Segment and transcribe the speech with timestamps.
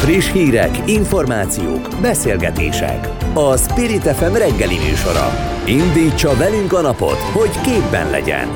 [0.00, 3.08] Friss hírek, információk, beszélgetések.
[3.34, 5.32] A Spirit FM reggeli műsora.
[5.66, 8.48] Indítsa velünk a napot, hogy képben legyen.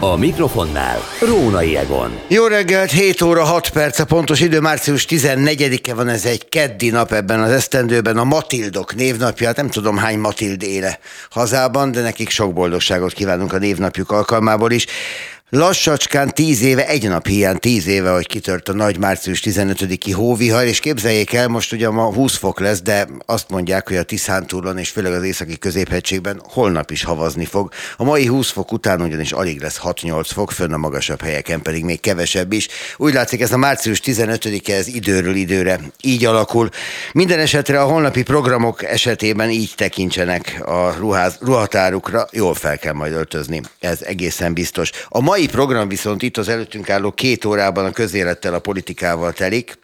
[0.00, 2.18] A mikrofonnál Rónai Egon.
[2.28, 6.90] Jó reggelt, 7 óra 6 perc a pontos idő, március 14-e van, ez egy keddi
[6.90, 10.98] nap ebben az esztendőben, a Matildok névnapja, hát nem tudom hány Matild éle
[11.30, 14.86] hazában, de nekik sok boldogságot kívánunk a névnapjuk alkalmából is.
[15.50, 20.64] Lassacskán tíz éve, egy nap hiány tíz éve, hogy kitört a nagy március 15-i hóvihar,
[20.64, 24.78] és képzeljék el, most ugye ma 20 fok lesz, de azt mondják, hogy a Tiszántúlon
[24.78, 27.72] és főleg az északi középhegységben holnap is havazni fog.
[27.96, 31.84] A mai 20 fok után ugyanis alig lesz 6-8 fok, fönn a magasabb helyeken pedig
[31.84, 32.68] még kevesebb is.
[32.96, 36.68] Úgy látszik, ez a március 15-e ez időről időre így alakul.
[37.12, 43.12] Minden esetre a holnapi programok esetében így tekintsenek a ruház, ruhatárukra, jól fel kell majd
[43.12, 44.90] öltözni, ez egészen biztos.
[45.08, 49.32] A mai mai program viszont itt az előttünk álló két órában a közélettel, a politikával
[49.32, 49.78] telik.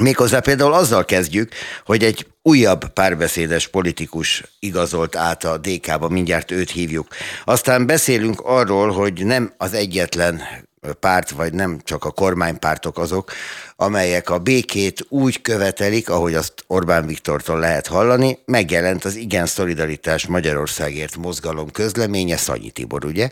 [0.00, 1.52] Méghozzá például azzal kezdjük,
[1.84, 7.08] hogy egy újabb párbeszédes politikus igazolt át a DK-ba, mindjárt őt hívjuk.
[7.44, 10.42] Aztán beszélünk arról, hogy nem az egyetlen
[11.00, 13.32] párt, vagy nem csak a kormánypártok azok,
[13.76, 20.26] amelyek a békét úgy követelik, ahogy azt Orbán Viktortól lehet hallani, megjelent az Igen Szolidaritás
[20.26, 23.30] Magyarországért mozgalom közleménye, Szanyi Tibor, ugye?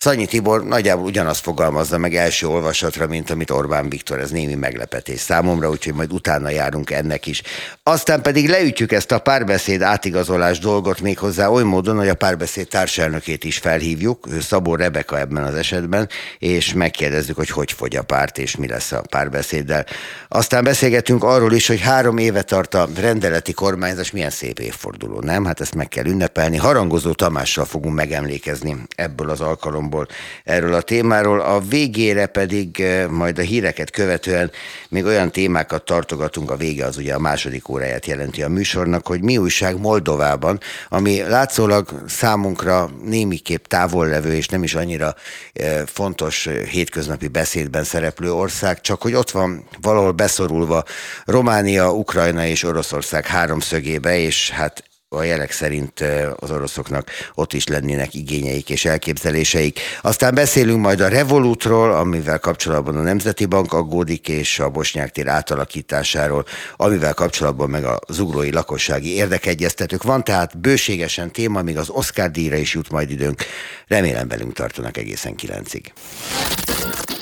[0.00, 5.20] Szanyi Tibor nagyjából ugyanazt fogalmazza meg első olvasatra, mint amit Orbán Viktor, ez némi meglepetés
[5.20, 7.42] számomra, úgyhogy majd utána járunk ennek is.
[7.82, 12.68] Aztán pedig leütjük ezt a párbeszéd átigazolás dolgot még hozzá oly módon, hogy a párbeszéd
[12.68, 18.02] társelnökét is felhívjuk, ő Szabó Rebeka ebben az esetben, és megkérdezzük, hogy hogy fogy a
[18.02, 19.86] párt, és mi lesz a párbeszéddel.
[20.28, 25.44] Aztán beszélgetünk arról is, hogy három éve tart a rendeleti kormányzás, milyen szép évforduló, nem?
[25.44, 26.56] Hát ezt meg kell ünnepelni.
[26.56, 30.06] Harangozó Tamással fogunk megemlékezni ebből az alkalomból szempontból
[30.44, 31.40] erről a témáról.
[31.40, 34.50] A végére pedig eh, majd a híreket követően
[34.88, 39.22] még olyan témákat tartogatunk, a vége az ugye a második óráját jelenti a műsornak, hogy
[39.22, 45.14] mi újság Moldovában, ami látszólag számunkra némiképp távollevő és nem is annyira
[45.52, 50.84] eh, fontos hétköznapi beszédben szereplő ország, csak hogy ott van valahol beszorulva
[51.24, 56.04] Románia, Ukrajna és Oroszország háromszögébe, és hát a jelek szerint
[56.36, 59.80] az oroszoknak ott is lennének igényeik és elképzeléseik.
[60.02, 65.28] Aztán beszélünk majd a Revolutról, amivel kapcsolatban a Nemzeti Bank aggódik, és a Bosnyák tér
[65.28, 66.44] átalakításáról,
[66.76, 70.02] amivel kapcsolatban meg a zugrói lakossági érdekegyeztetők.
[70.02, 73.42] Van tehát bőségesen téma, még az Oscar díjra is jut majd időnk.
[73.86, 75.92] Remélem velünk tartanak egészen kilencig.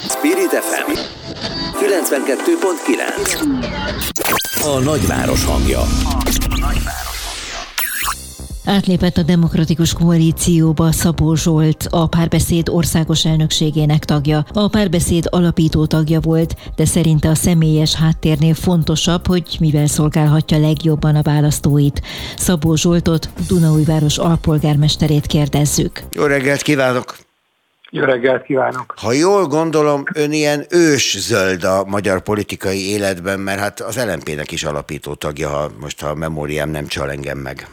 [0.09, 0.91] Spirit FM
[4.63, 5.81] 92.9 A nagyváros hangja.
[5.81, 7.16] A nagyváros.
[8.67, 14.45] Átlépett a Demokratikus Koalícióba Szabó Zsolt, a párbeszéd országos elnökségének tagja.
[14.53, 21.17] A párbeszéd alapító tagja volt, de szerinte a személyes háttérnél fontosabb, hogy mivel szolgálhatja legjobban
[21.17, 22.03] a választóit.
[22.37, 26.03] Szabó Zsoltot, Dunaújváros alpolgármesterét kérdezzük.
[26.13, 27.17] Jó reggelt kívánok!
[27.91, 28.95] Jó reggelt kívánok!
[28.97, 34.53] Ha jól gondolom, ön ilyen ős zöld a magyar politikai életben, mert hát az LNP-nek
[34.53, 37.69] is alapító tagja, ha most a memóriám nem csal engem meg.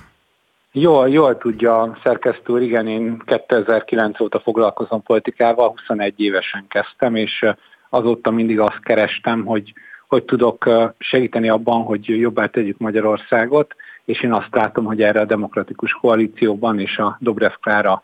[0.75, 7.45] Jól, jól tudja szerkesztő igen, én 2009 óta foglalkozom politikával, 21 évesen kezdtem, és
[7.89, 9.73] azóta mindig azt kerestem, hogy
[10.07, 13.75] hogy tudok segíteni abban, hogy jobbá tegyük Magyarországot,
[14.05, 18.01] és én azt látom, hogy erre a demokratikus koalícióban és a Dobrev Klára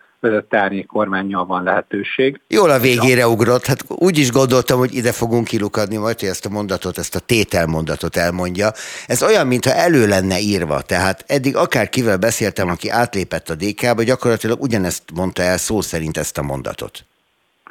[0.49, 2.41] árnyék kormányjal van lehetőség.
[2.47, 6.45] Jól a végére ugrott, hát úgy is gondoltam, hogy ide fogunk kilukadni, majd hogy ezt
[6.45, 8.69] a mondatot, ezt a tételmondatot elmondja.
[9.07, 14.03] Ez olyan, mintha elő lenne írva, tehát eddig akár kivel beszéltem, aki átlépett a DK-ba,
[14.03, 17.05] gyakorlatilag ugyanezt mondta el szó szerint ezt a mondatot.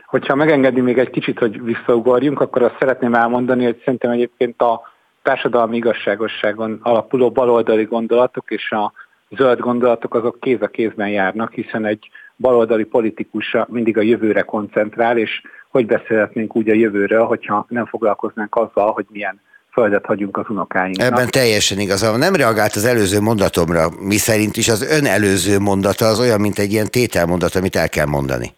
[0.07, 4.81] Hogyha megengedi még egy kicsit, hogy visszaugorjunk, akkor azt szeretném elmondani, hogy szerintem egyébként a
[5.23, 8.93] társadalmi igazságosságon alapuló baloldali gondolatok és a
[9.31, 15.19] zöld gondolatok azok kéz a kézben járnak, hiszen egy baloldali politikus mindig a jövőre koncentrál,
[15.19, 19.41] és hogy beszélhetnénk úgy a jövőről, hogyha nem foglalkoznánk azzal, hogy milyen
[19.73, 21.07] földet hagyunk az unokáinknak.
[21.07, 26.07] Ebben teljesen igaza Nem reagált az előző mondatomra, mi szerint is az ön előző mondata
[26.07, 28.55] az olyan, mint egy ilyen tételmondat, amit el kell mondani.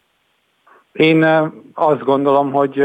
[0.93, 1.23] Én
[1.75, 2.83] azt gondolom, hogy,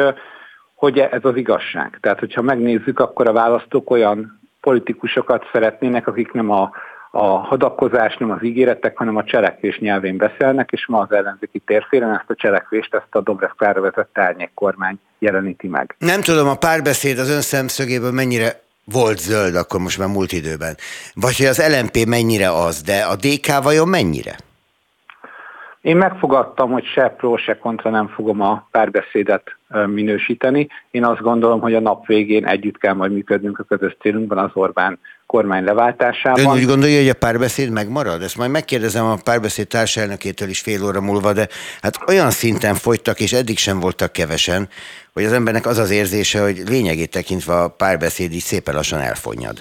[0.75, 1.97] hogy ez az igazság.
[2.01, 6.71] Tehát, hogyha megnézzük, akkor a választók olyan politikusokat szeretnének, akik nem a
[7.17, 12.13] a hadakozás nem az ígéretek, hanem a cselekvés nyelvén beszélnek, és ma az ellenzéki térféren
[12.13, 15.95] ezt a cselekvést, ezt a Dobrev Klára vezette árnyék kormány jeleníti meg.
[15.97, 20.75] Nem tudom, a párbeszéd az ön szemszögéből mennyire volt zöld akkor most már múlt időben,
[21.13, 24.35] vagy hogy az LMP mennyire az, de a DK vajon mennyire?
[25.81, 30.67] Én megfogadtam, hogy se pro, se kontra nem fogom a párbeszédet minősíteni.
[30.91, 34.51] Én azt gondolom, hogy a nap végén együtt kell majd működnünk a közös célunkban az
[34.53, 34.99] Orbán
[35.35, 36.45] kormány leváltásában.
[36.45, 38.21] Ön úgy gondolja, hogy a párbeszéd megmarad?
[38.21, 41.47] Ezt majd megkérdezem a párbeszéd társelnökétől is fél óra múlva, de
[41.81, 44.67] hát olyan szinten fogytak, és eddig sem voltak kevesen,
[45.13, 49.57] hogy az embernek az az érzése, hogy lényegét tekintve a párbeszéd is szépen lassan elfonyad.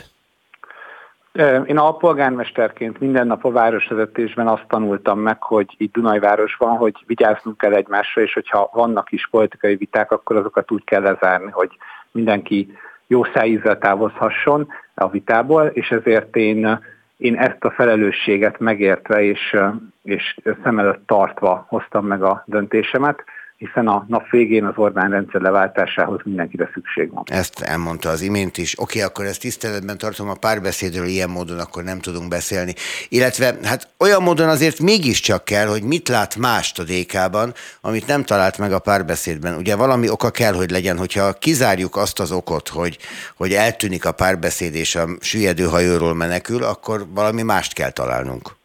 [1.66, 7.72] Én alpolgármesterként minden nap a városvezetésben azt tanultam meg, hogy itt Dunajvárosban, hogy vigyáznunk kell
[7.72, 11.70] egymásra, és hogyha vannak is politikai viták, akkor azokat úgy kell lezárni, hogy
[12.10, 12.76] mindenki
[13.14, 16.78] jó szájízzel távozhasson a vitából, és ezért én,
[17.16, 19.56] én ezt a felelősséget megértve és,
[20.02, 23.24] és szem előtt tartva hoztam meg a döntésemet
[23.56, 27.22] hiszen a nap végén az Orbán rendszer leváltásához mindenkire szükség van.
[27.26, 28.80] Ezt elmondta az imént is.
[28.80, 32.74] Oké, akkor ezt tiszteletben tartom, a párbeszédről ilyen módon akkor nem tudunk beszélni.
[33.08, 38.22] Illetve hát olyan módon azért mégiscsak kell, hogy mit lát mást a DK-ban, amit nem
[38.22, 39.56] talált meg a párbeszédben.
[39.56, 42.98] Ugye valami oka kell, hogy legyen, hogyha kizárjuk azt az okot, hogy,
[43.36, 48.62] hogy eltűnik a párbeszéd és a süllyedő hajóról menekül, akkor valami mást kell találnunk.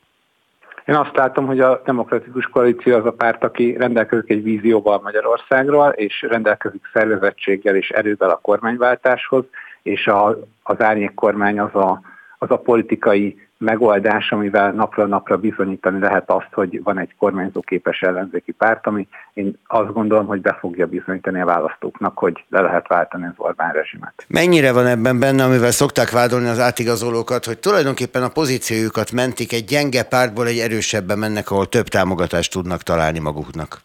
[0.89, 5.89] Én azt látom, hogy a demokratikus koalíció az a párt, aki rendelkezik egy vízióval Magyarországról,
[5.89, 9.43] és rendelkezik szervezettséggel és erővel a kormányváltáshoz,
[9.81, 12.01] és a, az árnyék kormány az a,
[12.37, 18.51] az a politikai megoldás, amivel napra napra bizonyítani lehet azt, hogy van egy kormányzóképes ellenzéki
[18.51, 23.25] párt, ami én azt gondolom, hogy be fogja bizonyítani a választóknak, hogy le lehet váltani
[23.25, 24.25] az Orbán rezsimet.
[24.27, 29.65] Mennyire van ebben benne, amivel szokták vádolni az átigazolókat, hogy tulajdonképpen a pozíciójukat mentik, egy
[29.65, 33.81] gyenge pártból egy erősebben mennek, ahol több támogatást tudnak találni maguknak?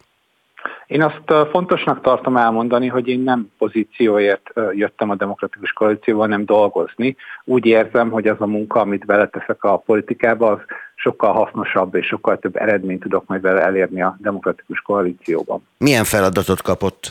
[0.94, 7.17] Én azt fontosnak tartom elmondani, hogy én nem pozícióért jöttem a demokratikus koalícióba, hanem dolgozni.
[7.44, 10.58] Úgy érzem, hogy az a munka, amit beleteszek a politikába, az
[10.94, 15.67] sokkal hasznosabb és sokkal több eredményt tudok majd vele elérni a demokratikus koalícióban.
[15.79, 17.11] Milyen feladatot kapott?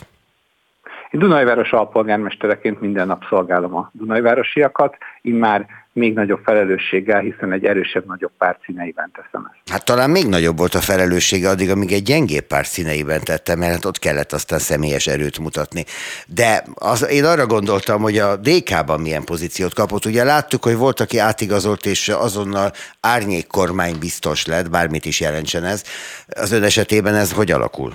[1.13, 7.65] Én Dunajváros alpolgármestereként minden nap szolgálom a Dunajvárosiakat, én már még nagyobb felelősséggel, hiszen egy
[7.65, 9.69] erősebb, nagyobb párt színeiben teszem ezt.
[9.71, 13.71] Hát talán még nagyobb volt a felelőssége addig, amíg egy gyengébb párt színeiben tettem, mert
[13.71, 15.83] hát ott kellett aztán személyes erőt mutatni.
[16.27, 20.05] De az, én arra gondoltam, hogy a DK-ban milyen pozíciót kapott.
[20.05, 22.71] Ugye láttuk, hogy volt, aki átigazolt, és azonnal
[23.01, 25.83] árnyék kormány biztos lett, bármit is jelentsen ez.
[26.27, 27.93] Az ön esetében ez hogy alakul?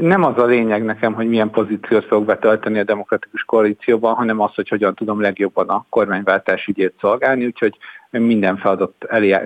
[0.00, 4.54] Nem az a lényeg nekem, hogy milyen pozíciót fogok betölteni a demokratikus koalícióban, hanem az,
[4.54, 7.76] hogy hogyan tudom legjobban a kormányváltás ügyét szolgálni, úgyhogy
[8.10, 9.36] minden feladat elé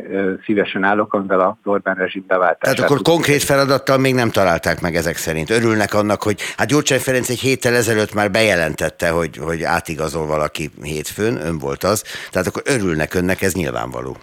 [0.45, 2.77] szívesen állok, amivel a Orbán rezsim beváltását.
[2.77, 5.51] Tehát akkor konkrét feladattal még nem találták meg ezek szerint.
[5.51, 10.71] Örülnek annak, hogy hát Gyurcsány Ferenc egy héttel ezelőtt már bejelentette, hogy, hogy átigazol valaki
[10.83, 14.17] hétfőn, ön volt az, tehát akkor örülnek önnek, ez nyilvánvaló.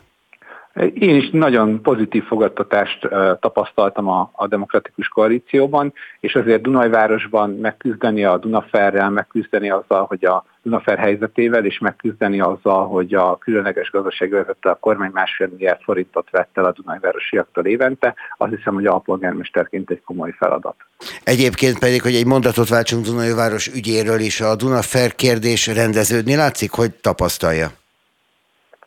[0.94, 3.08] Én is nagyon pozitív fogadtatást
[3.40, 10.46] tapasztaltam a, a demokratikus koalícióban, és azért Dunajvárosban megküzdeni a Dunaferrel, megküzdeni azzal, hogy a
[10.62, 16.50] Dunafer helyzetével, és megküzdeni azzal, hogy a különleges gazdasági a kormány másfél milliárd forintot vett
[16.54, 20.76] el a Dunajvárosiaktól évente, azt hiszem, hogy alpolgármesterként egy komoly feladat.
[21.24, 26.92] Egyébként pedig, hogy egy mondatot váltsunk Dunajváros ügyéről is, a Dunafer kérdés rendeződni látszik, hogy
[26.92, 27.81] tapasztalja?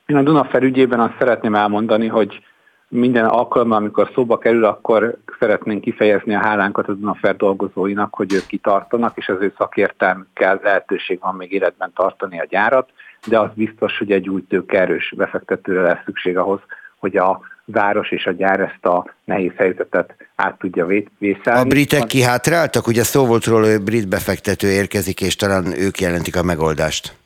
[0.06, 2.40] Én a Dunafer ügyében azt szeretném elmondani, hogy
[2.88, 8.46] minden alkalommal, amikor szóba kerül, akkor szeretnénk kifejezni a hálánkat a Dunafer dolgozóinak, hogy ők
[8.46, 12.88] kitartanak, és az ő szakértelmükkel lehetőség van még életben tartani a gyárat,
[13.26, 16.60] de az biztos, hogy egy új tőkerős befektetőre lesz szükség ahhoz,
[16.98, 20.86] hogy a város és a gyár ezt a nehéz helyzetet át tudja
[21.19, 21.60] vészelni.
[21.60, 22.86] A britek kihátráltak?
[22.86, 27.23] Ugye szó volt róla, hogy brit befektető érkezik, és talán ők jelentik a megoldást.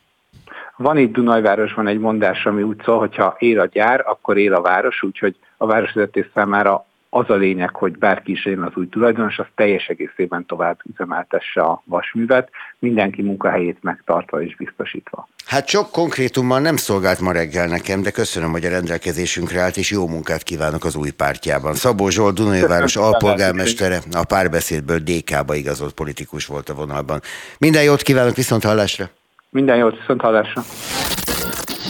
[0.79, 4.55] Van itt Dunajvárosban egy mondás, ami úgy szól, hogy ha él a gyár, akkor él
[4.55, 8.89] a város, úgyhogy a városvezetés számára az a lényeg, hogy bárki is jön az új
[8.89, 15.29] tulajdonos, az teljes egészében tovább üzemeltesse a vasművet, mindenki munkahelyét megtartva és biztosítva.
[15.47, 19.91] Hát sok konkrétummal nem szolgált ma reggel nekem, de köszönöm, hogy a rendelkezésünkre állt, és
[19.91, 21.75] jó munkát kívánok az új pártjában.
[21.75, 27.21] Szabó Zsolt, Dunajváros alpolgármestere, a párbeszédből DK-ba igazolt politikus volt a vonalban.
[27.59, 29.11] Minden jót kívánok, viszont hallásra!
[29.50, 30.62] Minden jót, viszont hallásra.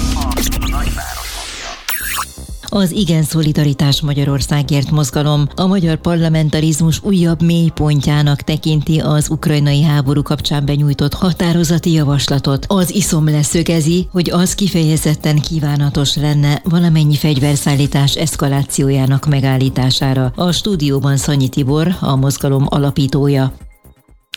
[2.69, 10.65] Az Igen Szolidaritás Magyarországért mozgalom a magyar parlamentarizmus újabb mélypontjának tekinti az ukrajnai háború kapcsán
[10.65, 12.65] benyújtott határozati javaslatot.
[12.67, 20.31] Az iszom leszögezi, hogy az kifejezetten kívánatos lenne valamennyi fegyverszállítás eszkalációjának megállítására.
[20.35, 23.53] A stúdióban Szanyi Tibor, a mozgalom alapítója.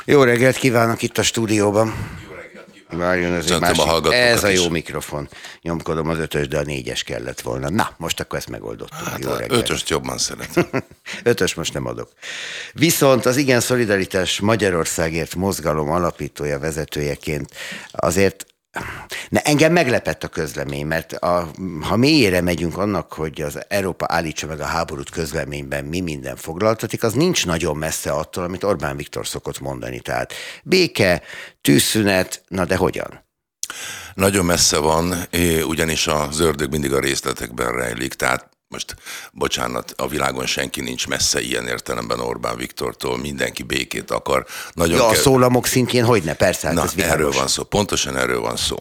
[0.04, 1.92] Jó reggelt kívánok itt a stúdióban!
[2.92, 4.68] Várjon, ez, egy másik, ez a jó is.
[4.68, 5.28] mikrofon.
[5.62, 7.70] Nyomkodom az ötös, de a négyes kellett volna.
[7.70, 9.09] Na, most akkor ezt megoldottuk.
[9.09, 10.68] Hát jó ötöst jobban szeretem.
[11.23, 12.09] ötös most nem adok.
[12.73, 17.54] Viszont az Igen Szolidaritás Magyarországért mozgalom alapítója, vezetőjeként
[17.90, 18.47] azért
[19.29, 21.50] Ne, engem meglepett a közlemény, mert a,
[21.81, 27.03] ha mélyére megyünk annak, hogy az Európa állítsa meg a háborút közleményben mi minden foglaltatik,
[27.03, 30.00] az nincs nagyon messze attól, amit Orbán Viktor szokott mondani.
[30.00, 31.23] Tehát béke,
[31.61, 33.25] tűzszünet, na de hogyan?
[34.15, 35.15] Nagyon messze van,
[35.67, 38.97] ugyanis az ördög mindig a részletekben rejlik, tehát most
[39.33, 44.47] bocsánat, a világon senki nincs messze ilyen értelemben Orbán Viktortól, mindenki békét akar.
[44.73, 45.21] Nagyon ja, a kell...
[45.21, 48.77] szólamok szintjén hogy ne, persze, hát Na, ez erről van szó, pontosan erről van szó.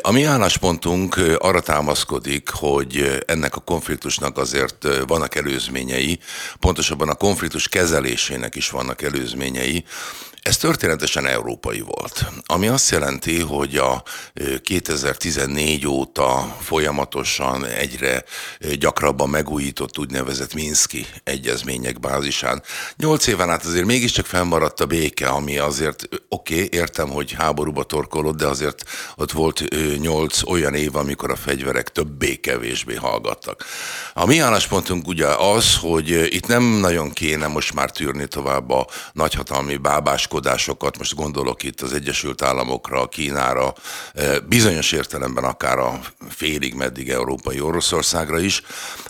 [0.00, 6.18] A mi álláspontunk arra támaszkodik, hogy ennek a konfliktusnak azért vannak előzményei,
[6.60, 9.84] pontosabban a konfliktus kezelésének is vannak előzményei,
[10.42, 14.02] ez történetesen európai volt, ami azt jelenti, hogy a
[14.62, 18.24] 2014 óta folyamatosan egyre
[18.78, 22.62] gyakrabban megújított úgynevezett Minszki egyezmények bázisán.
[22.96, 27.82] Nyolc éven át azért mégiscsak fennmaradt a béke, ami azért oké, okay, értem, hogy háborúba
[27.82, 28.84] torkolott, de azért
[29.16, 29.64] ott volt
[29.98, 33.64] nyolc olyan év, amikor a fegyverek többé-kevésbé hallgattak.
[34.14, 38.86] A mi álláspontunk ugye az, hogy itt nem nagyon kéne most már tűrni tovább a
[39.12, 43.74] nagyhatalmi bábás panaszkodásokat, most gondolok itt az Egyesült Államokra, Kínára,
[44.14, 48.62] eh, bizonyos értelemben akár a félig meddig európai Oroszországra is,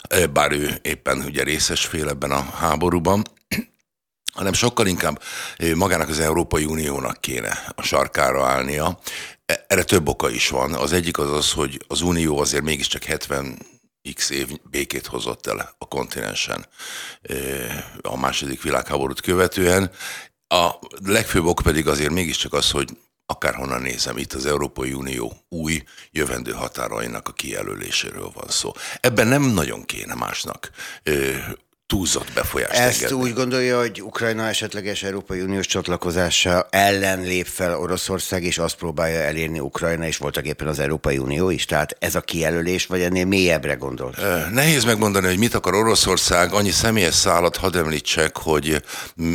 [0.09, 3.23] eh, bár ő éppen ugye részes fél ebben a háborúban,
[4.39, 5.23] hanem sokkal inkább
[5.57, 8.99] eh, magának az Európai Uniónak kéne a sarkára állnia.
[9.47, 10.75] E, erre több oka is van.
[10.75, 13.59] Az egyik az az, hogy az Unió azért mégiscsak 70
[14.15, 16.67] x év békét hozott el a kontinensen
[18.03, 19.91] a második világháborút követően,
[20.53, 22.89] a legfőbb ok pedig azért mégiscsak az, hogy
[23.27, 28.73] akárhonnan nézem, itt az Európai Unió új jövendő határainak a kijelöléséről van szó.
[29.01, 30.71] Ebben nem nagyon kéne másnak
[31.91, 33.23] túlzott befolyást Ezt engedni.
[33.23, 39.21] úgy gondolja, hogy Ukrajna esetleges Európai Uniós csatlakozása ellen lép fel Oroszország, és azt próbálja
[39.21, 41.65] elérni Ukrajna, és voltak éppen az Európai Unió is.
[41.65, 44.15] Tehát ez a kijelölés, vagy ennél mélyebbre gondol?
[44.53, 46.53] Nehéz megmondani, hogy mit akar Oroszország.
[46.53, 48.83] Annyi személyes szállat hadd említsek, hogy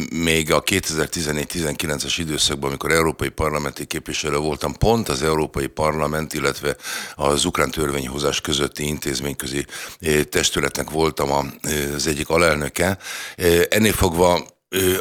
[0.09, 6.75] még a 2014-19-es időszakban, amikor európai parlamenti képviselő voltam, pont az Európai Parlament, illetve
[7.15, 9.65] az ukrán törvényhozás közötti intézményközi
[10.29, 11.53] testületnek voltam
[11.95, 12.97] az egyik alá alelnöke.
[13.69, 14.45] Ennél fogva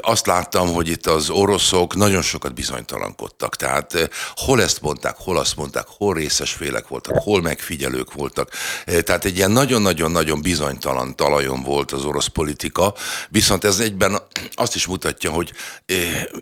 [0.01, 3.57] azt láttam, hogy itt az oroszok nagyon sokat bizonytalankodtak.
[3.57, 8.51] Tehát hol ezt mondták, hol azt mondták, hol részes félek voltak, hol megfigyelők voltak.
[8.85, 12.95] Tehát egy ilyen nagyon-nagyon-nagyon bizonytalan talajon volt az orosz politika,
[13.29, 14.19] viszont ez egyben
[14.55, 15.53] azt is mutatja, hogy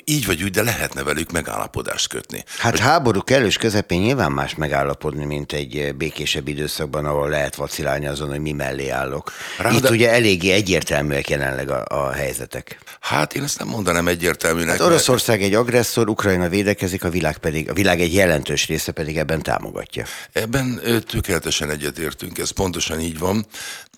[0.05, 2.45] így vagy úgy, de lehetne velük megállapodást kötni.
[2.59, 2.81] Hát hogy...
[2.81, 8.41] háború kellős közepén nyilván más megállapodni, mint egy békésebb időszakban, ahol lehet vacilálni azon, hogy
[8.41, 9.33] mi mellé állok.
[9.59, 9.77] Ráda...
[9.77, 12.79] Itt ugye eléggé egyértelműek jelenleg a, a helyzetek.
[13.01, 14.79] Hát én ezt nem mondanám egyértelműnek.
[14.79, 15.51] Hát Oroszország mert...
[15.51, 20.05] egy agresszor, Ukrajna védekezik, a világ pedig, a világ egy jelentős része pedig ebben támogatja.
[20.33, 23.47] Ebben tökéletesen egyetértünk, ez pontosan így van.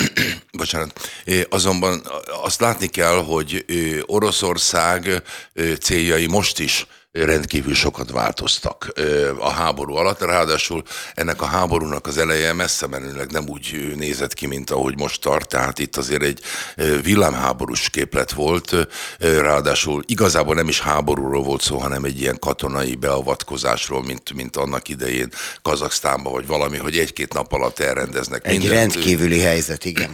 [0.52, 1.10] Bocsánat.
[1.48, 2.02] Azonban
[2.42, 3.64] azt látni kell, hogy
[4.06, 5.22] Oroszország
[5.80, 8.92] céljai most is rendkívül sokat változtak
[9.38, 10.82] a háború alatt, ráadásul
[11.14, 15.48] ennek a háborúnak az eleje messze menőleg nem úgy nézett ki, mint ahogy most tart,
[15.48, 16.40] tehát itt azért egy
[17.02, 18.74] villámháborús képlet volt,
[19.18, 24.88] ráadásul igazából nem is háborúról volt szó, hanem egy ilyen katonai beavatkozásról, mint, mint annak
[24.88, 25.28] idején
[25.62, 28.46] Kazaksztánban, vagy valami, hogy egy-két nap alatt elrendeznek.
[28.46, 28.94] Egy mindent.
[28.94, 30.10] rendkívüli helyzet, igen.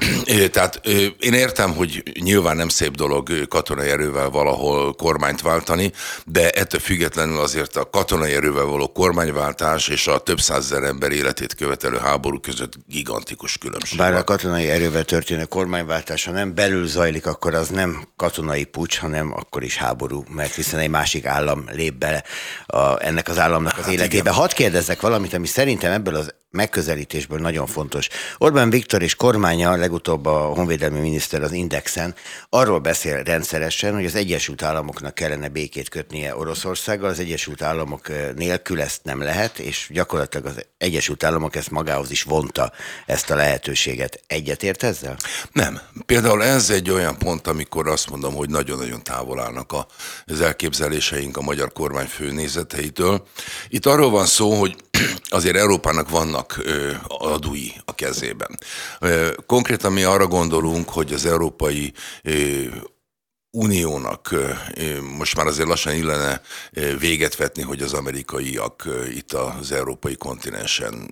[0.52, 0.80] Tehát
[1.19, 5.92] én értem, hogy nyilván nem szép dolog katonai erővel valahol kormányt váltani,
[6.25, 11.54] de ettől függetlenül azért a katonai erővel való kormányváltás és a több százezer ember életét
[11.54, 13.99] követelő háború között gigantikus különbség.
[13.99, 18.99] Bár a katonai erővel történő kormányváltás, ha nem belül zajlik, akkor az nem katonai pucs,
[18.99, 22.25] hanem akkor is háború, mert hiszen egy másik állam lép bele
[22.66, 24.20] a, ennek az államnak az hát életébe.
[24.20, 24.32] Igen.
[24.32, 28.09] Hadd kérdezzek valamit, ami szerintem ebből az megközelítésből nagyon fontos.
[28.38, 32.14] Orbán Viktor és kormánya, legutóbb a honvédelmi miniszter az Indexen,
[32.49, 38.80] arról beszél rendszeresen, hogy az Egyesült Államoknak kellene békét kötnie Oroszországgal, az Egyesült Államok nélkül
[38.80, 42.73] ezt nem lehet, és gyakorlatilag az Egyesült Államok ezt magához is vonta
[43.07, 44.21] ezt a lehetőséget.
[44.26, 45.16] Egyetért ezzel?
[45.52, 45.80] Nem.
[46.07, 49.73] Például ez egy olyan pont, amikor azt mondom, hogy nagyon-nagyon távol állnak
[50.26, 53.26] az elképzeléseink a magyar kormány főnézeteitől.
[53.69, 54.76] Itt arról van szó, hogy
[55.28, 56.62] azért Európának vannak
[57.09, 58.59] adói a kezében.
[59.47, 61.92] Konkrétan mi arra gondolunk, hogy az európai
[63.52, 64.35] Uniónak
[65.16, 66.40] most már azért lassan illene
[66.99, 71.11] véget vetni, hogy az amerikaiak itt az európai kontinensen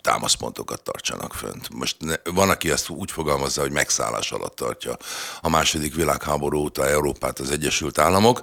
[0.00, 1.68] támaszpontokat tartsanak fönt.
[1.74, 4.96] Most ne, van, aki ezt úgy fogalmazza, hogy megszállás alatt tartja
[5.40, 8.40] a második világháború óta Európát az Egyesült Államok.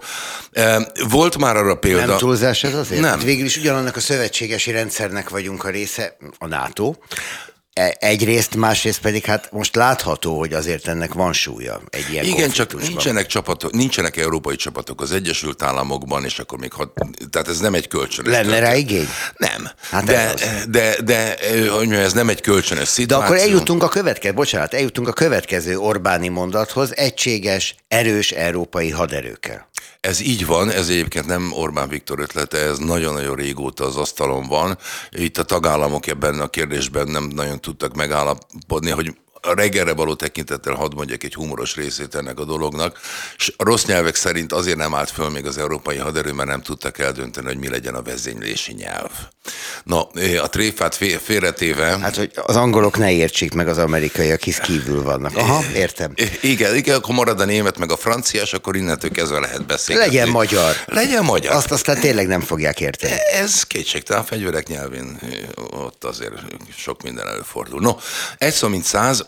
[1.09, 2.05] Volt már arra példa...
[2.05, 3.01] Nem túlzás ez azért?
[3.01, 3.19] Nem.
[3.19, 6.93] Végül is ugyanannak a szövetségesi rendszernek vagyunk a része, a NATO,
[7.99, 12.81] egyrészt, másrészt pedig hát most látható, hogy azért ennek van súlya egy ilyen Igen, csak
[12.81, 16.91] nincsenek csapatok, nincsenek európai csapatok az Egyesült Államokban, és akkor még hat,
[17.29, 18.31] tehát ez nem egy kölcsönös.
[18.31, 19.07] Lenne rá igény?
[19.37, 19.69] Nem.
[19.89, 23.19] Hát de, de, de, de, hogy mondjam, ez nem egy kölcsönös szituáció.
[23.19, 29.67] De akkor eljutunk a következő, bocsánat, eljutunk a következő Orbáni mondathoz, egységes, erős európai haderőkkel.
[30.05, 34.77] Ez így van, ez egyébként nem Orbán Viktor ötlete, ez nagyon-nagyon régóta az asztalon van.
[35.09, 39.15] Itt a tagállamok ebben a kérdésben nem nagyon tudtak megállapodni, hogy
[39.45, 42.99] a reggelre való tekintettel hadd mondjak egy humoros részét ennek a dolognak,
[43.37, 46.61] és a rossz nyelvek szerint azért nem állt föl még az európai haderő, mert nem
[46.61, 49.09] tudtak eldönteni, hogy mi legyen a vezénylési nyelv.
[49.83, 50.07] Na,
[50.41, 51.97] a tréfát félretéve...
[52.01, 55.37] Hát, hogy az angolok ne értsék meg az amerikaiak, hisz kívül vannak.
[55.37, 56.13] Aha, értem.
[56.41, 60.01] Igen, igen, akkor marad a német meg a franciás, akkor innentől kezdve lehet beszélni.
[60.01, 60.75] Legyen magyar.
[60.85, 61.53] Legyen magyar.
[61.53, 63.13] Azt aztán tényleg nem fogják érteni.
[63.31, 65.19] Ez kétségtelen, a fegyverek nyelvén
[65.71, 66.33] ott azért
[66.77, 67.81] sok minden előfordul.
[67.81, 67.95] No,
[68.37, 69.25] egy szó mint száz,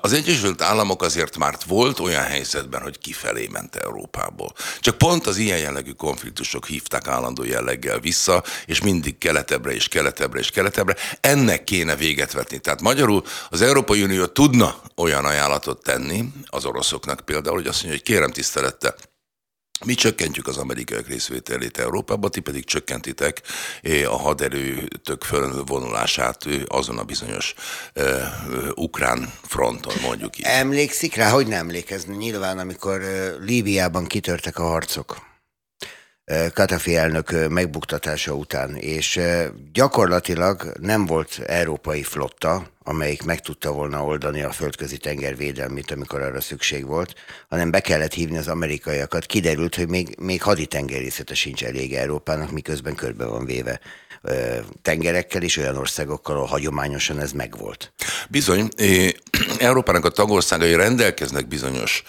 [0.00, 4.52] az Egyesült Államok azért már volt olyan helyzetben, hogy kifelé ment Európából.
[4.80, 10.38] Csak pont az ilyen jellegű konfliktusok hívták állandó jelleggel vissza, és mindig keletebbre és keletebbre
[10.38, 10.96] és keletebbre.
[11.20, 12.58] Ennek kéne véget vetni.
[12.58, 18.00] Tehát magyarul az Európai Unió tudna olyan ajánlatot tenni az oroszoknak például, hogy azt mondja,
[18.00, 18.94] hogy kérem tisztelette,
[19.84, 23.42] mi csökkentjük az amerikaiak részvételét Európában, ti pedig csökkentitek
[24.06, 27.54] a haderőtök fölvonulását azon a bizonyos
[27.94, 28.04] uh,
[28.74, 30.44] ukrán fronton, mondjuk így.
[30.44, 32.16] Emlékszik rá, hogy nem emlékezni?
[32.16, 33.02] Nyilván, amikor
[33.40, 35.32] Líbiában kitörtek a harcok.
[36.54, 39.20] Katafi elnök megbuktatása után, és
[39.72, 46.20] gyakorlatilag nem volt európai flotta, amelyik meg tudta volna oldani a földközi tenger védelmét, amikor
[46.20, 47.14] arra szükség volt,
[47.48, 49.26] hanem be kellett hívni az amerikaiakat.
[49.26, 53.80] Kiderült, hogy még, még haditengerészete sincs elég Európának, miközben körbe van véve
[54.82, 57.92] tengerekkel és olyan országokkal, ahol hagyományosan ez megvolt.
[58.28, 58.68] Bizony,
[59.58, 62.02] Európának a tagországai rendelkeznek bizonyos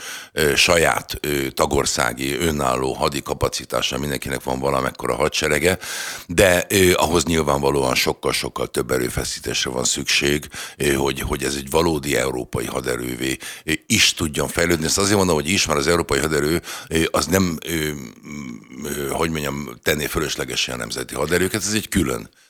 [0.56, 1.20] saját
[1.54, 5.78] tagországi önálló hadi kapacitással, mindenkinek van valamekkora hadserege,
[6.28, 10.48] de ahhoz nyilvánvalóan sokkal-sokkal több erőfeszítésre van szükség,
[10.98, 13.38] hogy, hogy ez egy valódi európai haderővé
[13.86, 14.86] is tudjon fejlődni.
[14.86, 16.62] Ezt azért mondom, hogy is, mert az európai haderő
[17.12, 17.58] az nem,
[19.10, 22.04] hogy mondjam, tenné fölöslegesen a nemzeti haderőket, ez egy külön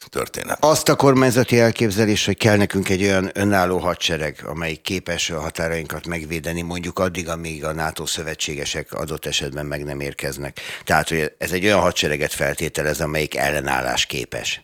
[0.09, 0.57] történet.
[0.59, 6.07] Azt a kormányzati elképzelés, hogy kell nekünk egy olyan önálló hadsereg, amely képes a határainkat
[6.07, 10.59] megvédeni, mondjuk addig, amíg a NATO szövetségesek adott esetben meg nem érkeznek.
[10.83, 14.63] Tehát, hogy ez egy olyan hadsereget feltételez, amelyik ellenállás képes.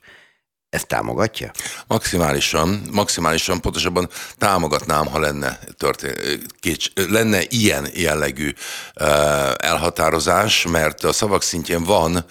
[0.71, 1.51] Ezt támogatja?
[1.87, 8.53] Maximálisan, maximálisan, pontosabban támogatnám, ha lenne, történ- kécs, lenne ilyen jellegű
[9.57, 12.25] elhatározás, mert a szavak szintjén van,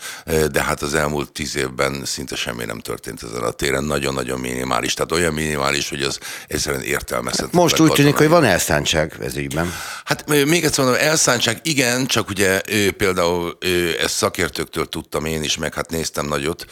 [0.51, 4.95] de hát az elmúlt tíz évben szinte semmi nem történt ezen a téren, nagyon-nagyon minimális,
[4.95, 7.63] tehát olyan minimális, hogy az egyszerűen értelmezhetetlen.
[7.63, 9.73] Most úgy tűnik, hogy van elszántság ez ügyben.
[10.05, 12.61] Hát még egyszer mondom, elszántság igen, csak ugye
[12.97, 13.59] például
[14.01, 16.65] ezt szakértőktől tudtam én is, meg hát néztem nagyot,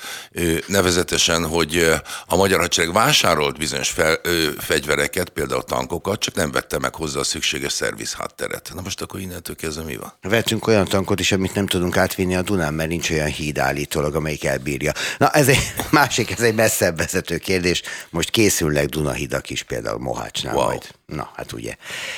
[0.67, 1.57] nevezetesen, hogy
[2.27, 7.21] a magyar hadsereg vásárolt bizonyos fel, ö, fegyvereket, például tankokat, csak nem vette meg hozzá
[7.21, 8.71] a szükséges szerviz hátteret.
[8.75, 10.13] Na most akkor innentől kezdve mi van?
[10.21, 14.15] Vettünk olyan tankot is, amit nem tudunk átvinni a Dunán, mert nincs olyan híd állítólag,
[14.15, 14.93] amelyik elbírja.
[15.19, 17.83] Na ez egy másik, ez egy messzebb vezető kérdés.
[18.11, 20.65] Most készülnek Dunahidak is, például Mohácsnál wow.
[20.65, 20.98] majd.
[21.13, 21.75] Na, hát ugye.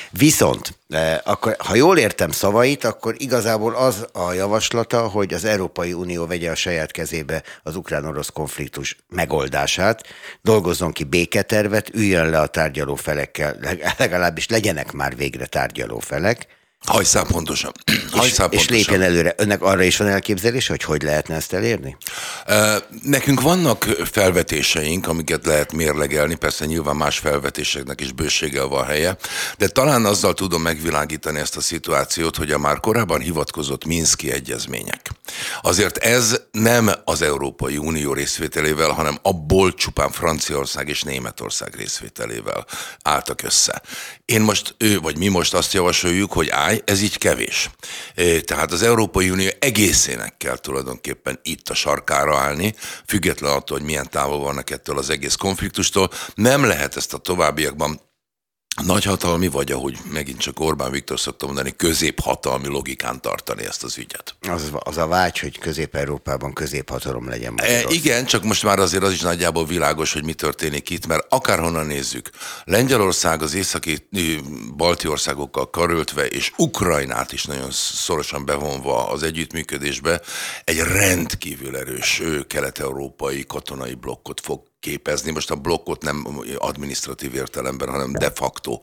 [0.09, 0.77] Viszont,
[1.23, 6.51] akkor, ha jól értem szavait, akkor igazából az a javaslata, hogy az Európai Unió vegye
[6.51, 10.03] a saját kezébe az ukrán-orosz konfliktus megoldását,
[10.41, 13.57] dolgozzon ki béketervet, üljön le a tárgyaló felekkel,
[13.97, 16.47] legalábbis legyenek már végre tárgyaló felek,
[16.85, 17.71] Hajszál pontosan.
[18.11, 18.59] Hajszál és, pontosan.
[18.59, 19.33] és lépjen előre.
[19.37, 21.97] Önnek arra is van elképzelés, hogy hogy lehetne ezt elérni?
[23.03, 29.17] Nekünk vannak felvetéseink, amiket lehet mérlegelni, persze nyilván más felvetéseknek is bőséggel van helye,
[29.57, 35.09] de talán azzal tudom megvilágítani ezt a szituációt, hogy a már korábban hivatkozott Minszki egyezmények.
[35.61, 42.65] Azért ez nem az Európai Unió részvételével, hanem abból csupán Franciaország és Németország részvételével
[43.01, 43.81] álltak össze.
[44.31, 47.69] Én most, ő vagy mi most azt javasoljuk, hogy állj, ez így kevés.
[48.45, 52.73] Tehát az Európai Unió egészének kell tulajdonképpen itt a sarkára állni,
[53.07, 56.09] független attól, hogy milyen távol vannak ettől az egész konfliktustól.
[56.35, 58.01] Nem lehet ezt a továbbiakban
[58.85, 64.35] nagyhatalmi, vagy ahogy megint csak Orbán Viktor szokta mondani, középhatalmi logikán tartani ezt az ügyet.
[64.49, 67.53] Az, az a vágy, hogy Közép-Európában középhatalom legyen.
[67.57, 71.25] E, igen, csak most már azért az is nagyjából világos, hogy mi történik itt, mert
[71.29, 72.29] akárhonnan nézzük,
[72.63, 74.07] Lengyelország az északi
[74.77, 80.21] balti országokkal karöltve, és Ukrajnát is nagyon szorosan bevonva az együttműködésbe,
[80.63, 85.31] egy rendkívül erős kelet-európai katonai blokkot fog képezni.
[85.31, 88.79] Most a blokkot nem administratív értelemben, hanem de facto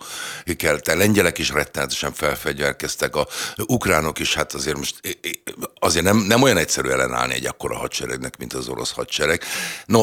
[0.57, 0.79] kell.
[0.85, 3.27] A lengyelek is rettenetesen felfegyverkeztek, a
[3.67, 5.01] ukránok is, hát azért most
[5.79, 9.43] azért nem, nem olyan egyszerű ellenállni egy akkora hadseregnek, mint az orosz hadsereg.
[9.87, 10.03] No,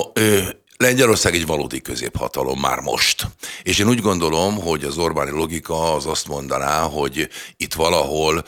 [0.78, 3.28] Lengyelország egy valódi középhatalom már most.
[3.64, 8.46] És én úgy gondolom, hogy az Orbáni logika az azt mondaná, hogy itt valahol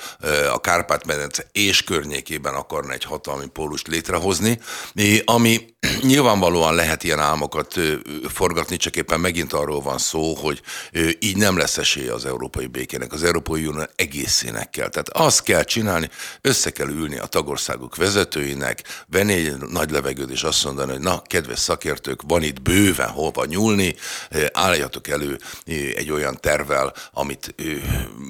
[0.54, 4.60] a Kárpát-medence és környékében akarna egy hatalmi pólust létrehozni,
[5.26, 7.80] ami nyilvánvalóan lehet ilyen álmokat
[8.30, 10.62] forgatni, csak éppen megint arról van szó, hogy
[11.20, 14.90] így nem lesz esélye az európai békének, az Európai Unió egészének kell.
[14.90, 16.10] Tehát azt kell csinálni,
[16.42, 21.22] össze kell ülni a tagországok vezetőinek, venni egy nagy levegőt és azt mondani, hogy na,
[21.22, 23.96] kedves szakértők, van itt bőven hova nyúlni,
[24.52, 25.40] álljatok elő
[25.96, 27.56] egy olyan tervel, amit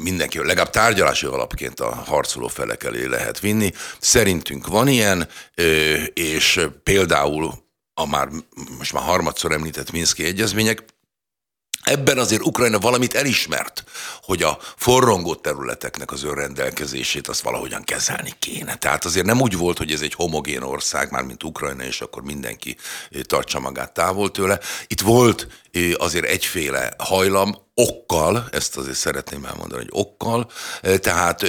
[0.03, 3.71] mindenki legalább tárgyalási alapként a harcoló felek elé lehet vinni.
[3.99, 5.27] Szerintünk van ilyen,
[6.13, 8.27] és például a már
[8.77, 10.83] most már harmadszor említett Minszki egyezmények,
[11.83, 13.83] Ebben azért Ukrajna valamit elismert,
[14.21, 18.75] hogy a forrongó területeknek az önrendelkezését azt valahogyan kezelni kéne.
[18.75, 22.23] Tehát azért nem úgy volt, hogy ez egy homogén ország, már mint Ukrajna, és akkor
[22.23, 22.77] mindenki
[23.21, 24.59] tartsa magát távol tőle.
[24.87, 25.47] Itt volt
[25.97, 31.45] azért egyféle hajlam, okkal, ezt azért szeretném elmondani, hogy okkal, tehát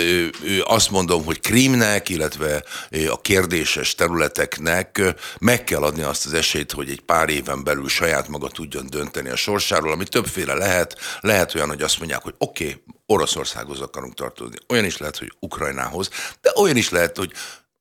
[0.63, 2.65] azt mondom, hogy Krímnek, illetve
[3.11, 8.29] a kérdéses területeknek meg kell adni azt az esélyt, hogy egy pár éven belül saját
[8.29, 10.99] maga tudjon dönteni a sorsáról, ami többféle lehet.
[11.21, 14.57] Lehet olyan, hogy azt mondják, hogy oké, okay, Oroszországhoz akarunk tartozni.
[14.69, 16.09] Olyan is lehet, hogy Ukrajnához,
[16.41, 17.33] de olyan is lehet, hogy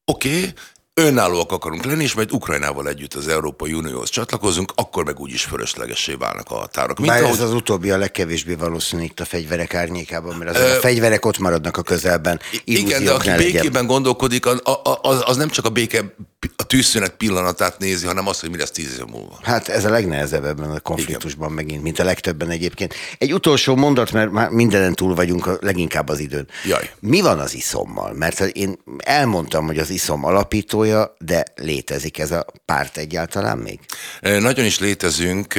[0.06, 0.54] oké, okay,
[1.00, 6.14] önállóak akarunk lenni, és majd Ukrajnával együtt az Európai Unióhoz csatlakozunk, akkor meg úgyis fölöslegessé
[6.14, 6.98] válnak a határok.
[6.98, 7.36] Mint Bár ahogy...
[7.36, 11.38] ez az utóbbi a legkevésbé valószínű itt a fegyverek árnyékában, mert az a fegyverek ott
[11.38, 12.40] maradnak a közelben.
[12.64, 13.86] Igen, de aki békében legyen.
[13.86, 14.62] gondolkodik, az,
[15.02, 16.14] az, az nem csak a béke
[16.56, 19.40] a tűzszünet pillanatát nézi, hanem azt, hogy mi lesz tíz év múlva.
[19.42, 21.64] Hát ez a legnehezebb ebben a konfliktusban Igen.
[21.64, 22.94] megint, mint a legtöbben egyébként.
[23.18, 26.48] Egy utolsó mondat, mert már mindenen túl vagyunk, leginkább az időn.
[26.66, 26.90] Jaj.
[27.00, 28.14] Mi van az iszommal?
[28.14, 30.87] Mert én elmondtam, hogy az iszom alapítója,
[31.18, 33.80] de létezik ez a párt egyáltalán még?
[34.22, 35.54] Nagyon is létezünk,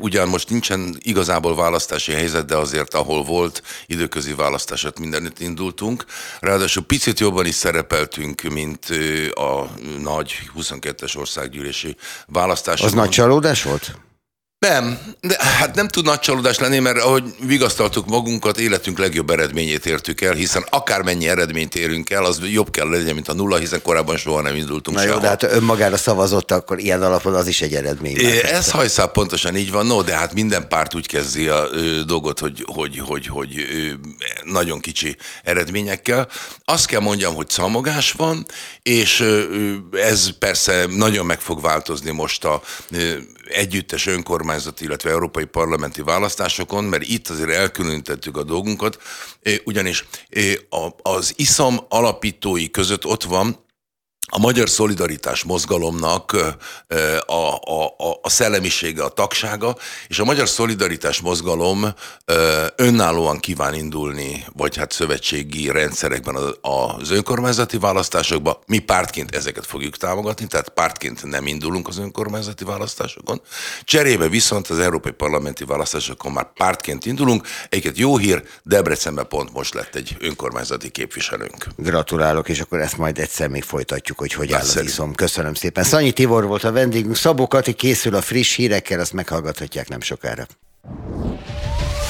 [0.00, 6.04] ugyan most nincsen igazából választási helyzet, de azért ahol volt időközi választásot mindenütt indultunk.
[6.40, 8.86] Ráadásul picit jobban is szerepeltünk, mint
[9.34, 9.66] a
[10.02, 12.92] nagy 22-es országgyűlési választásokon.
[12.92, 13.96] Az nagy csalódás volt?
[14.68, 19.86] Nem, de hát nem tud nagy csalódás lenni, mert ahogy vigasztaltuk magunkat, életünk legjobb eredményét
[19.86, 23.82] értük el, hiszen akármennyi eredményt érünk el, az jobb kell legyen, mint a nulla, hiszen
[23.82, 27.60] korábban soha nem indultunk Na jó, de hát önmagára szavazott, akkor ilyen alapon az is
[27.60, 28.16] egy eredmény.
[28.16, 32.02] É, ez hajszál pontosan így van, no, de hát minden párt úgy kezdi a ö,
[32.06, 33.92] dolgot, hogy, hogy, hogy, hogy ö,
[34.44, 36.28] nagyon kicsi eredményekkel.
[36.64, 38.46] Azt kell mondjam, hogy szalmogás van,
[38.82, 39.42] és ö,
[39.92, 43.12] ez persze nagyon meg fog változni most a ö,
[43.52, 48.98] együttes önkormányzati, illetve európai parlamenti választásokon, mert itt azért elkülönítettük a dolgunkat,
[49.64, 50.04] ugyanis
[51.02, 53.64] az ISZAM alapítói között ott van
[54.30, 56.32] a magyar szolidaritás mozgalomnak
[57.26, 57.54] a, a,
[57.98, 59.76] a, a szellemisége, a tagsága,
[60.08, 61.94] és a magyar szolidaritás mozgalom
[62.76, 68.62] önállóan kíván indulni, vagy hát szövetségi rendszerekben az önkormányzati választásokba.
[68.66, 73.40] Mi pártként ezeket fogjuk támogatni, tehát pártként nem indulunk az önkormányzati választásokon.
[73.84, 77.46] Cserébe viszont az európai parlamenti választásokon már pártként indulunk.
[77.68, 81.66] Egyiket jó hír, Debrecenben pont most lett egy önkormányzati képviselőnk.
[81.76, 85.14] Gratulálok, és akkor ezt majd egyszer még folytatjuk hogy hogy áll az iszom.
[85.14, 85.84] Köszönöm szépen.
[85.84, 87.16] Szanyi Tibor volt a vendégünk.
[87.16, 90.46] Szabó Kati készül a friss hírekkel, azt meghallgathatják nem sokára.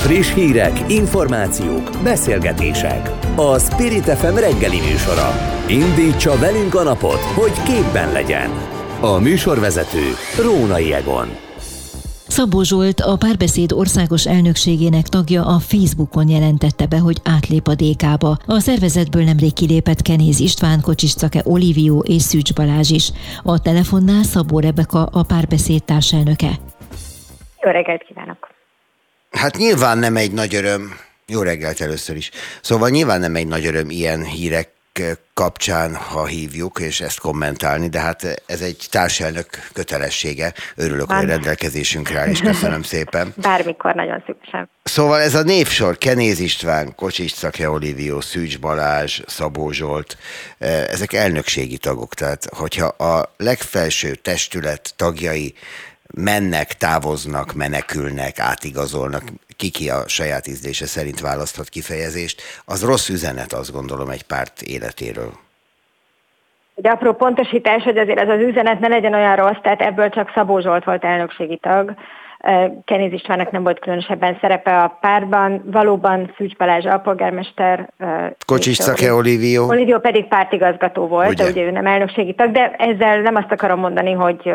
[0.01, 3.11] Friss hírek, információk, beszélgetések.
[3.37, 5.61] A Spirit FM reggeli műsora.
[5.69, 8.51] Indítsa velünk a napot, hogy képben legyen.
[9.01, 10.03] A műsorvezető
[10.43, 11.52] Rónai Egon.
[12.33, 18.39] Szabó Zsolt, a párbeszéd országos elnökségének tagja a Facebookon jelentette be, hogy átlép a DK-ba.
[18.47, 23.11] A szervezetből nemrég kilépett Kenéz István, Kocsis Cake Olivió és Szűcs Balázs is.
[23.43, 26.51] A telefonnál Szabó Rebeka, a párbeszéd társelnöke.
[27.61, 28.49] Jó reggelt kívánok!
[29.31, 30.83] Hát nyilván nem egy nagy öröm,
[31.27, 32.31] jó reggelt először is.
[32.63, 34.71] Szóval nyilván nem egy nagy öröm ilyen hírek
[35.35, 40.53] kapcsán, ha hívjuk, és ezt kommentálni, de hát ez egy társelnök kötelessége.
[40.77, 41.17] Örülök, Van.
[41.17, 43.35] hogy rendelkezésünkre áll, és köszönöm szépen.
[43.43, 44.71] Bármikor nagyon szívesen.
[44.83, 50.17] Szóval ez a névsor, Kenéz István, Kocsics Szakja Olivió, Szűcs Balázs, Szabó Zsolt,
[50.59, 55.55] ezek elnökségi tagok, tehát hogyha a legfelső testület tagjai
[56.15, 59.23] mennek, távoznak, menekülnek, átigazolnak,
[59.63, 65.33] kiki a saját ízlése szerint választhat kifejezést, az rossz üzenet, azt gondolom, egy párt életéről.
[66.75, 70.33] De apró pontosítás, hogy azért ez az üzenet ne legyen olyan rossz, tehát ebből csak
[70.35, 71.95] Szabó Zsolt volt elnökségi tag,
[72.85, 77.89] Kenéz Istvánnak nem volt különösebben szerepe a párban, valóban Szűcs Balázs alpolgármester.
[78.47, 79.69] Kocsis Szake Olivió.
[79.69, 81.45] Olivió pedig pártigazgató volt, ugye?
[81.45, 84.53] de ugye ő nem elnökségi tag, de ezzel nem azt akarom mondani, hogy,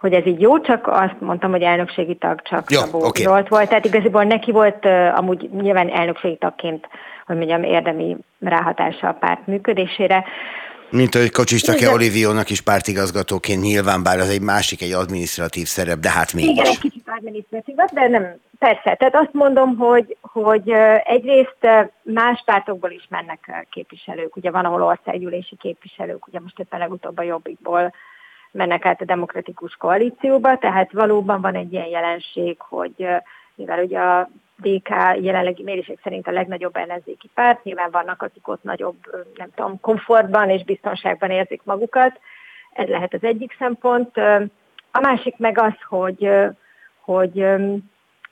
[0.00, 3.22] hogy ez így jó, csak azt mondtam, hogy elnökségi tag csak jó, Szabó okay.
[3.22, 6.88] Zsolt volt, tehát igaziból neki volt amúgy nyilván elnökségi tagként,
[7.26, 10.24] hogy mondjam, érdemi ráhatása a párt működésére.
[10.90, 16.10] Mint ahogy Kocsistake Oliviónak is pártigazgatóként nyilván, bár az egy másik, egy administratív szerep, de
[16.10, 16.50] hát mégis.
[16.50, 18.94] Igen, egy kicsit administratív, de nem, persze.
[18.94, 20.70] Tehát azt mondom, hogy, hogy
[21.04, 21.66] egyrészt
[22.02, 24.36] más pártokból is mennek képviselők.
[24.36, 27.94] Ugye van, ahol országgyűlési képviselők, ugye most éppen legutóbb a Jobbikból
[28.52, 33.06] mennek át a demokratikus koalícióba, tehát valóban van egy ilyen jelenség, hogy
[33.54, 34.88] mivel ugye a DK
[35.20, 38.96] jelenlegi mérések szerint a legnagyobb ellenzéki párt, nyilván vannak, akik ott nagyobb,
[39.34, 42.20] nem tudom, komfortban és biztonságban érzik magukat,
[42.72, 44.16] ez lehet az egyik szempont.
[44.90, 46.30] A másik meg az, hogy,
[47.00, 47.46] hogy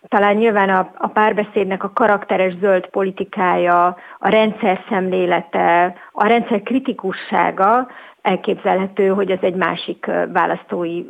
[0.09, 7.89] talán nyilván a, a párbeszédnek a karakteres zöld politikája, a rendszer szemlélete, a rendszer kritikussága
[8.23, 11.05] elképzelhető, hogy ez egy másik választói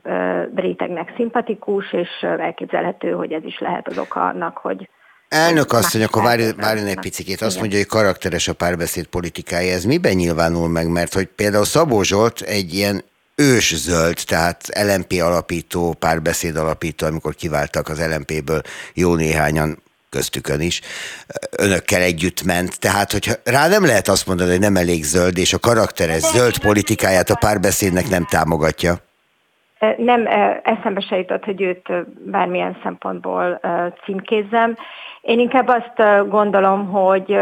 [0.55, 4.89] rétegnek szimpatikus, és elképzelhető, hogy ez is lehet az oka annak, hogy
[5.29, 7.43] Elnök asszony, akkor várjon, várjon egy picit.
[7.43, 9.73] Azt mondja, hogy karakteres a párbeszéd politikája.
[9.73, 10.89] Ez miben nyilvánul meg?
[10.89, 17.35] Mert hogy például Szabó Zsolt egy ilyen ős zöld, tehát LMP alapító, párbeszéd alapító, amikor
[17.35, 18.61] kiváltak az LMP-ből
[18.95, 20.81] jó néhányan köztükön is,
[21.51, 22.79] önökkel együtt ment.
[22.81, 26.59] Tehát, hogyha rá nem lehet azt mondani, hogy nem elég zöld, és a karakteres zöld
[26.59, 28.95] politikáját a párbeszédnek nem támogatja.
[29.97, 30.27] Nem,
[30.63, 31.89] eszembe se jutott, hogy őt
[32.31, 33.61] bármilyen szempontból
[34.05, 34.77] címkézzem.
[35.21, 37.39] Én inkább azt gondolom, hogy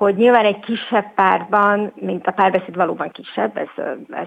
[0.00, 4.26] hogy nyilván egy kisebb pártban, mint a párbeszéd valóban kisebb, ez, ez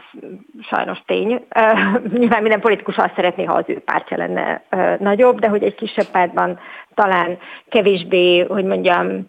[0.62, 1.46] sajnos tény.
[2.20, 4.62] Nyilván minden politikus azt szeretné, ha az ő pártja lenne
[5.00, 6.60] nagyobb, de hogy egy kisebb pártban
[6.94, 7.38] talán
[7.70, 9.28] kevésbé, hogy mondjam,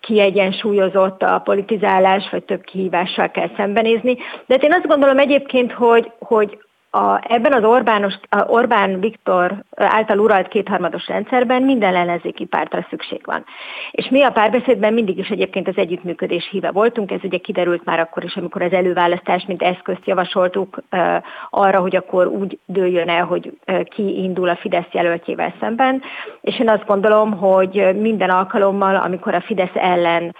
[0.00, 4.14] kiegyensúlyozott a politizálás, vagy több kihívással kell szembenézni.
[4.46, 6.58] De hát én azt gondolom egyébként, hogy, hogy
[6.94, 13.20] a, ebben az Orbános, a Orbán Viktor által uralt kétharmados rendszerben minden ellenzéki pártra szükség
[13.24, 13.44] van.
[13.90, 18.00] És mi a párbeszédben mindig is egyébként az együttműködés híve voltunk, ez ugye kiderült már
[18.00, 21.16] akkor is, amikor az előválasztás, mint eszközt javasoltuk uh,
[21.50, 26.02] arra, hogy akkor úgy dőljön el, hogy uh, ki indul a Fidesz jelöltjével szemben.
[26.40, 30.34] És én azt gondolom, hogy minden alkalommal, amikor a Fidesz ellen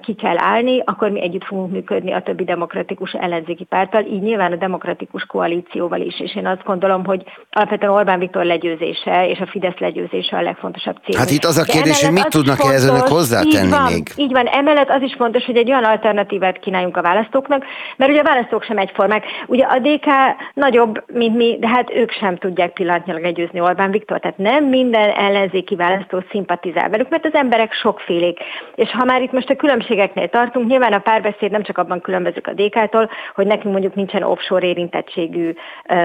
[0.00, 4.52] ki kell állni, akkor mi együtt fogunk működni a többi demokratikus ellenzéki párttal, így nyilván
[4.52, 6.20] a demokratikus koalícióval is.
[6.20, 10.96] És én azt gondolom, hogy alapvetően Orbán Viktor legyőzése és a Fidesz legyőzése a legfontosabb
[11.04, 11.18] cél.
[11.18, 14.08] Hát itt az a kérdés, hogy mit tudnak ehhez önök hozzátenni így van, még?
[14.16, 17.64] Így van, emellett az is fontos, hogy egy olyan alternatívát kínáljunk a választóknak,
[17.96, 19.24] mert ugye a választók sem egyformák.
[19.46, 20.06] Ugye a DK
[20.54, 24.20] nagyobb, mint mi, de hát ők sem tudják pillanatnyilag legyőzni Orbán Viktor.
[24.20, 28.38] Tehát nem minden ellenzéki választó szimpatizál velük, mert az emberek sokfélék.
[28.74, 30.68] És ha már itt most a különbségeknél tartunk.
[30.68, 35.54] Nyilván a párbeszéd nem csak abban különbözik a DK-tól, hogy nekünk mondjuk nincsen offshore érintettségű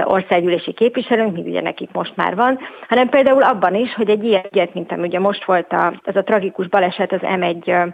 [0.04, 4.46] országgyűlési képviselőnk, míg ugye nekik most már van, hanem például abban is, hogy egy ilyen
[4.52, 7.94] ügyet, mint ami ugye most volt a, az a tragikus baleset az M1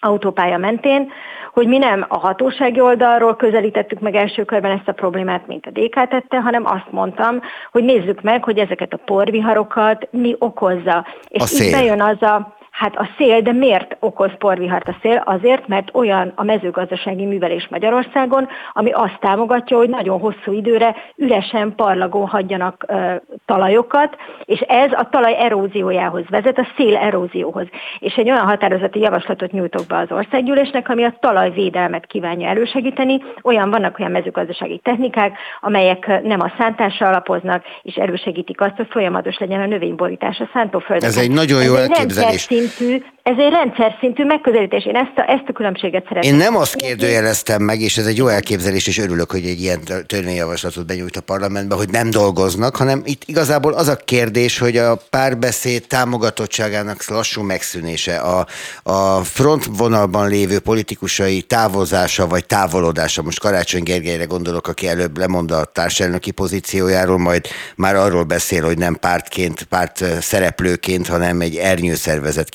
[0.00, 1.12] autópálya mentén,
[1.52, 5.70] hogy mi nem a hatósági oldalról közelítettük meg első körben ezt a problémát, mint a
[5.70, 7.40] DK tette, hanem azt mondtam,
[7.72, 11.06] hogy nézzük meg, hogy ezeket a porviharokat mi okozza.
[11.28, 15.22] És itt bejön az a Hát a szél, de miért okoz porvihart a szél?
[15.24, 21.74] Azért, mert olyan a mezőgazdasági művelés Magyarországon, ami azt támogatja, hogy nagyon hosszú időre üresen
[21.74, 23.14] parlagon hagyjanak ö,
[23.46, 27.66] talajokat, és ez a talaj eróziójához vezet, a szél erózióhoz.
[27.98, 33.22] És egy olyan határozati javaslatot nyújtok be az országgyűlésnek, ami a talajvédelmet kívánja elősegíteni.
[33.42, 39.38] Olyan vannak olyan mezőgazdasági technikák, amelyek nem a szántásra alapoznak, és erősegítik azt, hogy folyamatos
[39.38, 41.08] legyen a növényborítás a szántóföldön.
[41.08, 44.86] Ez egy nagyon jó elképzelés szintű ez egy rendszer szintű megközelítés.
[44.86, 46.32] Én ezt a, ezt a különbséget szeretném.
[46.32, 49.80] Én nem azt kérdőjeleztem meg, és ez egy jó elképzelés, és örülök, hogy egy ilyen
[50.06, 54.98] törvényjavaslatot benyújt a parlamentbe, hogy nem dolgoznak, hanem itt igazából az a kérdés, hogy a
[55.10, 58.46] párbeszéd támogatottságának lassú megszűnése, a,
[58.82, 65.64] a frontvonalban lévő politikusai távozása vagy távolodása, most Karácsony Gergelyre gondolok, aki előbb lemond a
[65.64, 72.48] társelnöki pozíciójáról, majd már arról beszél, hogy nem pártként, párt szereplőként, hanem egy ernyőszervezet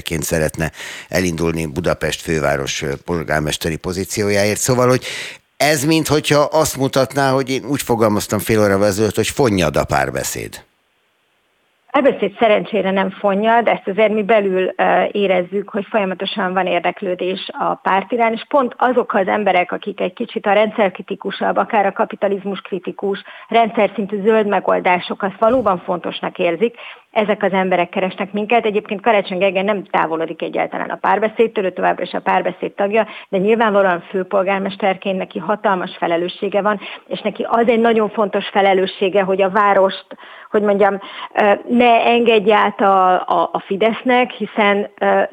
[0.00, 0.72] képviselőjeként szeretne
[1.08, 4.60] elindulni Budapest főváros polgármesteri pozíciójáért.
[4.60, 5.04] Szóval, hogy
[5.56, 9.84] ez mint hogyha azt mutatná, hogy én úgy fogalmaztam fél óra ezelőtt, hogy fonnyad a
[9.84, 10.64] párbeszéd.
[11.96, 14.74] Párbeszéd szerencsére nem fonja, de ezt azért mi belül
[15.10, 20.12] érezzük, hogy folyamatosan van érdeklődés a párt irány, és pont azok az emberek, akik egy
[20.12, 26.76] kicsit a rendszerkritikusabb, akár a kapitalizmus kritikus, rendszer szintű zöld megoldásokat valóban fontosnak érzik,
[27.10, 28.64] ezek az emberek keresnek minket.
[28.64, 33.38] Egyébként Karácsony Gergely nem távolodik egyáltalán a párbeszédtől, ő továbbra is a párbeszéd tagja, de
[33.38, 39.50] nyilvánvalóan főpolgármesterként neki hatalmas felelőssége van, és neki az egy nagyon fontos felelőssége, hogy a
[39.50, 40.06] várost,
[40.56, 41.00] hogy mondjam,
[41.68, 44.88] ne engedje át a, a, a Fidesznek, hiszen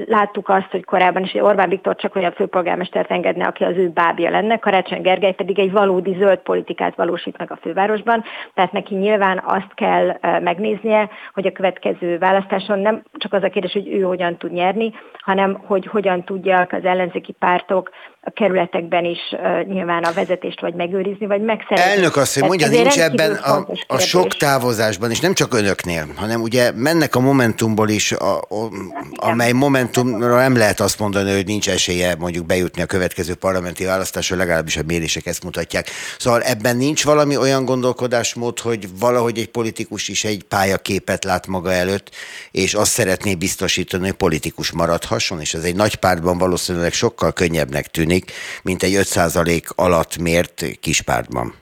[0.06, 4.30] láttuk azt, hogy korábban is Orbán Viktor csak olyan főpolgármestert engedne, aki az ő bábja
[4.30, 9.42] lenne, Karácsony Gergely pedig egy valódi zöld politikát valósít meg a fővárosban, tehát neki nyilván
[9.46, 14.02] azt kell megnéznie, hogy a követ következő választáson nem csak az a kérdés, hogy ő
[14.02, 17.90] hogyan tud nyerni, hanem hogy hogyan tudják az ellenzéki pártok
[18.26, 21.92] a kerületekben is uh, nyilván a vezetést vagy megőrizni, vagy megszerezni.
[21.92, 26.42] Elnök azt, hogy mondja, nincs ebben a, a sok távozásban, és nem csak önöknél, hanem
[26.42, 28.70] ugye mennek a Momentumból is, a, a,
[29.16, 34.36] amely Momentumra nem lehet azt mondani, hogy nincs esélye mondjuk bejutni a következő parlamenti választásra,
[34.36, 35.88] legalábbis a mérések ezt mutatják.
[36.18, 41.72] Szóval ebben nincs valami olyan gondolkodásmód, hogy valahogy egy politikus is egy pályaképet lát maga
[41.72, 42.10] előtt,
[42.52, 47.88] és azt szeretné biztosítani, hogy politikus maradhasson, és ez egy nagy pártban valószínűleg sokkal könnyebbnek
[47.88, 48.32] tűnik, tűnik,
[48.63, 51.54] mint egy 5% alatt mért kispártban.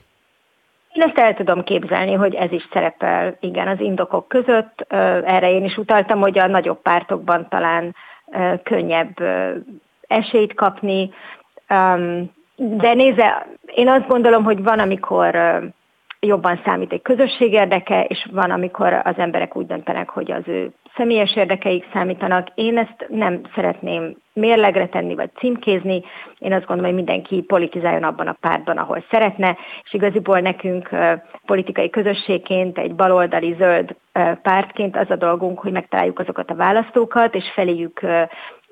[0.92, 4.84] Én ezt el tudom képzelni, hogy ez is szerepel, igen, az indokok között.
[5.24, 7.94] Erre én is utaltam, hogy a nagyobb pártokban talán
[8.62, 9.16] könnyebb
[10.06, 11.10] esélyt kapni.
[12.56, 15.34] De nézze, én azt gondolom, hogy van, amikor
[16.26, 20.72] jobban számít egy közösség érdeke, és van, amikor az emberek úgy döntenek, hogy az ő
[20.96, 22.48] személyes érdekeik számítanak.
[22.54, 26.02] Én ezt nem szeretném mérlegre tenni, vagy címkézni.
[26.38, 30.88] Én azt gondolom, hogy mindenki politizáljon abban a pártban, ahol szeretne, és igaziból nekünk
[31.46, 33.94] politikai közösségként, egy baloldali zöld
[34.42, 38.00] pártként az a dolgunk, hogy megtaláljuk azokat a választókat, és feléjük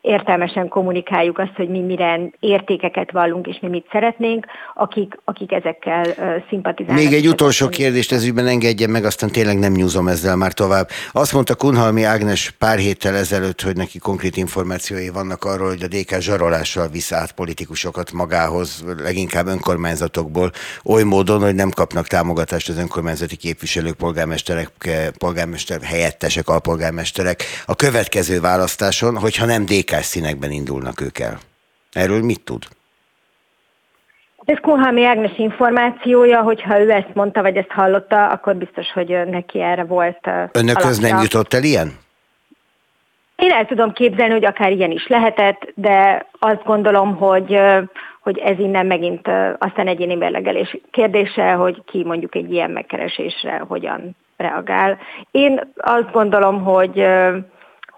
[0.01, 6.05] értelmesen kommunikáljuk azt, hogy mi mire értékeket vallunk, és mi mit szeretnénk, akik, akik ezekkel
[6.49, 7.05] szimpatizálnak.
[7.05, 10.89] Még egy utolsó kérdést ez ügyben engedje meg, aztán tényleg nem nyúzom ezzel már tovább.
[11.13, 15.89] Azt mondta Kunhalmi Ágnes pár héttel ezelőtt, hogy neki konkrét információi vannak arról, hogy a
[15.89, 20.51] DK zsarolással visz át politikusokat magához, leginkább önkormányzatokból,
[20.85, 24.71] oly módon, hogy nem kapnak támogatást az önkormányzati képviselők, polgármesterek,
[25.19, 31.39] polgármester helyettesek, alpolgármesterek a következő választáson, hogyha nem DK békás színekben indulnak ők el.
[31.93, 32.63] Erről mit tud?
[34.45, 39.61] Ez Kunhalmi Ágnes információja, hogyha ő ezt mondta, vagy ezt hallotta, akkor biztos, hogy neki
[39.61, 41.99] erre volt Önökhöz nem jutott el ilyen?
[43.37, 47.61] Én el tudom képzelni, hogy akár ilyen is lehetett, de azt gondolom, hogy,
[48.21, 54.17] hogy ez innen megint aztán egyéni mérlegelés kérdése, hogy ki mondjuk egy ilyen megkeresésre hogyan
[54.37, 54.99] reagál.
[55.31, 57.07] Én azt gondolom, hogy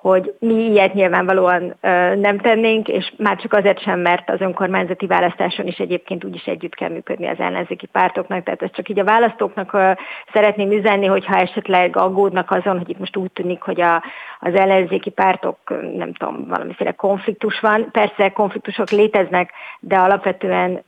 [0.03, 1.75] hogy mi ilyet nyilvánvalóan
[2.21, 6.75] nem tennénk, és már csak azért sem, mert az önkormányzati választáson is egyébként úgyis együtt
[6.75, 9.77] kell működni az ellenzéki pártoknak, tehát ezt csak így a választóknak
[10.33, 14.03] szeretném üzenni, hogyha esetleg aggódnak azon, hogy itt most úgy tűnik, hogy a,
[14.45, 15.59] az ellenzéki pártok,
[15.97, 17.89] nem tudom, valamiféle konfliktus van.
[17.91, 20.83] Persze konfliktusok léteznek, de alapvetően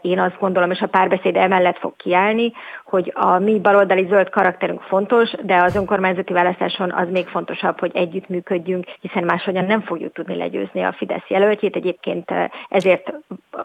[0.00, 2.52] én azt gondolom, és a párbeszéd emellett fog kiállni,
[2.84, 7.90] hogy a mi baloldali zöld karakterünk fontos, de az önkormányzati választáson az még fontosabb, hogy
[7.94, 11.76] együttműködjünk, hiszen máshogyan nem fogjuk tudni legyőzni a Fidesz jelöltjét.
[11.76, 12.32] Egyébként
[12.68, 13.12] ezért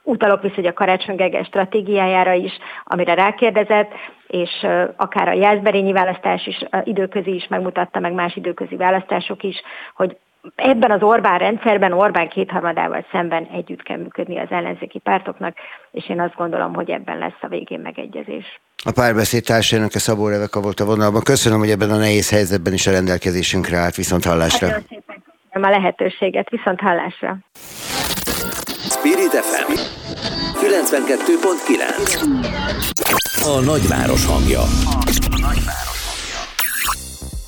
[0.04, 3.92] utalok vissza, a Karácsony stratégiájára is, amire rákérdezett,
[4.30, 9.62] és akár a Jászberényi választás is időközi is megmutatta, meg más időközi választások is,
[9.96, 10.18] hogy
[10.56, 15.58] ebben az Orbán rendszerben Orbán kétharmadával szemben együtt kell működni az ellenzéki pártoknak,
[15.92, 18.62] és én azt gondolom, hogy ebben lesz a végén megegyezés.
[18.84, 21.22] A párbeszéd társadalmak a Szabó Reveka volt a vonalban.
[21.22, 23.96] Köszönöm, hogy ebben a nehéz helyzetben is a rendelkezésünkre állt.
[23.96, 24.68] Viszont hallásra.
[24.68, 26.50] Nagyon szépen köszönöm a lehetőséget.
[26.50, 27.38] Viszont hallásra.
[28.90, 29.99] Spirit FM
[30.60, 30.68] 92.9
[33.44, 34.62] A nagyváros hangja.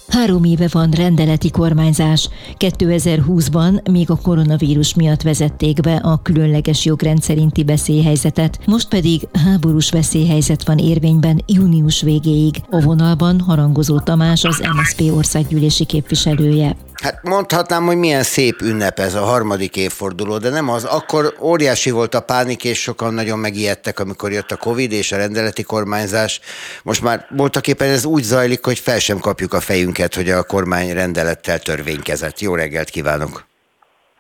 [0.07, 7.21] Három éve van rendeleti kormányzás, 2020-ban még a koronavírus miatt vezették be a különleges jogrend
[7.21, 12.55] szerinti veszélyhelyzetet, most pedig háborús veszélyhelyzet van érvényben június végéig.
[12.69, 16.75] A vonalban Harangozó Tamás, az MSZP országgyűlési képviselője.
[17.01, 20.83] Hát mondhatnám, hogy milyen szép ünnep ez a harmadik évforduló, de nem az.
[20.83, 25.17] Akkor óriási volt a pánik, és sokan nagyon megijedtek, amikor jött a Covid és a
[25.17, 26.39] rendeleti kormányzás.
[26.83, 30.43] Most már voltak éppen ez úgy zajlik, hogy fel sem kapjuk a fejünket, hogy a
[30.43, 32.39] kormány rendelettel törvénykezett.
[32.39, 33.45] Jó reggelt kívánok!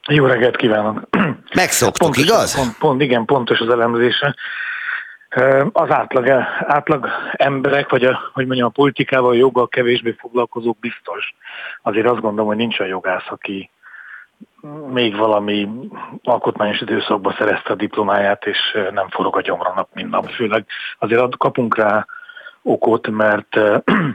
[0.07, 1.09] Jó reggelt kívánok!
[1.53, 2.55] Megszoktuk, pontos, igaz?
[2.55, 4.35] Pont, pont, igen, pontos az elemzése.
[5.71, 6.29] Az átlag,
[6.59, 11.35] átlag emberek, vagy a, hogy mondjam, a politikával, a joggal kevésbé foglalkozók biztos.
[11.81, 13.69] Azért azt gondolom, hogy nincs a jogász, aki
[14.91, 15.69] még valami
[16.23, 20.29] alkotmányos időszakban szerezte a diplomáját, és nem forog a gyomra nap, mint nap.
[20.29, 20.65] Főleg
[20.99, 22.05] azért kapunk rá
[22.61, 23.59] okot, mert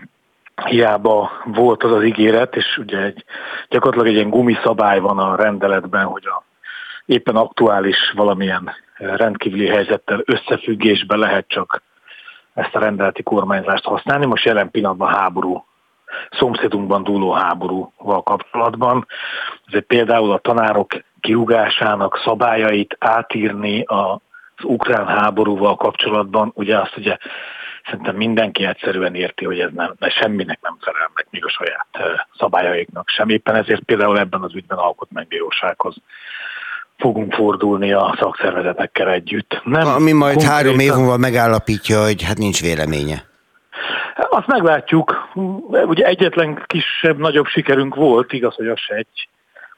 [0.66, 3.24] hiába volt az az ígéret, és ugye egy,
[3.68, 6.44] gyakorlatilag egy ilyen gumiszabály van a rendeletben, hogy a
[7.06, 11.82] éppen aktuális valamilyen rendkívüli helyzettel összefüggésbe lehet csak
[12.54, 14.26] ezt a rendeleti kormányzást használni.
[14.26, 15.66] Most jelen pillanatban háború,
[16.30, 19.06] szomszédunkban dúló háborúval kapcsolatban.
[19.66, 24.18] Ez például a tanárok kirúgásának szabályait átírni az
[24.62, 27.16] ukrán háborúval kapcsolatban, ugye azt ugye
[27.84, 32.20] szerintem mindenki egyszerűen érti, hogy ez nem, de semminek nem felel meg, még a saját
[32.38, 33.28] szabályaiknak sem.
[33.28, 35.96] Éppen ezért például ebben az ügyben alkotmánybírósághoz
[36.96, 39.60] fogunk fordulni a szakszervezetekkel együtt.
[39.64, 40.56] Nem Ami majd konkrétan...
[40.56, 43.24] három év múlva megállapítja, hogy hát nincs véleménye.
[44.30, 45.28] Azt meglátjuk.
[45.86, 49.28] Ugye egyetlen kisebb, nagyobb sikerünk volt, igaz, hogy az se egy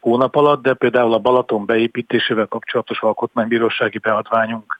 [0.01, 4.79] hónap alatt, de például a Balaton beépítésével kapcsolatos alkotmánybírósági beadványunk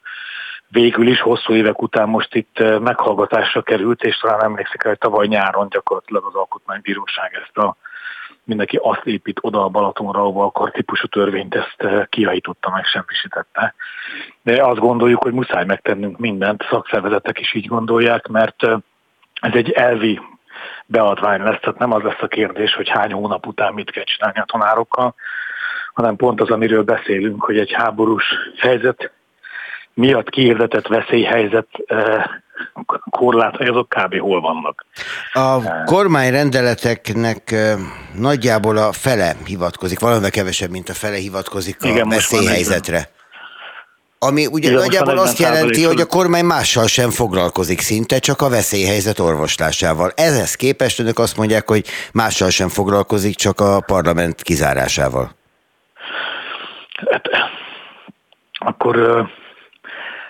[0.69, 5.27] végül is hosszú évek után most itt eh, meghallgatásra került, és talán emlékszik hogy tavaly
[5.27, 7.75] nyáron gyakorlatilag az alkotmánybíróság ezt a
[8.49, 13.73] mindenki azt épít oda a Balatonra, ahova akar típusú törvényt, ezt eh, kihajította, meg semmisítette.
[14.41, 18.77] De azt gondoljuk, hogy muszáj megtennünk mindent, szakszervezetek is így gondolják, mert eh,
[19.41, 20.21] ez egy elvi
[20.85, 24.39] beadvány lesz, tehát nem az lesz a kérdés, hogy hány hónap után mit kell csinálni
[24.39, 25.15] a tanárokkal,
[25.93, 28.25] hanem pont az, amiről beszélünk, hogy egy háborús
[28.57, 29.11] helyzet
[29.93, 32.23] miatt kiirdetett veszélyhelyzet eh,
[33.09, 34.19] korlátai azok kb.
[34.19, 34.85] hol vannak.
[35.33, 37.55] A kormányrendeleteknek
[38.13, 43.09] nagyjából a fele hivatkozik, valamivel kevesebb, mint a fele hivatkozik a Igen, veszélyhelyzetre.
[44.21, 48.49] Ami ugye Igen, nagyjából azt jelenti, hogy a kormány mással sem foglalkozik szinte, csak a
[48.49, 50.11] veszélyhelyzet orvoslásával.
[50.15, 55.35] Ehhez képest önök azt mondják, hogy mással sem foglalkozik, csak a parlament kizárásával.
[57.11, 57.29] Hát,
[58.53, 59.25] akkor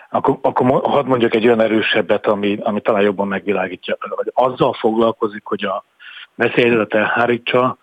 [0.10, 5.46] akkor, akkor hadd mondjak egy olyan erősebbet, ami, ami talán jobban megvilágítja, hogy azzal foglalkozik,
[5.46, 5.84] hogy a
[6.36, 7.78] veszélyhelyzetet elhárítsa,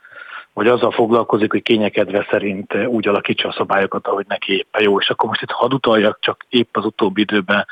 [0.53, 4.99] vagy azzal foglalkozik, hogy kényekedve szerint úgy alakítsa a szabályokat, ahogy neki éppen jó.
[4.99, 7.66] És akkor most itt hadd utaljak csak épp az utóbbi időben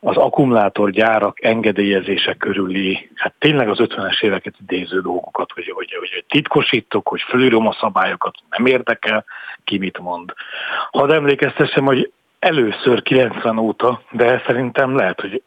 [0.00, 7.08] az akkumulátorgyárak engedélyezése körüli, hát tényleg az 50-es éveket idéző dolgokat, hogy, hogy, hogy titkosítok,
[7.08, 9.24] hogy fölírom a szabályokat, nem érdekel,
[9.64, 10.32] ki mit mond.
[10.90, 12.12] Hadd emlékeztessem, hogy
[12.42, 15.42] először 90 óta, de szerintem lehet, hogy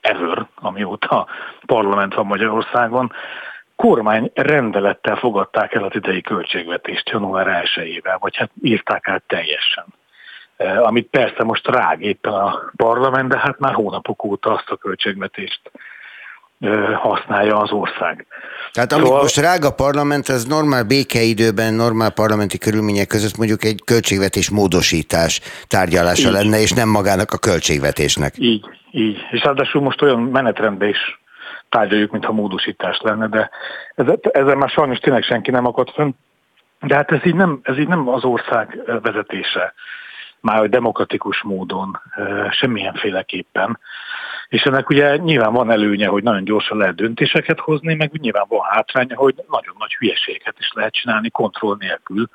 [0.00, 1.26] ever, amióta
[1.66, 3.12] parlament van Magyarországon,
[3.76, 9.84] kormány rendelettel fogadták el az idei költségvetést január 1-ével, vagy hát írták át teljesen.
[10.56, 14.76] E, amit persze most rág éppen a parlament, de hát már hónapok óta azt a
[14.76, 15.70] költségvetést
[16.94, 18.26] használja az ország.
[18.72, 19.22] Tehát amit szóval...
[19.22, 26.28] most rága parlament, az normál békeidőben, normál parlamenti körülmények között mondjuk egy költségvetés módosítás tárgyalása
[26.28, 26.34] így.
[26.34, 28.34] lenne, és nem magának a költségvetésnek.
[28.38, 29.18] Így, így.
[29.30, 31.20] És ráadásul most olyan menetrendben is
[31.68, 33.50] tárgyaljuk, mintha módosítás lenne, de
[34.32, 36.10] ezzel már sajnos tényleg senki nem akadt fönn.
[36.80, 39.74] De hát ez így nem, ez így nem az ország vezetése,
[40.40, 42.00] már demokratikus módon,
[42.50, 43.78] semmilyenféleképpen.
[44.52, 48.60] És ennek ugye nyilván van előnye, hogy nagyon gyorsan lehet döntéseket hozni, meg nyilván van
[48.70, 52.28] hátránya, hogy nagyon nagy hülyeséget is lehet csinálni kontroll nélkül.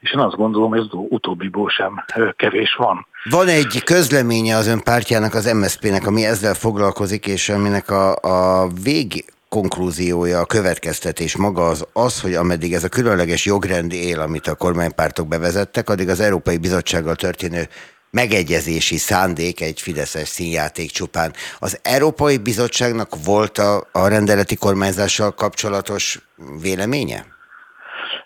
[0.00, 2.04] És én azt gondolom, hogy ez utóbbiból sem
[2.36, 3.06] kevés van.
[3.30, 8.68] Van egy közleménye az ön pártjának, az MSZP-nek, ami ezzel foglalkozik, és aminek a, a
[8.84, 14.46] vég konklúziója, a következtetés maga az az, hogy ameddig ez a különleges jogrend él, amit
[14.46, 17.62] a kormánypártok bevezettek, addig az Európai Bizottsággal történő
[18.10, 21.32] megegyezési szándék, egy fideszes színjáték csupán.
[21.58, 26.18] Az Európai Bizottságnak volt a, a rendeleti kormányzással kapcsolatos
[26.62, 27.24] véleménye?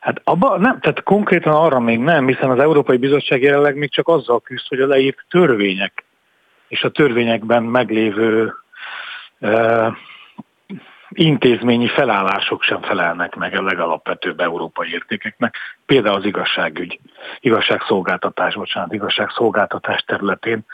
[0.01, 4.09] Hát abba nem, tehát konkrétan arra még nem, hiszen az Európai Bizottság jelenleg még csak
[4.09, 6.05] azzal küzd, hogy a leírt törvények
[6.68, 8.53] és a törvényekben meglévő
[11.15, 15.57] intézményi felállások sem felelnek meg a legalapvetőbb európai értékeknek,
[15.87, 17.01] például az igazságügy,
[17.41, 20.65] igazságszolgáltatás, bocsánat, igazságszolgáltatás területén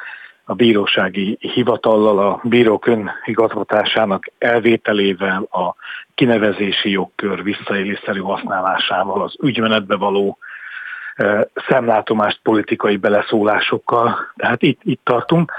[0.45, 5.75] a bírósági hivatallal, a bírók önigazgatásának elvételével, a
[6.15, 10.39] kinevezési jogkör visszaélésszerű használásával, az ügymenetbe való
[11.69, 14.33] szemlátomást politikai beleszólásokkal.
[14.37, 15.53] Tehát itt, itt tartunk.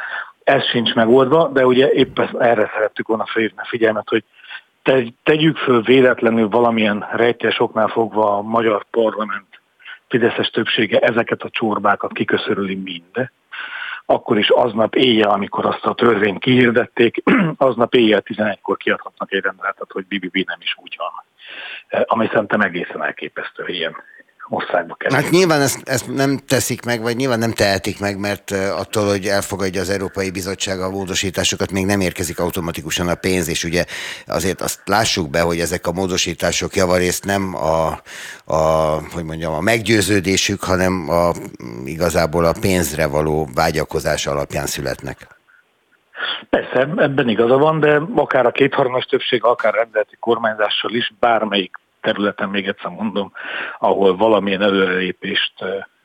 [0.44, 4.24] Ez sincs megoldva, de ugye éppen erre szerettük volna felhívni a figyelmet, hogy
[5.24, 9.50] tegyük föl véletlenül valamilyen rejtés oknál fogva a magyar parlament
[10.10, 13.30] Fideszes többsége ezeket a csorbákat kiköszörüli mind,
[14.06, 17.24] akkor is aznap éjjel, amikor azt a törvényt kihirdették,
[17.58, 21.12] aznap éjjel 11-kor kiadhatnak egy rendeletet, hogy BBB nem is úgy van.
[22.06, 23.96] Ami szerintem egészen elképesztő ilyen
[24.50, 25.18] országba kerül.
[25.18, 29.26] Hát nyilván ezt, ezt nem teszik meg, vagy nyilván nem tehetik meg, mert attól, hogy
[29.26, 33.86] elfogadja az Európai Bizottság a módosításokat, még nem érkezik automatikusan a pénz, és ugye
[34.28, 37.88] azért azt lássuk be, hogy ezek a módosítások javarészt nem a,
[38.54, 38.58] a
[39.14, 41.32] hogy mondjam, a meggyőződésük, hanem a,
[41.86, 45.38] igazából a pénzre való vágyakozás alapján születnek.
[46.50, 51.78] Persze, ebben igaza van, de akár a kétharmados többség, akár rendeleti kormányzással is bármelyik
[52.10, 53.32] területen, még egyszer mondom,
[53.80, 55.54] ahol valamilyen előrelépést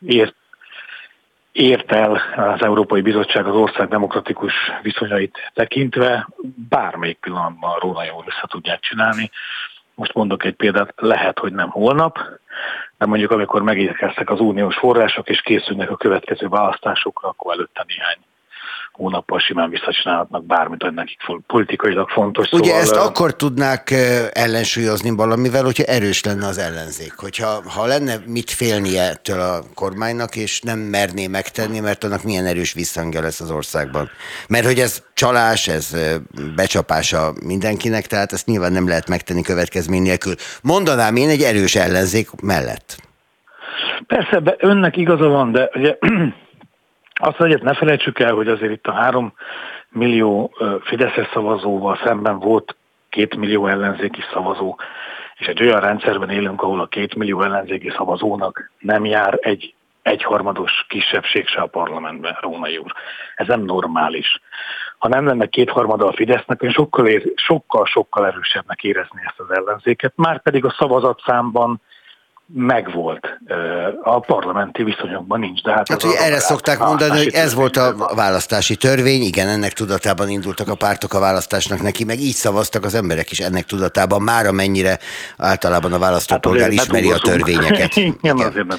[0.06, 0.34] ért,
[1.52, 4.52] ért el az Európai Bizottság az ország demokratikus
[4.82, 6.28] viszonyait tekintve,
[6.68, 9.30] bármelyik pillanatban róla jól össze tudják csinálni.
[9.94, 12.18] Most mondok egy példát, lehet, hogy nem holnap,
[12.98, 18.16] de mondjuk amikor megérkeztek az uniós források és készülnek a következő választásokra, akkor előtte néhány
[18.96, 22.50] hónappal simán visszacsinálhatnak bármit, hogy nekik politikailag fontos.
[22.50, 23.90] Ugye szóval, ezt akkor tudnák
[24.32, 27.12] ellensúlyozni valamivel, hogyha erős lenne az ellenzék.
[27.16, 32.46] Hogyha ha lenne mit félnie ettől a kormánynak, és nem merné megtenni, mert annak milyen
[32.46, 34.10] erős visszhangja lesz az országban.
[34.48, 35.96] Mert hogy ez csalás, ez
[36.56, 40.34] becsapása mindenkinek, tehát ezt nyilván nem lehet megtenni következmény nélkül.
[40.62, 42.96] Mondanám én egy erős ellenzék mellett.
[44.06, 45.96] Persze, önnek igaza van, de ugye
[47.20, 49.32] azt egyet ne felejtsük el, hogy azért itt a három
[49.88, 52.76] millió Fideszes szavazóval szemben volt
[53.08, 54.76] két millió ellenzéki szavazó,
[55.36, 60.86] és egy olyan rendszerben élünk, ahol a két millió ellenzéki szavazónak nem jár egy egyharmados
[60.88, 62.92] kisebbség se a parlamentben, Rónai úr.
[63.34, 64.40] Ez nem normális.
[64.98, 70.12] Ha nem lenne kétharmada a Fidesznek, én sokkal, sokkal, sokkal erősebbnek érezni ezt az ellenzéket,
[70.16, 71.80] már pedig a szavazatszámban
[72.46, 73.38] megvolt.
[74.02, 75.62] A parlamenti viszonyokban nincs.
[75.62, 79.72] De hát, hát ugye erre szokták mondani, hogy ez volt a választási törvény, igen, ennek
[79.72, 84.22] tudatában indultak a pártok a választásnak neki, meg így szavaztak az emberek is ennek tudatában,
[84.22, 84.98] már amennyire
[85.36, 87.96] általában a választópolgár hát ismeri a törvényeket.
[87.96, 88.78] igen, azért nem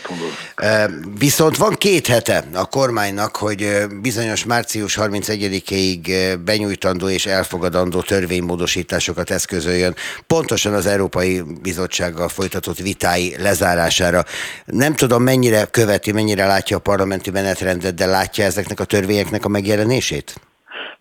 [1.18, 3.68] Viszont van két hete a kormánynak, hogy
[4.02, 9.96] bizonyos március 31-ig benyújtandó és elfogadandó törvénymódosításokat eszközöljön,
[10.28, 14.22] pontosan az Európai Bizottsággal folytatott vitái le lezárására.
[14.66, 19.50] Nem tudom, mennyire követi, mennyire látja a parlamenti menetrendet, de látja ezeknek a törvényeknek a
[19.50, 20.36] megjelenését?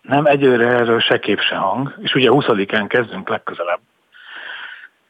[0.01, 3.79] Nem, egyőre erről se kép se hang, és ugye 20-án kezdünk legközelebb.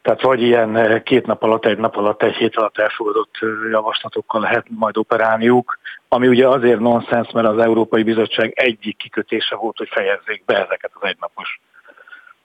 [0.02, 3.50] Tehát vagy ilyen eh, két nap alatt, egy nap alatt, egy hét alatt elfogadott eh,
[3.72, 9.78] javaslatokkal lehet majd operálniuk, ami ugye azért nonsens, mert az Európai Bizottság egyik kikötése volt,
[9.78, 11.60] hogy fejezzék be ezeket az egynapos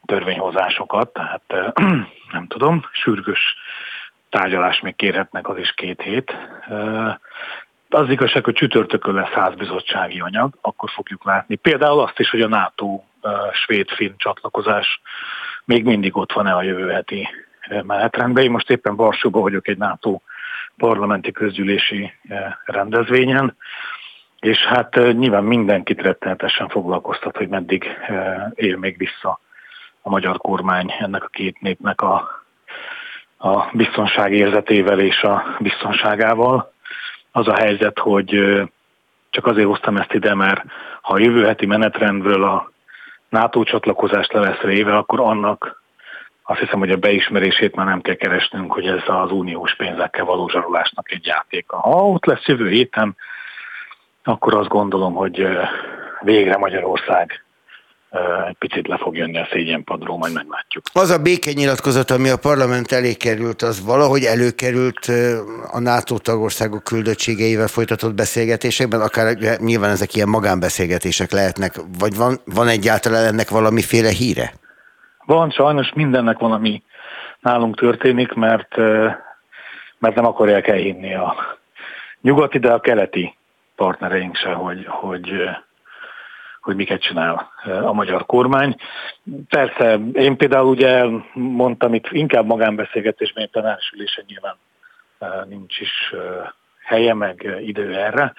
[0.06, 1.72] törvényhozásokat, tehát eh,
[2.32, 3.56] nem tudom, sürgős
[4.30, 6.36] tárgyalás még kérhetnek, az is két hét.
[7.88, 11.54] Az igazság, hogy csütörtökön lesz házbizottsági anyag, akkor fogjuk látni.
[11.54, 13.02] Például azt is, hogy a NATO
[13.52, 15.00] svéd-finn csatlakozás
[15.64, 17.28] még mindig ott van-e a jövő heti
[17.82, 18.44] menetrendben.
[18.44, 20.20] Én most éppen Varsóban vagyok egy NATO
[20.76, 22.12] parlamenti közgyűlési
[22.64, 23.56] rendezvényen,
[24.40, 27.96] és hát nyilván mindenkit rettenetesen foglalkoztat, hogy meddig
[28.54, 29.40] él még vissza
[30.02, 32.39] a magyar kormány ennek a két népnek a
[33.42, 36.72] a biztonság érzetével és a biztonságával.
[37.32, 38.60] Az a helyzet, hogy
[39.30, 40.62] csak azért hoztam ezt ide, mert
[41.00, 42.70] ha a jövő heti menetrendről a
[43.28, 45.82] NATO csatlakozást le lesz akkor annak
[46.42, 50.48] azt hiszem, hogy a beismerését már nem kell keresnünk, hogy ez az uniós pénzekkel való
[50.48, 51.76] zsarolásnak egy játéka.
[51.76, 53.16] Ha ott lesz jövő héten,
[54.24, 55.46] akkor azt gondolom, hogy
[56.20, 57.44] végre Magyarország
[58.48, 60.84] egy picit le fog jönni a szégyenpadról, majd meglátjuk.
[60.92, 65.06] Az a békenyilatkozat, ami a parlament elé került, az valahogy előkerült
[65.72, 72.68] a NATO tagországok küldöttségeivel folytatott beszélgetésekben, akár nyilván ezek ilyen magánbeszélgetések lehetnek, vagy van, van
[72.68, 74.52] egyáltalán ennek valamiféle híre?
[75.24, 76.82] Van, sajnos mindennek van, ami
[77.40, 78.76] nálunk történik, mert,
[79.98, 81.34] mert nem akarják elhinni a
[82.20, 83.36] nyugati, de a keleti
[83.76, 85.30] partnereink se, hogy, hogy
[86.60, 87.50] hogy miket csinál
[87.82, 88.76] a magyar kormány.
[89.48, 93.90] Persze, én például ugye mondtam itt inkább magánbeszélgetésben, én tanács
[94.26, 94.56] nyilván
[95.48, 96.14] nincs is
[96.82, 98.32] helye, meg idő erre,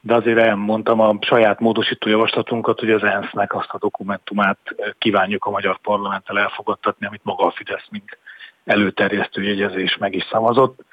[0.00, 4.58] de azért elmondtam a saját módosító javaslatunkat, hogy az ENSZ-nek azt a dokumentumát
[4.98, 8.18] kívánjuk a magyar parlamenttel elfogadtatni, amit maga a Fidesz, mint
[8.64, 10.84] előterjesztő jegyezés meg is szavazott.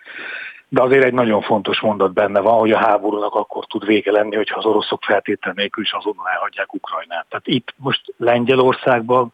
[0.74, 4.36] De azért egy nagyon fontos mondat benne van, hogy a háborúnak akkor tud vége lenni,
[4.36, 7.26] hogyha az oroszok feltétel nélkül is azonnal elhagyják Ukrajnát.
[7.30, 9.34] Tehát itt most Lengyelországban,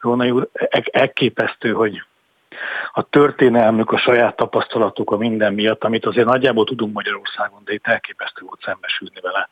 [0.00, 0.48] Rónai úr,
[0.90, 2.02] elképesztő, hogy
[2.92, 7.86] a történelmük, a saját tapasztalatuk, a minden miatt, amit azért nagyjából tudunk Magyarországon, de itt
[7.86, 9.48] elképesztő volt szembesülni vele,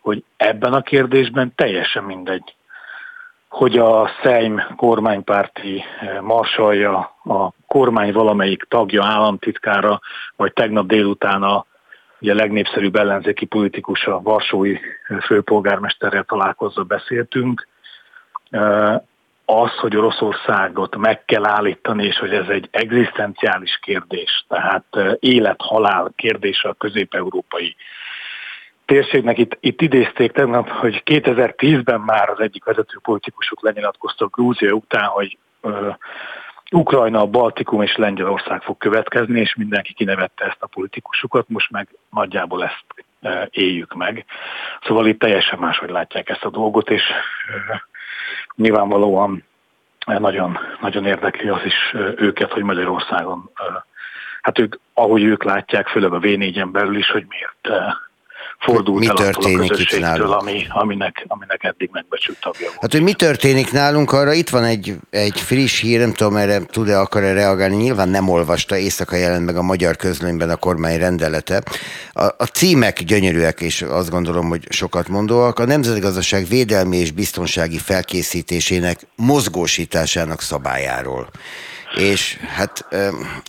[0.00, 2.54] hogy ebben a kérdésben teljesen mindegy,
[3.56, 10.00] hogy a Szejm kormánypárti eh, marsalja, a kormány valamelyik tagja, államtitkára,
[10.36, 11.66] vagy tegnap délután a
[12.20, 14.76] ugye a legnépszerűbb ellenzéki politikus, a Varsói
[15.24, 17.68] főpolgármesterrel találkozva beszéltünk,
[18.50, 18.94] eh,
[19.44, 24.84] az, hogy Oroszországot meg kell állítani, és hogy ez egy egzisztenciális kérdés, tehát
[25.18, 27.76] élet-halál kérdése a közép-európai
[28.86, 29.38] térségnek.
[29.38, 35.38] Itt, itt idézték tegnap, hogy 2010-ben már az egyik vezető politikusok lenyilatkoztak Grúzia után, hogy
[35.60, 35.94] uh,
[36.70, 42.64] Ukrajna, Baltikum és Lengyelország fog következni, és mindenki kinevette ezt a politikusokat, most meg nagyjából
[42.64, 42.84] ezt
[43.20, 44.24] uh, éljük meg.
[44.82, 47.02] Szóval itt teljesen máshogy látják ezt a dolgot, és
[47.70, 47.76] uh,
[48.54, 49.44] nyilvánvalóan
[50.06, 53.50] nagyon, nagyon érdekli az is őket, hogy Magyarországon,
[54.40, 57.94] hát ők, ahogy ők látják, főleg a V4-en belül is, hogy miért
[58.58, 60.34] fordult mi el történik a itt nálunk?
[60.34, 62.80] Ami, aminek, aminek eddig megbecsült tagja volt.
[62.80, 66.64] Hát, hogy mi történik nálunk, arra itt van egy, egy friss hír, nem tudom, erre
[66.64, 71.62] tud-e akar-e reagálni, nyilván nem olvasta, éjszaka jelent meg a magyar közlönyben a kormány rendelete.
[72.12, 75.58] A, a címek gyönyörűek, és azt gondolom, hogy sokat mondóak.
[75.58, 81.28] A nemzetgazdaság védelmi és biztonsági felkészítésének mozgósításának szabályáról
[81.96, 82.86] és hát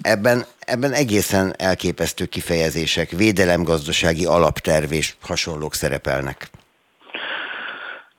[0.02, 6.50] ebben, ebben egészen elképesztő kifejezések, védelemgazdasági alapterv és hasonlók szerepelnek.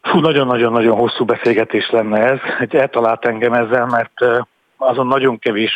[0.03, 2.39] Fú, nagyon-nagyon-nagyon hosszú beszélgetés lenne ez.
[2.59, 4.47] Egy eltalált engem ezzel, mert
[4.77, 5.73] azon nagyon kevés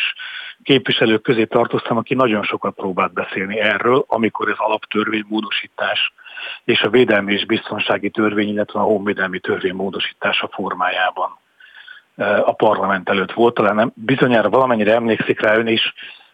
[0.63, 6.13] képviselők közé tartoztam, aki nagyon sokat próbált beszélni erről, amikor ez alaptörvénymódosítás
[6.63, 11.37] és a védelmi és biztonsági törvény, illetve a honvédelmi törvény módosítása formájában
[12.45, 15.93] a parlament előtt volt, talán nem, bizonyára valamennyire emlékszik rá ön is,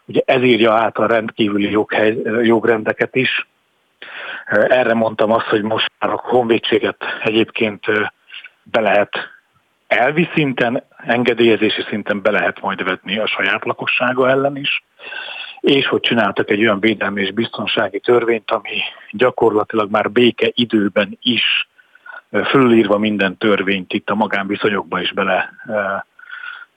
[0.10, 3.48] ugye ez írja át a rendkívüli joghely, jogrendeket is.
[4.50, 7.86] Erre mondtam azt, hogy most már a honvédséget egyébként
[8.64, 9.18] be lehet
[9.88, 14.84] elvi szinten, engedélyezési szinten be lehet majd vetni a saját lakossága ellen is,
[15.60, 18.78] és hogy csináltak egy olyan védelmi és biztonsági törvényt, ami
[19.12, 21.68] gyakorlatilag már béke időben is
[22.46, 25.54] fölírva minden törvényt itt a magánviszonyokba is bele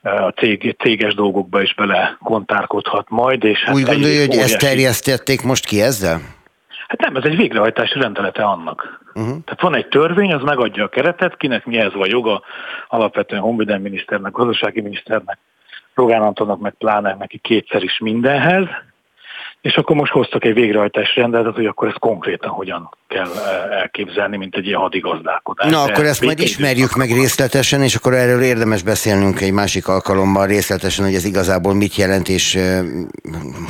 [0.03, 3.43] a cég, céges dolgokba is bele kontárkodhat majd.
[3.43, 6.21] És hát Úgy gondolja, hogy ezt terjesztették most ki ezzel?
[6.87, 9.01] Hát nem, ez egy végrehajtási rendelete annak.
[9.13, 9.43] Uh-huh.
[9.43, 12.41] Tehát van egy törvény, az megadja a keretet, kinek mi ez van joga,
[12.87, 15.37] alapvetően honvédelmi miniszternek, gazdasági miniszternek,
[15.93, 18.67] Rogán Antonnak, meg pláne neki kétszer is mindenhez,
[19.63, 24.37] és akkor most hoztak egy végrehajtási rendeletet, hogy akkor ezt konkrétan hogyan kell eh, elképzelni,
[24.37, 25.71] mint egy ilyen hadigazdálkodás.
[25.71, 30.47] Na, akkor ezt majd ismerjük meg részletesen, és akkor erről érdemes beszélnünk egy másik alkalommal
[30.47, 32.79] részletesen, hogy ez igazából mit jelent, és uh,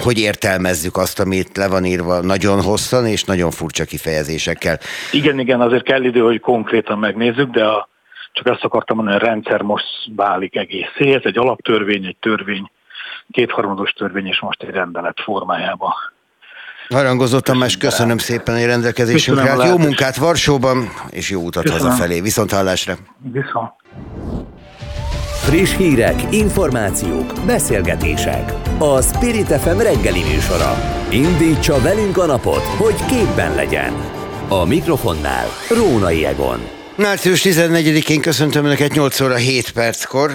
[0.03, 4.77] hogy értelmezzük azt, amit le van írva nagyon hosszan, és nagyon furcsa kifejezésekkel.
[5.11, 7.89] Igen, igen, azért kell idő, hogy konkrétan megnézzük, de a,
[8.31, 11.13] csak azt akartam mondani, hogy a rendszer most válik egészé.
[11.13, 12.71] Ez egy alaptörvény, egy törvény,
[13.33, 15.91] kétharmados törvény és most egy rendelet formájában.
[16.89, 19.49] Harangozó Tamás, köszönöm szépen a rendelkezésünkre.
[19.49, 21.85] Hát jó munkát Varsóban, és jó utat köszönöm.
[21.85, 22.21] hazafelé.
[22.21, 22.95] Viszont hallásra.
[23.31, 23.71] Viszont.
[25.43, 28.53] Friss hírek, információk, beszélgetések.
[28.79, 30.73] A Spirit FM reggeli műsora.
[31.11, 33.93] Indítsa velünk a napot, hogy képben legyen.
[34.49, 36.59] A mikrofonnál Rónai Egon.
[36.95, 40.31] Március 14-én köszöntöm Önöket 8 óra 7 perckor.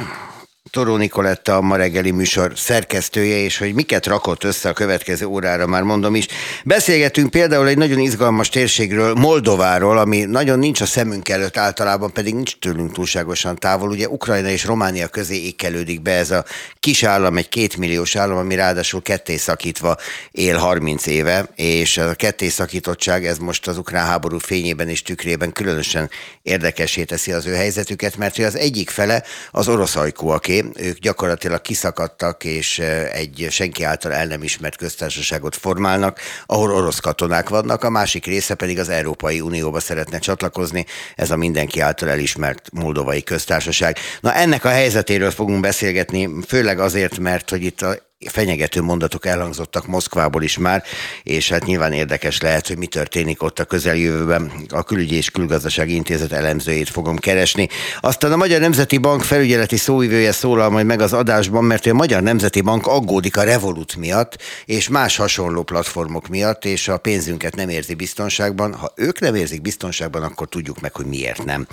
[0.70, 5.66] Toró Nikoletta a ma reggeli műsor szerkesztője, és hogy miket rakott össze a következő órára,
[5.66, 6.26] már mondom is.
[6.64, 12.34] Beszélgetünk például egy nagyon izgalmas térségről, Moldováról, ami nagyon nincs a szemünk előtt általában, pedig
[12.34, 13.90] nincs tőlünk túlságosan távol.
[13.90, 16.44] Ugye Ukrajna és Románia közé ékelődik be ez a
[16.80, 19.96] kis állam, egy kétmilliós állam, ami ráadásul ketté szakítva
[20.30, 25.52] él 30 éve, és a ketté szakítottság ez most az ukrán háború fényében és tükrében
[25.52, 26.10] különösen
[26.42, 32.44] érdekesé teszi az ő helyzetüket, mert az egyik fele az orosz ajkúaké, Ők gyakorlatilag kiszakadtak,
[32.44, 32.78] és
[33.12, 38.54] egy senki által el nem ismert köztársaságot formálnak, ahol orosz katonák vannak, a másik része
[38.54, 40.86] pedig az Európai Unióba szeretne csatlakozni,
[41.16, 43.96] ez a mindenki által elismert moldovai köztársaság.
[44.20, 49.86] Na ennek a helyzetéről fogunk beszélgetni, főleg azért, mert hogy itt a fenyegető mondatok elhangzottak
[49.86, 50.82] Moszkvából is már,
[51.22, 54.52] és hát nyilván érdekes lehet, hogy mi történik ott a közeljövőben.
[54.68, 57.68] A Külügyi és Külgazdasági Intézet elemzőjét fogom keresni.
[58.00, 62.22] Aztán a Magyar Nemzeti Bank felügyeleti szóivője szólal majd meg az adásban, mert a Magyar
[62.22, 67.68] Nemzeti Bank aggódik a Revolut miatt, és más hasonló platformok miatt, és a pénzünket nem
[67.68, 68.74] érzi biztonságban.
[68.74, 71.66] Ha ők nem érzik biztonságban, akkor tudjuk meg, hogy miért nem.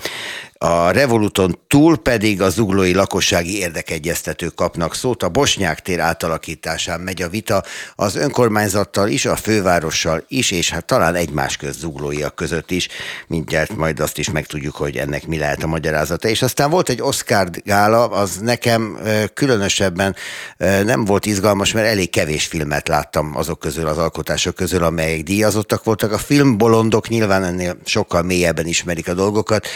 [0.66, 5.22] A Revoluton túl pedig a zuglói lakossági érdekegyeztetők kapnak szót.
[5.22, 7.62] A Bosnyák tér átalakításán megy a vita
[7.94, 12.88] az önkormányzattal is, a fővárossal is, és hát talán egymás köz zuglóiak között is.
[13.26, 16.28] Mindjárt majd azt is megtudjuk, hogy ennek mi lehet a magyarázata.
[16.28, 18.98] És aztán volt egy Oscar gála, az nekem
[19.34, 20.16] különösebben
[20.84, 25.84] nem volt izgalmas, mert elég kevés filmet láttam azok közül, az alkotások közül, amelyek díjazottak
[25.84, 26.12] voltak.
[26.12, 29.66] A filmbolondok nyilván ennél sokkal mélyebben ismerik a dolgokat,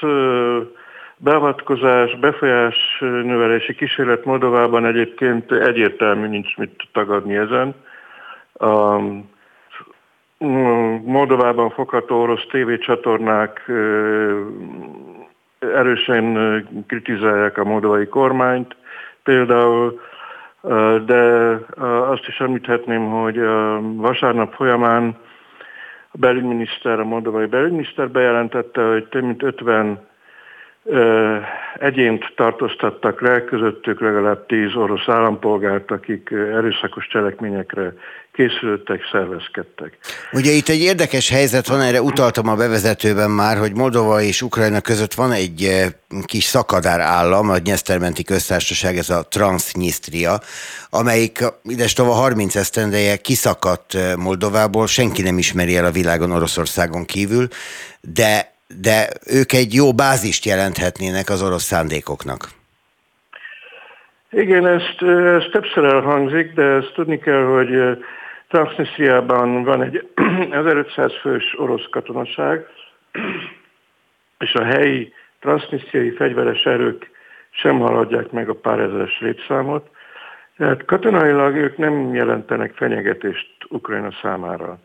[1.18, 7.76] beavatkozás, befolyás növelési kísérlet Moldovában egyébként egyértelmű, nincs mit tagadni ezen.
[11.04, 13.72] Moldovában fogható orosz tévécsatornák
[15.74, 18.76] erősen kritizálják a moldovai kormányt
[19.24, 20.02] például,
[21.06, 21.52] de
[22.10, 23.40] azt is említhetném, hogy
[23.96, 25.18] vasárnap folyamán
[26.12, 30.00] a belügyminiszter, a moldovai belügyminiszter bejelentette, hogy több mint 50
[31.80, 37.94] egyént tartóztattak le, közöttük legalább tíz orosz állampolgárt, akik erőszakos cselekményekre
[38.36, 39.98] készültek, szervezkedtek.
[40.32, 44.82] Ugye itt egy érdekes helyzet van, erre utaltam a bevezetőben már, hogy Moldova és Ukrajna
[44.82, 45.86] között van egy
[46.26, 50.40] kis szakadár állam, a Nyesztermenti Köztársaság, ez a Transnistria,
[50.90, 57.48] amelyik idestova 30 esztendeje kiszakadt Moldovából, senki nem ismeri el a világon Oroszországon kívül,
[58.02, 62.50] de de ők egy jó bázist jelenthetnének az orosz szándékoknak.
[64.32, 67.98] Igen, ezt, ez többször elhangzik, de ezt tudni kell, hogy
[68.48, 70.10] Transnistriában van egy
[70.52, 72.66] 1500 fős orosz katonaság,
[74.46, 77.10] és a helyi transznisztriai fegyveres erők
[77.50, 79.90] sem haladják meg a pár ezeres létszámot.
[80.58, 84.80] Tehát katonailag ők nem jelentenek fenyegetést Ukrajna számára.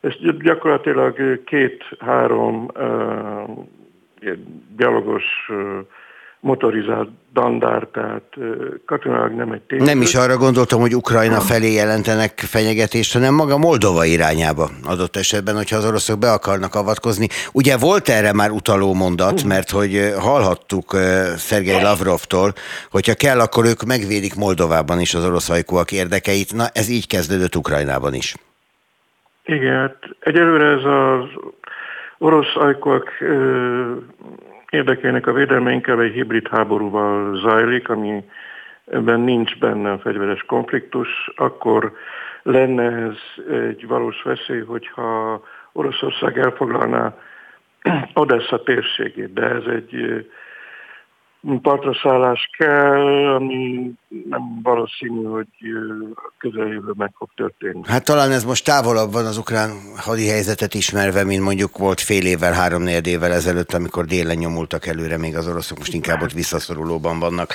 [0.00, 3.50] Ez gyakorlatilag két-három uh,
[4.76, 5.78] gyalogos uh,
[6.42, 8.22] motorizált dandár, tehát
[8.86, 9.88] katonailag nem egy tényleg.
[9.88, 15.54] Nem is arra gondoltam, hogy Ukrajna felé jelentenek fenyegetést, hanem maga Moldova irányába adott esetben,
[15.56, 17.26] hogyha az oroszok be akarnak avatkozni.
[17.52, 20.96] Ugye volt erre már utaló mondat, mert hogy hallhattuk
[21.36, 22.52] Szergei Lavrovtól,
[22.90, 26.54] hogyha kell, akkor ők megvédik Moldovában is az orosz ajkúak érdekeit.
[26.54, 28.34] Na, ez így kezdődött Ukrajnában is.
[29.44, 31.28] Igen, hát egyelőre ez az
[32.18, 33.08] orosz ajkok
[34.72, 38.24] érdekének a védelme inkább egy hibrid háborúval zajlik, ami
[38.84, 41.92] ebben nincs benne a fegyveres konfliktus, akkor
[42.42, 45.40] lenne ez egy valós veszély, hogyha
[45.72, 47.14] Oroszország elfoglalná
[48.14, 50.26] Odessa térségét, de ez egy
[51.62, 53.90] partraszállás kell, ami
[54.28, 55.46] nem valószínű, hogy
[56.38, 57.80] közeljövő meg fog történni.
[57.84, 62.26] Hát talán ez most távolabb van az ukrán hadi helyzetet ismerve, mint mondjuk volt fél
[62.26, 67.18] évvel, három évvel ezelőtt, amikor délen nyomultak előre, még az oroszok most inkább ott visszaszorulóban
[67.18, 67.54] vannak.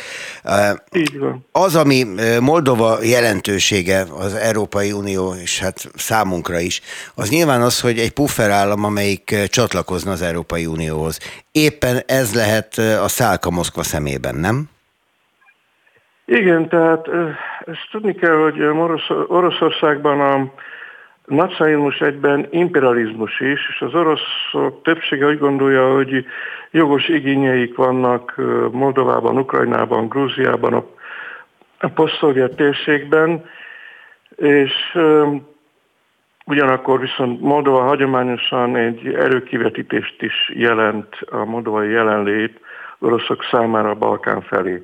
[0.91, 1.45] Így van.
[1.51, 2.05] Az, ami
[2.39, 6.81] Moldova jelentősége az Európai Unió, és hát számunkra is,
[7.15, 11.19] az nyilván az, hogy egy puffer állam, amelyik csatlakozna az Európai Unióhoz.
[11.51, 14.69] Éppen ez lehet a szálka Moszkva szemében, nem?
[16.29, 17.07] Igen, tehát
[17.65, 18.61] ezt tudni kell, hogy
[19.27, 20.51] Oroszországban a
[21.25, 26.25] nacionalizmus egyben imperializmus is, és az oroszok többsége úgy gondolja, hogy
[26.71, 28.35] jogos igényeik vannak
[28.71, 30.85] Moldovában, Ukrajnában, Grúziában, a,
[31.79, 33.45] a posztszovjet térségben,
[34.35, 34.97] és
[36.45, 42.59] ugyanakkor viszont Moldova hagyományosan egy erőkivetítést is jelent a moldovai jelenlét
[42.99, 44.81] oroszok számára a Balkán felé.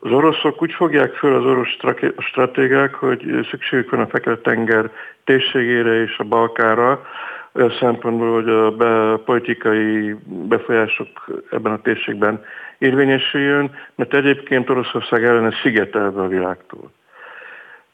[0.00, 1.76] Az oroszok úgy fogják föl az orosz
[2.18, 4.90] stratégák, hogy szükségük van a Fekete-tenger
[5.24, 7.06] térségére és a Balkára,
[7.52, 11.08] olyan szempontból, hogy a be, politikai befolyások
[11.50, 12.44] ebben a térségben
[12.78, 16.90] érvényesüljön, mert egyébként Oroszország ellene szigetelve a világtól.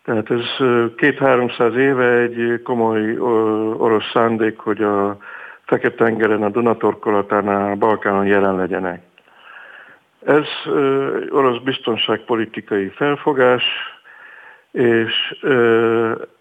[0.05, 3.19] Tehát ez két-háromszáz éve egy komoly
[3.79, 5.17] orosz szándék, hogy a
[5.65, 9.03] Fekete-tengeren, a Dunatorkolatánál, a Balkánon jelen legyenek.
[10.27, 10.45] Ez
[11.31, 13.63] orosz biztonságpolitikai felfogás,
[14.71, 15.35] és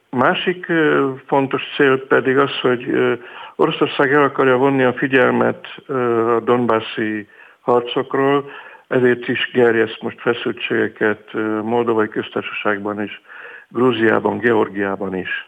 [0.10, 0.66] másik
[1.28, 2.86] fontos cél pedig az, hogy
[3.56, 5.68] Oroszország el akarja vonni a figyelmet
[6.36, 7.28] a Donbassi
[7.62, 8.52] harcokról,
[8.88, 11.34] ezért is gerjeszt most feszültségeket
[11.64, 13.22] Moldovai köztársaságban is,
[13.70, 15.48] Grúziában, Georgiában is.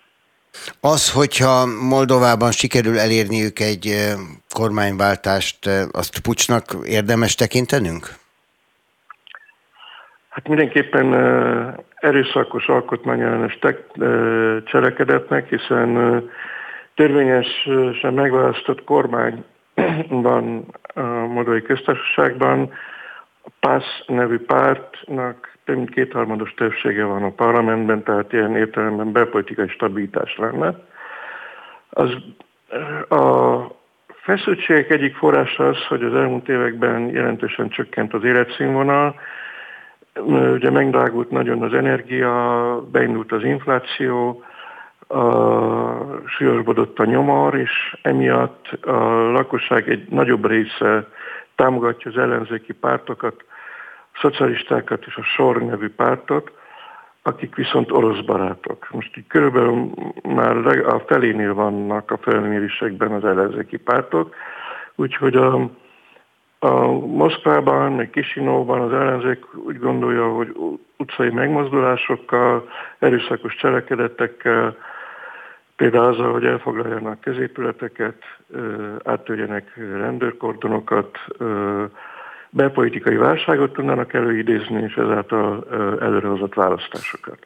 [0.82, 4.14] Az, hogyha Moldovában sikerül elérniük egy
[4.54, 8.08] kormányváltást, azt pucsnak érdemes tekintenünk?
[10.38, 11.14] Hát mindenképpen
[11.96, 13.60] erőszakos alkotmányellenes
[14.64, 16.22] cselekedetnek, hiszen
[16.96, 19.44] törvényesen megválasztott kormány
[20.10, 22.74] van a Moldovai Köztársaságban,
[23.44, 29.68] a PASZ nevű pártnak több mint kétharmados többsége van a parlamentben, tehát ilyen értelemben belpolitikai
[29.68, 30.76] stabilitás lenne.
[31.90, 32.10] Az,
[33.20, 33.62] a
[34.22, 39.16] feszültségek egyik forrása az, hogy az elmúlt években jelentősen csökkent az életszínvonal,
[40.26, 44.44] ugye megdrágult nagyon az energia, beindult az infláció,
[46.26, 51.08] súlyosbodott a nyomor, és emiatt a lakosság egy nagyobb része
[51.56, 53.46] támogatja az ellenzéki pártokat,
[54.14, 56.52] a szocialistákat és a SOR nevű pártot,
[57.22, 58.88] akik viszont orosz barátok.
[58.92, 59.92] Most így körülbelül
[60.24, 64.36] már a felénél vannak a felmérésekben az ellenzéki pártok,
[64.96, 65.70] úgyhogy a,
[66.60, 70.56] a Moszkvában, meg Kisinóban az ellenzék úgy gondolja, hogy
[70.98, 74.78] utcai megmozdulásokkal, erőszakos cselekedetekkel,
[75.76, 78.24] például azzal, hogy elfoglaljanak középületeket,
[79.04, 81.18] áttörjenek rendőrkordonokat,
[82.50, 85.68] belpolitikai válságot tudnának előidézni, és ezáltal
[86.02, 87.38] előrehozott választásokat.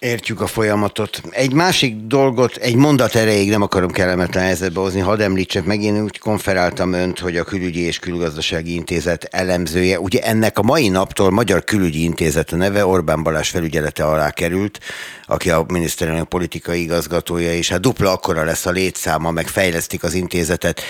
[0.00, 1.20] Értjük a folyamatot.
[1.30, 6.02] Egy másik dolgot, egy mondat erejéig nem akarom kellemetlen helyzetbe hozni, hadd említsek meg, én
[6.02, 11.30] úgy konferáltam önt, hogy a Külügyi és Külgazdasági Intézet elemzője, ugye ennek a mai naptól
[11.30, 14.78] Magyar Külügyi Intézet a neve Orbán Balázs felügyelete alá került,
[15.26, 20.14] aki a miniszterelnök politikai igazgatója, és hát dupla akkora lesz a létszáma, meg fejlesztik az
[20.14, 20.80] intézetet.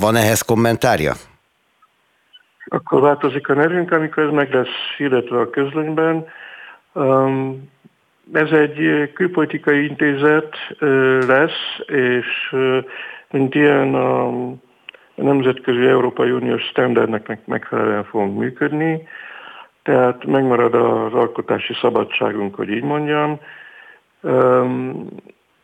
[0.00, 1.14] Van ehhez kommentárja?
[2.66, 6.24] Akkor változik a nevünk, amikor ez meg lesz hirdetve a közlönyben.
[6.92, 7.70] Um,
[8.32, 10.56] ez egy külpolitikai intézet
[11.26, 12.54] lesz, és
[13.30, 14.30] mint ilyen a
[15.14, 19.08] nemzetközi Európai Uniós standardnek megfelelően fogunk működni,
[19.82, 23.40] tehát megmarad az alkotási szabadságunk, hogy így mondjam.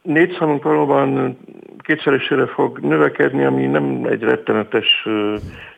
[0.03, 1.39] Négy számunk valóban
[1.79, 5.09] kétszeresére fog növekedni, ami nem egy rettenetes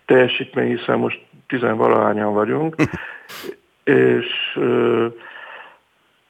[0.06, 2.74] teljesítmény, hiszen most tizenvalahányan vagyunk,
[3.84, 4.58] és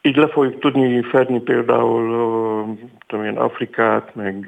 [0.01, 2.77] így le fogjuk tudni fedni például
[3.07, 4.47] tudom én, Afrikát, meg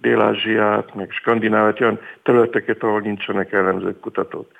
[0.00, 4.50] Dél-Ázsiát, meg Skandináviát, olyan területeket, ahol nincsenek ellenzők kutatók.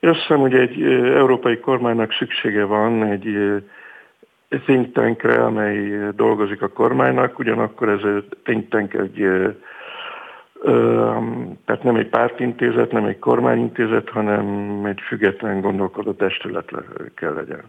[0.00, 0.82] Én azt hiszem, hogy egy
[1.14, 3.62] európai kormánynak szüksége van egy
[4.64, 9.28] think tankre, amely dolgozik a kormánynak, ugyanakkor ez a think tank egy
[11.64, 16.72] tehát nem egy pártintézet, nem egy kormányintézet, hanem egy független gondolkodó testület
[17.14, 17.62] kell legyen.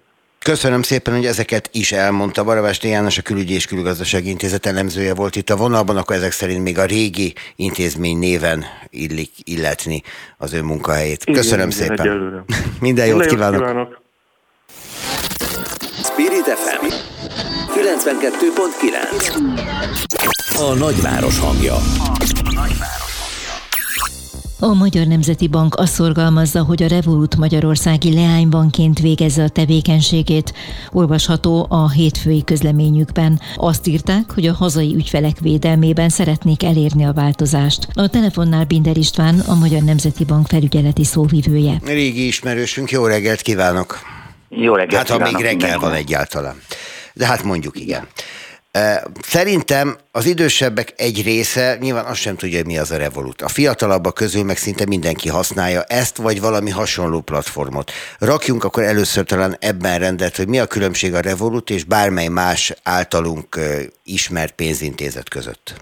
[0.46, 2.43] Köszönöm szépen, hogy ezeket is elmondta.
[2.43, 6.64] Barabás János, a Külügyi és Külgazdasági Intézet elemzője volt itt a vonalban, akkor ezek szerint
[6.64, 10.02] még a régi intézmény néven illik illetni
[10.38, 11.24] az ő munkahelyét.
[11.24, 12.46] Köszönöm Igen, szépen.
[12.80, 13.60] Minden jót, jót kívánok.
[13.60, 14.02] kívánok.
[16.04, 16.86] Spirit FM
[17.74, 21.76] 92.9 A nagyváros hangja.
[21.76, 22.18] A
[24.74, 30.53] Magyar Nemzeti Bank azt szorgalmazza, hogy a Revolut Magyarországi leánybanként végezze a tevékenységét.
[30.91, 33.39] Olvasható a hétfői közleményükben.
[33.55, 37.88] Azt írták, hogy a hazai ügyfelek védelmében szeretnék elérni a változást.
[37.93, 41.82] A telefonnál Binder István, a Magyar Nemzeti Bank felügyeleti szóvivője.
[41.86, 43.99] Régi ismerősünk, jó reggelt kívánok!
[44.49, 46.55] Jó reggelt Hát ha még reggel van egyáltalán.
[47.13, 48.07] De hát mondjuk igen.
[49.21, 53.41] Szerintem az idősebbek egy része nyilván azt sem tudja, hogy mi az a Revolut.
[53.41, 57.91] A fiatalabbak közül meg szinte mindenki használja ezt, vagy valami hasonló platformot.
[58.19, 62.73] Rakjunk akkor először talán ebben rendet, hogy mi a különbség a Revolut és bármely más
[62.84, 63.59] általunk
[64.03, 65.73] ismert pénzintézet között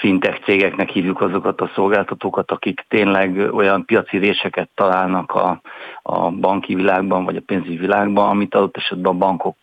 [0.00, 5.60] fintech cégeknek hívjuk azokat a szolgáltatókat, akik tényleg olyan piaci réseket találnak a,
[6.02, 9.56] a banki világban, vagy a pénzügyi világban, amit adott esetben a bankok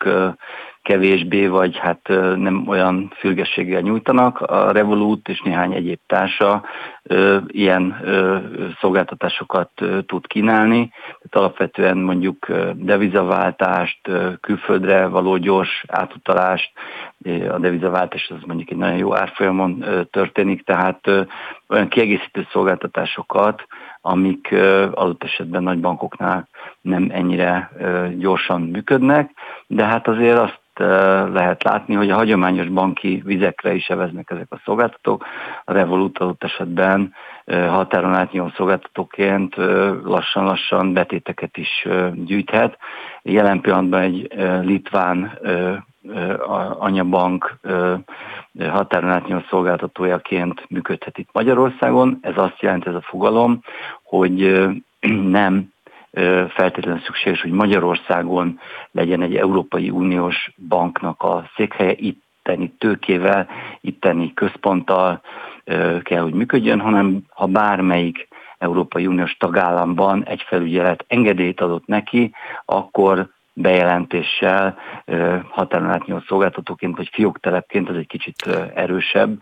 [0.87, 4.41] kevésbé, vagy hát nem olyan fülgességgel nyújtanak.
[4.41, 6.63] A Revolut és néhány egyéb társa
[7.47, 7.95] ilyen
[8.79, 9.71] szolgáltatásokat
[10.05, 10.89] tud kínálni.
[10.89, 14.09] Tehát alapvetően mondjuk devizaváltást,
[14.41, 16.71] külföldre való gyors átutalást,
[17.49, 21.07] a devizaváltás az mondjuk egy nagyon jó árfolyamon történik, tehát
[21.69, 23.65] olyan kiegészítő szolgáltatásokat,
[24.01, 24.51] amik
[24.91, 26.47] adott esetben nagy bankoknál
[26.81, 27.71] nem ennyire
[28.17, 29.31] gyorsan működnek,
[29.67, 30.65] de hát azért azt
[31.33, 35.25] lehet látni, hogy a hagyományos banki vizekre is eveznek ezek a szolgáltatók.
[35.63, 37.13] A Revolut adott esetben
[37.45, 39.55] határon átnyúló szolgáltatóként
[40.03, 42.77] lassan-lassan betéteket is gyűjthet.
[43.21, 44.27] Jelen pillanatban egy
[44.61, 45.39] litván
[46.79, 47.59] anyabank
[48.69, 52.17] határon átnyúló szolgáltatójaként működhet itt Magyarországon.
[52.21, 53.59] Ez azt jelenti ez a fogalom,
[54.03, 54.67] hogy
[55.39, 55.75] nem
[56.49, 58.59] feltétlenül szükséges, hogy Magyarországon
[58.91, 63.47] legyen egy Európai Uniós banknak a székhelye, itteni tőkével,
[63.81, 65.21] itteni központtal
[66.01, 72.33] kell, hogy működjön, hanem ha bármelyik Európai Uniós tagállamban egy felügyelet engedélyt adott neki,
[72.65, 74.77] akkor bejelentéssel
[75.49, 79.39] határon átnyúló szolgáltatóként vagy fióktelepként, ez egy kicsit erősebb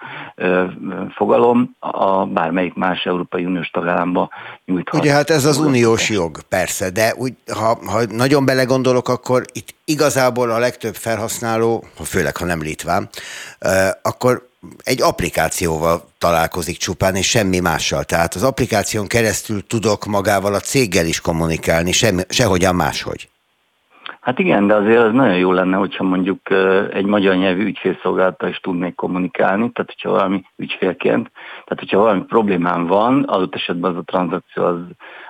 [1.16, 4.30] fogalom, a bármelyik más Európai Uniós tagállamba
[4.66, 5.02] nyújthat.
[5.02, 9.76] Ugye hát ez az uniós jog, persze, de úgy, ha, ha nagyon belegondolok, akkor itt
[9.86, 13.10] igazából a legtöbb felhasználó, főleg ha nem litván,
[14.02, 14.48] akkor
[14.84, 18.04] egy applikációval találkozik csupán, és semmi mással.
[18.04, 23.30] Tehát az applikáción keresztül tudok magával a céggel is kommunikálni, semmi, sehogyan máshogy.
[24.26, 26.40] Hát igen, de azért az nagyon jó lenne, hogyha mondjuk
[26.92, 32.86] egy magyar nyelvű ügyfélszolgálattal is tudnék kommunikálni, tehát hogyha valami ügyfélként, tehát hogyha valami problémám
[32.86, 34.78] van, adott esetben az a tranzakció az,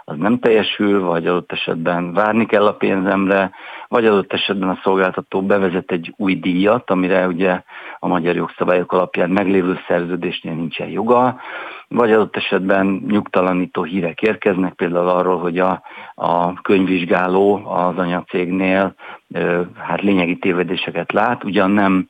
[0.07, 3.51] az nem teljesül, vagy adott esetben várni kell a pénzemre,
[3.87, 7.61] vagy adott esetben a szolgáltató bevezet egy új díjat, amire ugye
[7.99, 11.39] a magyar jogszabályok alapján meglévő szerződésnél nincsen joga,
[11.87, 15.81] vagy adott esetben nyugtalanító hírek érkeznek, például arról, hogy a,
[16.15, 18.95] a könyvvizsgáló az anyacégnél
[19.77, 22.09] hát lényegi tévedéseket lát, ugyan nem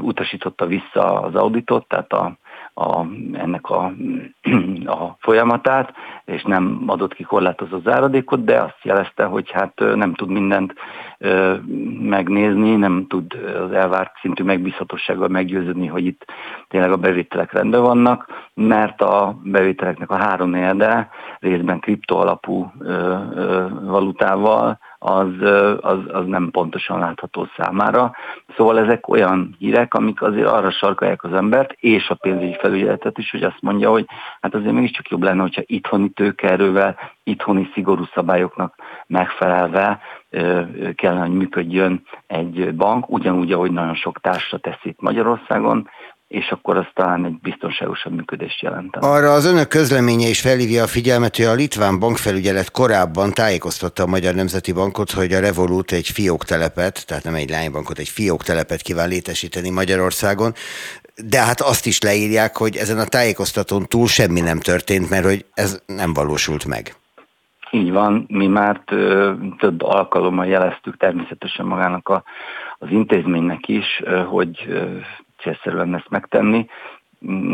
[0.00, 2.36] utasította vissza az auditot, tehát a,
[2.74, 3.92] a, ennek a,
[4.98, 5.92] a folyamatát,
[6.24, 10.74] és nem adott ki korlátozó záradékot, de azt jelezte, hogy hát nem tud mindent
[12.00, 13.32] megnézni, nem tud
[13.64, 16.24] az elvárt szintű megbízhatósággal meggyőződni, hogy itt
[16.68, 20.54] tényleg a bevételek rendben vannak, mert a bevételeknek a három
[21.38, 22.72] részben kriptoalapú
[23.82, 25.32] valutával az,
[25.80, 28.12] az, az nem pontosan látható számára.
[28.56, 33.30] Szóval ezek olyan hírek, amik azért arra sarkalják az embert, és a pénzügyi felügyeletet is,
[33.30, 34.06] hogy azt mondja, hogy
[34.40, 38.74] hát azért mégiscsak jobb lenne, hogyha itthoni tőkeerővel, itthoni szigorú szabályoknak
[39.06, 40.00] megfelelve
[40.94, 45.88] kellene, hogy működjön egy bank, ugyanúgy, ahogy nagyon sok társa teszi itt Magyarországon,
[46.32, 48.96] és akkor az talán egy biztonságosabb működést jelent.
[48.96, 54.06] Arra az önök közleménye is felhívja a figyelmet, hogy a Litván bankfelügyelet korábban tájékoztatta a
[54.06, 59.08] Magyar Nemzeti Bankot, hogy a Revolut egy fióktelepet, tehát nem egy lánybankot, egy fióktelepet kíván
[59.08, 60.52] létesíteni Magyarországon,
[61.28, 65.44] de hát azt is leírják, hogy ezen a tájékoztatón túl semmi nem történt, mert hogy
[65.54, 66.96] ez nem valósult meg.
[67.70, 68.80] Így van, mi már
[69.58, 72.22] több alkalommal jeleztük természetesen magának a,
[72.78, 74.68] az intézménynek is, hogy
[75.42, 76.66] célszerű lenne ezt megtenni.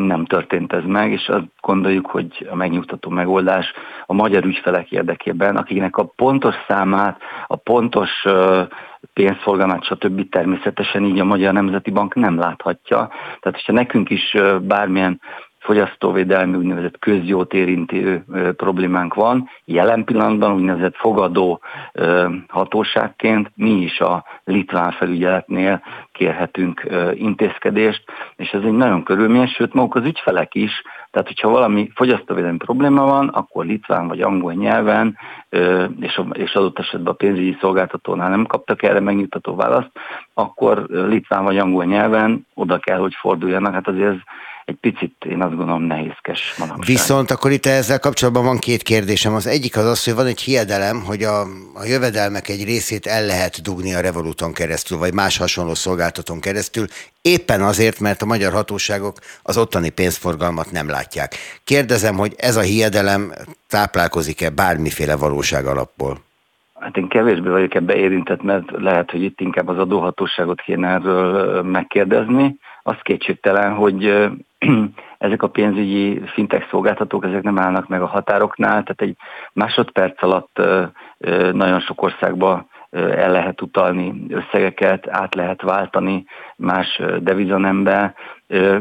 [0.06, 3.72] Nem történt ez meg, és azt gondoljuk, hogy a megnyugtató megoldás
[4.06, 8.10] a magyar ügyfelek érdekében, akiknek a pontos számát, a pontos
[9.12, 10.28] pénzforgalmát, stb.
[10.28, 12.96] természetesen így a Magyar Nemzeti Bank nem láthatja.
[13.40, 15.20] Tehát, hogyha nekünk is bármilyen
[15.68, 18.24] fogyasztóvédelmi, úgynevezett közjót érintő
[18.56, 19.48] problémánk van.
[19.64, 21.60] Jelen pillanatban úgynevezett fogadó
[22.48, 28.04] hatóságként mi is a litván felügyeletnél kérhetünk intézkedést,
[28.36, 33.04] és ez egy nagyon körülményes, sőt maguk az ügyfelek is, tehát hogyha valami fogyasztóvédelmi probléma
[33.04, 35.18] van, akkor litván vagy angol nyelven,
[36.32, 39.90] és adott esetben a pénzügyi szolgáltatónál nem kaptak erre megnyugtató választ,
[40.34, 43.72] akkor litván vagy angol nyelven oda kell, hogy forduljanak.
[43.72, 44.20] Hát azért ez
[44.68, 46.86] egy picit én azt gondolom nehézkes manapság.
[46.86, 49.34] Viszont akkor itt ezzel kapcsolatban van két kérdésem.
[49.34, 51.40] Az egyik az az, hogy van egy hiedelem, hogy a,
[51.74, 56.86] a jövedelmek egy részét el lehet dugni a Revoluton keresztül, vagy más hasonló szolgáltatón keresztül,
[57.22, 61.34] éppen azért, mert a magyar hatóságok az ottani pénzforgalmat nem látják.
[61.64, 63.32] Kérdezem, hogy ez a hiedelem
[63.68, 66.18] táplálkozik-e bármiféle valóság alapból?
[66.80, 71.62] Hát én kevésbé vagyok ebbe érintett, mert lehet, hogy itt inkább az adóhatóságot kéne erről
[71.62, 72.56] megkérdezni.
[72.82, 74.28] Az kétségtelen, hogy
[75.18, 79.16] ezek a pénzügyi fintech szolgáltatók, ezek nem állnak meg a határoknál, tehát egy
[79.52, 80.62] másodperc alatt
[81.52, 86.24] nagyon sok országba el lehet utalni összegeket, át lehet váltani
[86.56, 88.14] más devizanembe.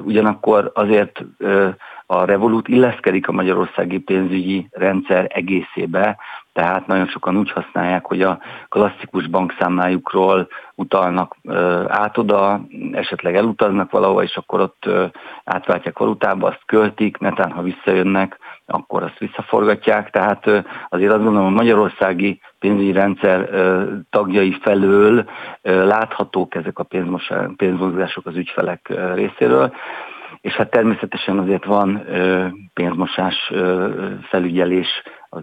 [0.04, 1.24] Ugyanakkor azért
[2.06, 6.18] a Revolut illeszkedik a magyarországi pénzügyi rendszer egészébe,
[6.58, 8.40] tehát nagyon sokan úgy használják, hogy a
[8.70, 11.36] klasszikus bankszámlájukról utalnak
[11.88, 14.90] át oda, esetleg elutaznak valahova, és akkor ott
[15.44, 20.10] átváltják valutába, azt költik, netán ha visszajönnek, akkor azt visszaforgatják.
[20.10, 20.46] Tehát
[20.90, 23.50] azért azt gondolom, a magyarországi pénzügyi rendszer
[24.10, 25.30] tagjai felől
[25.62, 26.88] láthatók ezek a
[27.56, 29.74] pénzmozgások az ügyfelek részéről.
[30.42, 32.06] És hát természetesen azért van
[32.74, 33.52] pénzmosás
[34.30, 34.88] felügyelés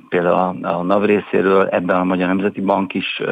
[0.08, 3.22] például a, a NAV részéről, ebben a Magyar Nemzeti Bank is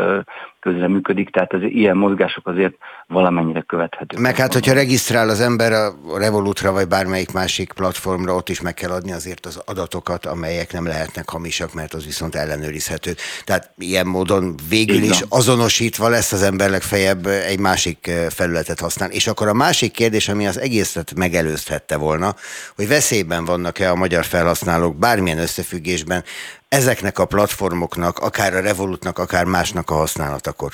[0.63, 2.75] közreműködik, tehát az ilyen mozgások azért
[3.07, 4.21] valamennyire követhetők.
[4.21, 8.75] Meg hát, hogyha regisztrál az ember a Revolutra vagy bármelyik másik platformra, ott is meg
[8.75, 13.15] kell adni azért az adatokat, amelyek nem lehetnek hamisak, mert az viszont ellenőrizhető.
[13.45, 19.11] Tehát ilyen módon végül is azonosítva lesz az ember legfeljebb egy másik felületet használ.
[19.11, 22.35] És akkor a másik kérdés, ami az egészet megelőzhette volna,
[22.77, 26.25] hogy veszélyben vannak-e a magyar felhasználók bármilyen összefüggésben
[26.69, 30.73] ezeknek a platformoknak, akár a Revolutnak, akár másnak a használatakor?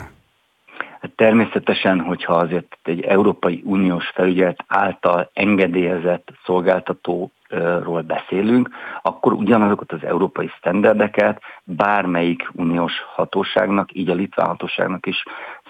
[1.01, 8.71] Hát természetesen, hogyha azért egy Európai Uniós felügyelet által engedélyezett szolgáltatóról beszélünk,
[9.03, 15.23] akkor ugyanazokat az európai sztenderdeket bármelyik uniós hatóságnak, így a litván hatóságnak is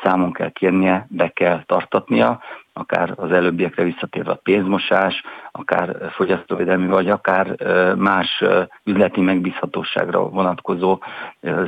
[0.03, 2.41] számon kell kérnie, be kell tartatnia,
[2.79, 5.23] akár az előbbiekre visszatérve a pénzmosás,
[5.53, 7.57] akár fogyasztóvédelmi, vagy akár
[7.97, 8.45] más
[8.85, 10.99] üzleti megbízhatóságra vonatkozó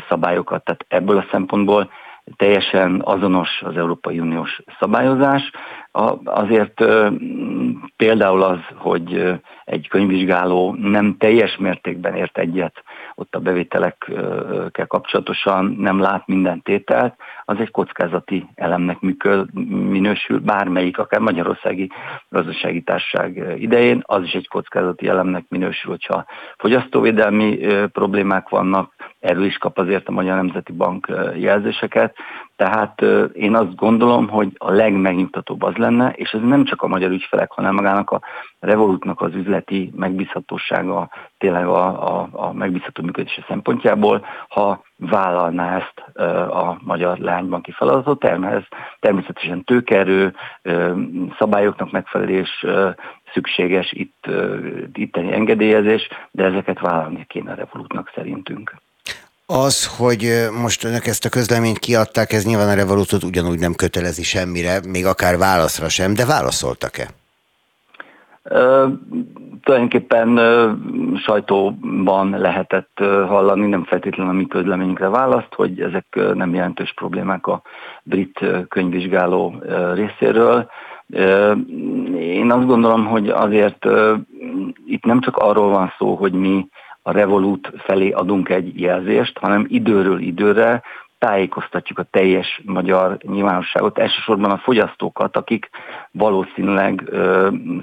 [0.09, 0.65] szabályokat.
[0.65, 1.91] Tehát ebből a szempontból
[2.37, 5.51] teljesen azonos az Európai Uniós szabályozás.
[6.25, 6.85] Azért
[7.97, 12.83] például az, hogy egy könyvvizsgáló nem teljes mértékben ért egyet
[13.15, 17.15] ott a bevételekkel kapcsolatosan, nem lát minden tételt,
[17.51, 21.91] az egy kockázati elemnek működ, minősül, bármelyik, akár Magyarországi
[22.29, 26.25] Gazdasági Társaság idején, az is egy kockázati elemnek minősül, hogyha
[26.59, 27.59] fogyasztóvédelmi
[27.93, 32.17] problémák vannak, erről is kap azért a Magyar Nemzeti Bank jelzéseket,
[32.57, 37.11] tehát én azt gondolom, hogy a legmegnyugtatóbb az lenne, és ez nem csak a magyar
[37.11, 38.21] ügyfelek, hanem magának a
[38.59, 46.19] Revolutnak az üzleti megbízhatósága, tényleg a, a, a megbízható működése szempontjából, ha vállalná ezt
[46.51, 48.63] a magyar lánybanki feladatot, termhez
[49.01, 50.35] természetesen tőkerő,
[51.39, 52.67] szabályoknak megfelelés
[53.33, 54.25] szükséges itt,
[54.93, 58.75] itteni engedélyezés, de ezeket vállalni kéne a Revolutnak szerintünk.
[59.47, 64.23] Az, hogy most önök ezt a közleményt kiadták, ez nyilván a Revolutot ugyanúgy nem kötelezi
[64.23, 67.20] semmire, még akár válaszra sem, de válaszoltak-e?
[69.63, 70.41] Tulajdonképpen
[71.17, 77.63] sajtóban lehetett hallani, nem feltétlenül a mi közleményünkre választ, hogy ezek nem jelentős problémák a
[78.03, 79.63] brit könyvvizsgáló
[79.95, 80.71] részéről.
[82.19, 83.87] Én azt gondolom, hogy azért
[84.87, 86.69] itt nem csak arról van szó, hogy mi
[87.03, 90.83] a Revolut felé adunk egy jelzést, hanem időről időre
[91.19, 95.71] tájékoztatjuk a teljes magyar nyilvánosságot, elsősorban a fogyasztókat, akik
[96.13, 97.11] valószínűleg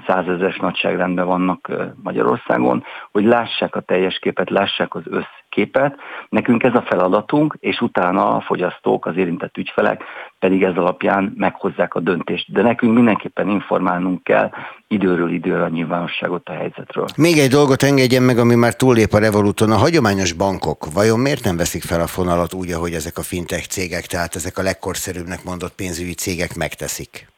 [0.06, 1.72] százezes nagyságrendben vannak
[2.02, 5.96] Magyarországon, hogy lássák a teljes képet, lássák az összképet.
[6.28, 10.02] Nekünk ez a feladatunk, és utána a fogyasztók, az érintett ügyfelek
[10.38, 12.52] pedig ez alapján meghozzák a döntést.
[12.52, 14.50] De nekünk mindenképpen informálnunk kell
[14.88, 17.06] időről időre a nyilvánosságot a helyzetről.
[17.16, 19.70] Még egy dolgot engedjen meg, ami már túllép a Revoluton.
[19.70, 23.66] A hagyományos bankok vajon miért nem veszik fel a fonalat úgy, ahogy ezek a fintech
[23.66, 27.36] cégek, tehát ezek a legkorszerűbbnek mondott pénzügyi cégek megteszik?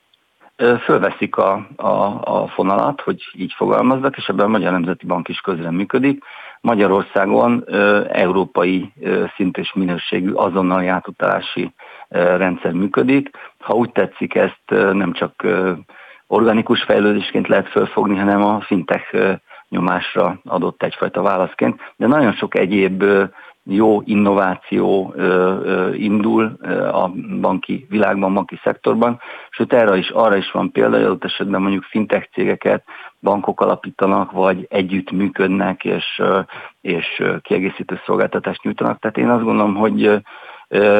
[0.85, 5.41] Fölveszik a, a, a fonalat, hogy így fogalmazzak, és ebben a Magyar Nemzeti Bank is
[5.41, 6.24] közre működik.
[6.61, 7.65] Magyarországon
[8.09, 8.93] európai
[9.37, 11.74] szint és minőségű azonnali átutalási
[12.09, 13.31] rendszer működik.
[13.59, 14.62] Ha úgy tetszik, ezt
[14.93, 15.47] nem csak
[16.27, 19.39] organikus fejlődésként lehet fölfogni, hanem a fintech
[19.69, 23.05] nyomásra adott egyfajta válaszként, de nagyon sok egyéb
[23.72, 25.14] jó innováció
[25.92, 26.56] indul
[26.92, 27.09] a
[27.40, 29.20] banki világban, banki szektorban,
[29.51, 32.84] sőt erre is, arra is van példa, hogy adott esetben mondjuk fintech cégeket
[33.20, 36.22] bankok alapítanak, vagy együtt működnek, és,
[36.80, 38.98] és kiegészítő szolgáltatást nyújtanak.
[38.98, 40.22] Tehát én azt gondolom, hogy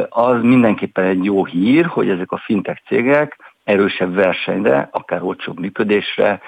[0.09, 6.41] az mindenképpen egy jó hír, hogy ezek a fintech cégek erősebb versenyre, akár olcsóbb működésre,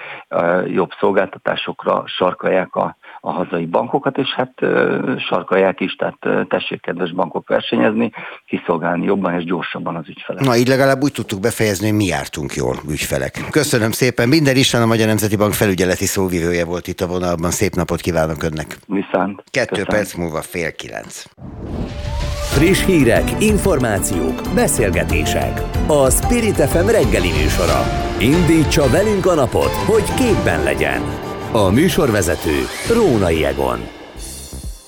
[0.67, 4.53] jobb szolgáltatásokra sarkalják a, a hazai bankokat, és hát
[5.29, 8.11] sarkalják is, tehát tessék kedves bankok versenyezni,
[8.47, 10.45] kiszolgálni jobban és gyorsabban az ügyfelek.
[10.45, 13.47] Na így legalább úgy tudtuk befejezni, hogy mi jártunk jól ügyfelek.
[13.51, 14.29] Köszönöm szépen.
[14.29, 17.51] Minden is van a Magyar Nemzeti Bank felügyeleti szóvivője volt itt a vonalban.
[17.51, 18.79] Szép napot kívánok önnek.
[18.87, 19.43] Viszont.
[19.51, 19.89] Kettő Köszönöm.
[19.89, 21.25] perc múlva fél kilenc.
[22.55, 25.61] Friss hírek, információk, beszélgetések.
[25.87, 27.81] A Spirit FM reggeli műsora.
[28.19, 31.32] Indítsa velünk a napot, hogy képben legyen.
[31.55, 34.02] A műsorvezető Rónai Egon.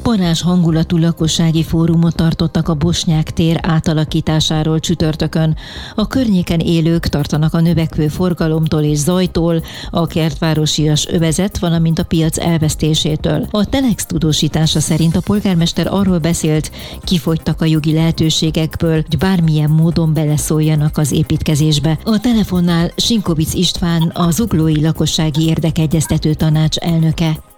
[0.05, 5.57] Parázs hangulatú lakossági fórumot tartottak a Bosnyák tér átalakításáról csütörtökön.
[5.95, 12.39] A környéken élők tartanak a növekvő forgalomtól és zajtól, a kertvárosias övezet, valamint a piac
[12.39, 13.47] elvesztésétől.
[13.51, 16.71] A Telex tudósítása szerint a polgármester arról beszélt,
[17.05, 21.99] kifogytak a jogi lehetőségekből, hogy bármilyen módon beleszóljanak az építkezésbe.
[22.05, 27.54] A telefonnál Sinkovic István, a Zuglói Lakossági Érdekegyeztető Tanács elnöke.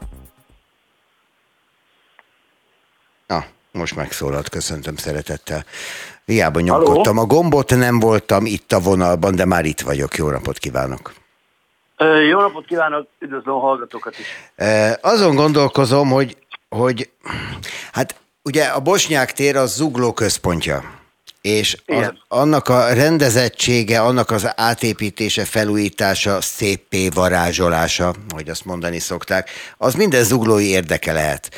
[3.77, 5.65] Most megszólalt, köszöntöm szeretettel.
[6.25, 10.17] Hiába nyomkodtam a gombot, nem voltam itt a vonalban, de már itt vagyok.
[10.17, 11.13] Jó napot kívánok!
[12.29, 14.27] Jó napot kívánok, üdvözlöm a hallgatókat is.
[15.01, 16.37] Azon gondolkozom, hogy,
[16.69, 17.11] hogy
[17.93, 20.83] hát ugye a Bosnyák tér az zugló központja.
[21.41, 29.51] És az, annak a rendezettsége, annak az átépítése, felújítása, szépé varázsolása, hogy azt mondani szokták,
[29.77, 31.51] az minden zuglói érdeke lehet.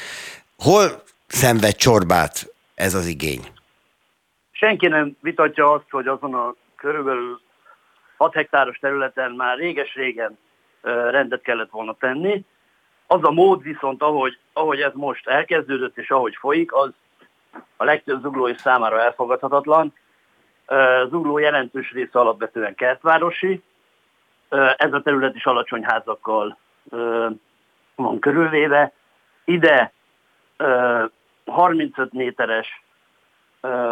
[0.57, 3.41] Hol szenved csorbát ez az igény?
[4.51, 7.41] Senki nem vitatja azt, hogy azon a körülbelül
[8.17, 10.39] 6 hektáros területen már réges-régen
[10.83, 12.45] rendet kellett volna tenni.
[13.07, 16.91] Az a mód viszont, ahogy, ahogy ez most elkezdődött és ahogy folyik, az
[17.77, 19.95] a legtöbb zuglói számára elfogadhatatlan.
[21.09, 23.63] Zugló jelentős része alapvetően kertvárosi.
[24.77, 26.59] Ez a terület is alacsony házakkal
[27.95, 28.93] van körülvéve.
[29.45, 29.93] Ide
[31.49, 32.83] 35 méteres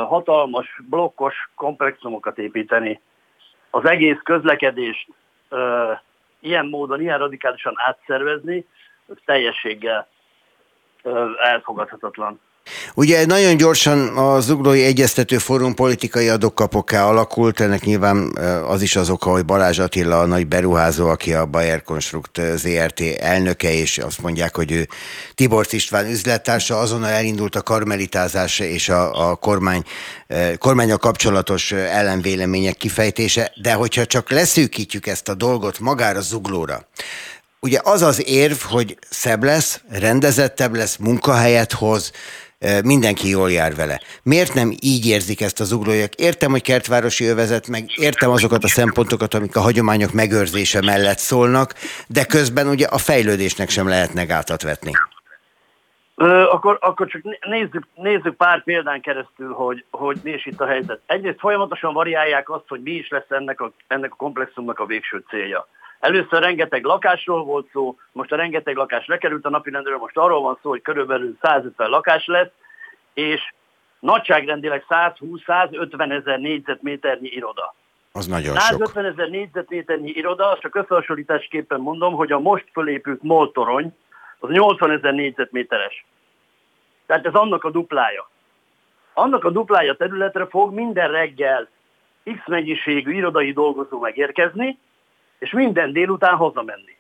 [0.09, 3.01] hatalmas, blokkos komplexumokat építeni,
[3.71, 5.09] az egész közlekedést
[6.41, 8.67] ilyen módon, ilyen radikálisan átszervezni,
[9.07, 10.09] az teljességgel
[11.39, 12.41] elfogadhatatlan.
[12.95, 18.37] Ugye nagyon gyorsan a Zuglói Egyeztető Fórum politikai adokkapokká alakult, ennek nyilván
[18.69, 23.01] az is az oka, hogy Balázs Attila a nagy beruházó, aki a Bayer Construct ZRT
[23.01, 24.89] elnöke, és azt mondják, hogy ő
[25.35, 29.83] Tibor István üzlettársa, azonnal elindult a karmelitázás és a, a kormány,
[30.59, 36.87] kormánya kapcsolatos ellenvélemények kifejtése, de hogyha csak leszűkítjük ezt a dolgot magára Zuglóra,
[37.61, 42.13] ugye az az érv, hogy szebb lesz, rendezettebb lesz, munkahelyet hoz,
[42.85, 44.01] mindenki jól jár vele.
[44.23, 46.15] Miért nem így érzik ezt az uglóiak?
[46.15, 51.75] Értem, hogy kertvárosi övezet, meg értem azokat a szempontokat, amik a hagyományok megőrzése mellett szólnak,
[52.09, 54.93] de közben ugye a fejlődésnek sem lehetne gátat vetni.
[56.51, 61.01] Akkor, akkor csak nézzük, nézzük pár példán keresztül, hogy, hogy mi is itt a helyzet.
[61.07, 65.25] Egyrészt folyamatosan variálják azt, hogy mi is lesz ennek a, ennek a komplexumnak a végső
[65.29, 65.69] célja.
[66.01, 70.59] Először rengeteg lakásról volt szó, most a rengeteg lakás lekerült a napirendről, most arról van
[70.63, 72.51] szó, hogy körülbelül 150 lakás lesz,
[73.15, 73.53] és
[73.99, 77.75] nagyságrendileg 120-150 ezer négyzetméternyi iroda.
[78.13, 83.97] Az nagyon 150 ezer négyzetméternyi iroda, csak összehasonlításképpen mondom, hogy a most fölépült moltorony
[84.39, 86.05] az 80 ezer négyzetméteres.
[87.07, 88.31] Tehát ez annak a duplája.
[89.13, 91.69] Annak a duplája területre fog minden reggel
[92.25, 94.79] X mennyiségű irodai dolgozó megérkezni,
[95.39, 96.97] és minden délután hazamenni.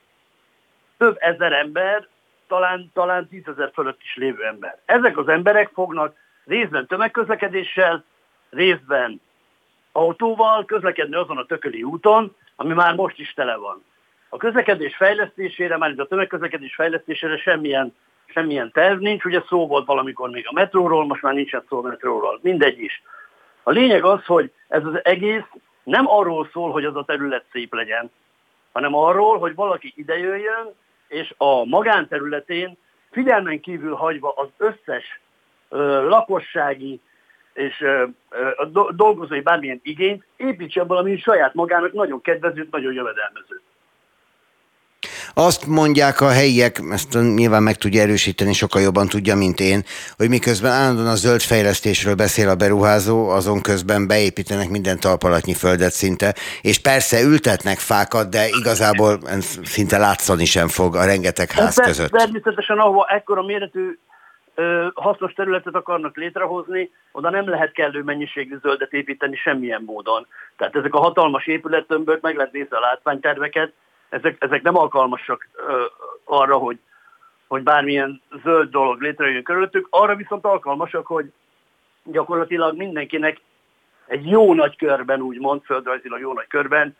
[0.96, 2.06] Több ezer ember,
[2.46, 4.80] talán, talán tízezer fölött is lévő ember.
[4.84, 8.04] Ezek az emberek fognak részben tömegközlekedéssel,
[8.50, 9.20] részben
[9.92, 13.84] autóval közlekedni azon a tököli úton, ami már most is tele van.
[14.28, 17.94] A közlekedés fejlesztésére, már a tömegközlekedés fejlesztésére semmilyen,
[18.26, 21.88] semmilyen terv nincs, ugye szó volt valamikor még a metróról, most már nincsen szó a
[21.88, 23.02] metróról, mindegy is.
[23.62, 25.44] A lényeg az, hogy ez az egész
[25.82, 28.10] nem arról szól, hogy az a terület szép legyen,
[28.76, 30.74] hanem arról, hogy valaki idejöjjön,
[31.08, 32.76] és a magánterületén
[33.10, 35.20] figyelmen kívül hagyva az összes
[35.68, 37.00] ö, lakossági
[37.52, 38.50] és ö, ö,
[38.90, 43.60] dolgozói bármilyen igényt, építse valami saját magának nagyon kedvező, nagyon jövedelmező.
[45.38, 49.82] Azt mondják a helyiek, ezt nyilván meg tudja erősíteni, sokkal jobban tudja, mint én,
[50.16, 55.92] hogy miközben állandóan a zöld fejlesztésről beszél a beruházó, azon közben beépítenek minden talpalatnyi földet
[55.92, 59.18] szinte, és persze ültetnek fákat, de igazából
[59.64, 62.10] szinte látszani sem fog a rengeteg ház között.
[62.10, 63.98] Természetesen, ahova ekkora méretű
[64.94, 70.26] hasznos területet akarnak létrehozni, oda nem lehet kellő mennyiségű zöldet építeni semmilyen módon.
[70.56, 73.72] Tehát ezek a hatalmas épülettömbök, meg lehet nézni a látványterveket,
[74.08, 75.48] ezek, ezek nem alkalmasak
[76.24, 76.78] arra, hogy,
[77.46, 81.32] hogy bármilyen zöld dolog létrejön körülöttük, arra viszont alkalmasak, hogy
[82.04, 83.40] gyakorlatilag mindenkinek
[84.06, 86.96] egy jó nagy körben, úgymond, földrajzilag jó nagy körben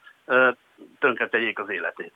[0.98, 2.12] tönkretegyék az életét.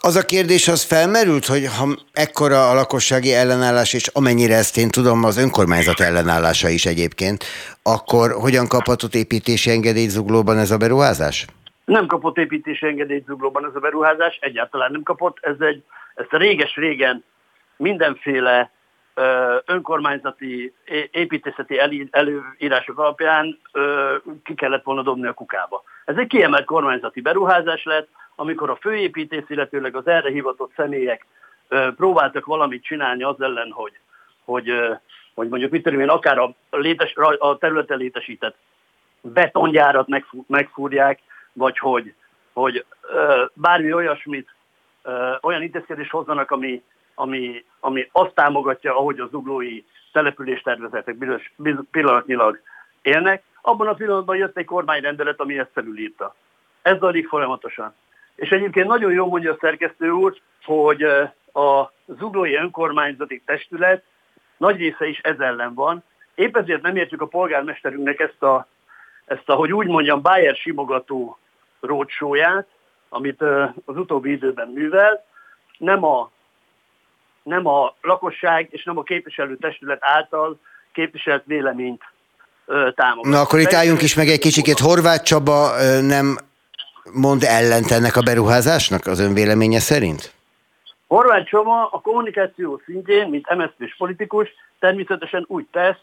[0.00, 4.88] Az a kérdés az felmerült, hogy ha ekkora a lakossági ellenállás, és amennyire ezt én
[4.88, 7.44] tudom, az önkormányzat ellenállása is egyébként,
[7.82, 11.46] akkor hogyan kaphatott építési engedélyt zuglóban ez a beruházás?
[11.84, 15.38] Nem kapott építési engedélyt Zuglóban ez a beruházás, egyáltalán nem kapott.
[15.40, 15.82] Ez egy,
[16.14, 17.24] ezt a réges-régen
[17.76, 18.70] mindenféle
[19.14, 20.74] ö, önkormányzati
[21.10, 21.80] építészeti
[22.10, 25.82] előírások alapján ö, ki kellett volna dobni a kukába.
[26.04, 31.26] Ez egy kiemelt kormányzati beruházás lett, amikor a főépítész, illetőleg az erre hivatott személyek
[31.68, 33.92] ö, próbáltak valamit csinálni az ellen, hogy,
[34.44, 34.72] hogy,
[35.34, 38.56] hogy mondjuk mit tudom én, akár a, létes, a területen létesített
[39.20, 40.08] betongyárat
[40.46, 41.20] megfúrják,
[41.54, 42.14] vagy hogy,
[42.52, 42.84] hogy
[43.52, 44.48] bármi olyasmit,
[45.40, 46.82] olyan intézkedés hozzanak, ami,
[47.14, 49.82] ami, ami azt támogatja, ahogy az zuglói
[50.12, 51.16] településtervezetek
[51.90, 52.60] pillanatnyilag
[53.02, 56.34] élnek, abban a pillanatban jött egy kormányrendelet, ami ezt felülírta.
[56.82, 57.94] Ez zajlik folyamatosan.
[58.34, 61.02] És egyébként nagyon jó mondja a szerkesztő úr, hogy
[61.52, 64.04] a zuglói önkormányzati testület
[64.56, 66.02] nagy része is ez ellen van.
[66.34, 68.66] Épp ezért nem értjük a polgármesterünknek ezt a,
[69.24, 71.38] ezt a hogy úgy mondjam, Bayer simogató
[71.84, 72.66] rócsóját,
[73.08, 73.42] amit
[73.84, 75.24] az utóbbi időben művel,
[75.78, 76.30] nem a,
[77.42, 80.58] nem a lakosság és nem a képviselőtestület által
[80.92, 82.02] képviselt véleményt
[82.94, 83.32] támogat.
[83.32, 84.78] Na akkor itt álljunk is meg egy kicsikét.
[84.78, 85.70] Horváth Csaba
[86.00, 86.38] nem
[87.12, 90.32] mond ellent ennek a beruházásnak az ön véleménye szerint?
[91.06, 94.48] Horváth Csaba a kommunikáció szintjén, mint MSZP-s politikus,
[94.78, 95.98] természetesen úgy tesz,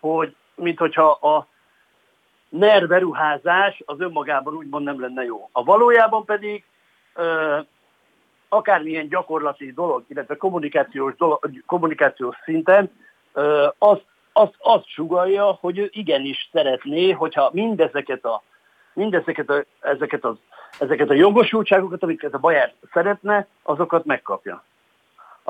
[0.00, 1.46] hogy mintha a
[2.52, 5.48] NER beruházás az önmagában úgymond nem lenne jó.
[5.52, 6.64] A valójában pedig
[7.14, 7.58] ö,
[8.48, 12.90] akármilyen gyakorlati dolog, illetve kommunikációs, dolog, kommunikációs szinten
[13.32, 18.42] ö, azt, azt, azt sugalja, hogy ő igenis szeretné, hogyha mindezeket a,
[18.92, 20.36] mindezeket a, ezeket, az,
[20.78, 24.64] ezeket a jogosultságokat, amiket a Bayer szeretne, azokat megkapja.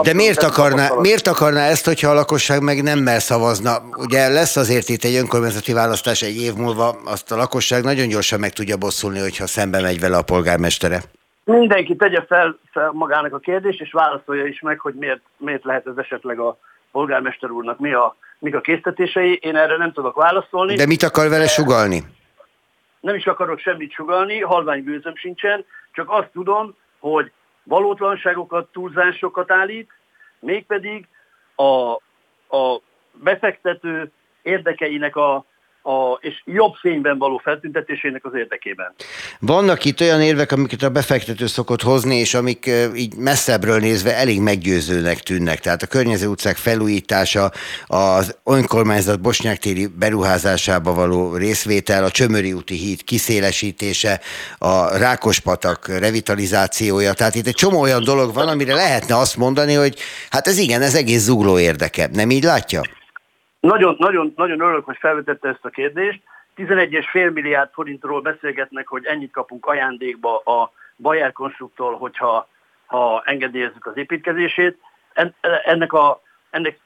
[0.01, 3.71] De miért akarná, miért akarná ezt, hogyha a lakosság meg nem mer szavazna?
[3.97, 8.41] Ugye lesz azért itt egy önkormányzati választás egy év múlva, azt a lakosság nagyon gyorsan
[8.41, 11.03] meg tudja bosszulni, hogyha szembe megy vele a polgármestere.
[11.45, 15.87] Mindenki tegye fel, fel magának a kérdést, és válaszolja is meg, hogy miért, miért lehet
[15.87, 16.59] ez esetleg a
[16.93, 19.39] polgármester úrnak, mi a, mik a késztetései.
[19.43, 20.75] Én erre nem tudok válaszolni.
[20.75, 22.05] De mit akar vele sugalni?
[23.01, 27.33] Nem is akarok semmit sugalni, halvány bőzöm sincsen, csak azt tudom, hogy
[27.63, 29.91] valótlanságokat, túlzásokat állít,
[30.39, 31.09] mégpedig
[31.55, 31.93] a,
[32.57, 32.81] a
[33.13, 34.11] befektető
[34.43, 35.45] érdekeinek a
[35.83, 38.95] a, és jobb fényben való feltüntetésének az érdekében.
[39.41, 44.41] Vannak itt olyan érvek, amiket a befektető szokott hozni, és amik így messzebbről nézve elég
[44.41, 45.61] meggyőzőnek tűnnek.
[45.61, 47.51] Tehát a környező utcák felújítása,
[47.87, 54.21] az önkormányzat Bosnyák-téri beruházásába való részvétel, a Csömöri úti híd kiszélesítése,
[54.59, 57.13] a Rákospatak revitalizációja.
[57.13, 59.95] Tehát itt egy csomó olyan dolog van, amire lehetne azt mondani, hogy
[60.31, 62.09] hát ez igen, ez egész zugló érdeke.
[62.13, 62.81] Nem így látja?
[63.61, 66.21] Nagyon, nagyon, nagyon örülök, hogy felvetette ezt a kérdést.
[66.67, 72.49] 11,5 milliárd forintról beszélgetnek, hogy ennyit kapunk ajándékba a Bayer konstruktól, hogyha
[72.87, 74.79] ha engedélyezzük az építkezését.
[75.65, 76.79] Ennek, a, ennek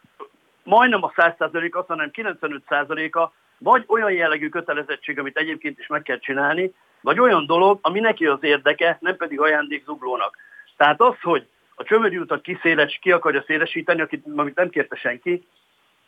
[0.62, 6.74] majdnem a 100%-a, hanem 95%-a vagy olyan jellegű kötelezettség, amit egyébként is meg kell csinálni,
[7.00, 10.36] vagy olyan dolog, ami neki az érdeke, nem pedig ajándék zuglónak.
[10.76, 15.46] Tehát az, hogy a csömöri utat kiszéles, ki akarja szélesíteni, akit, amit nem kérte senki,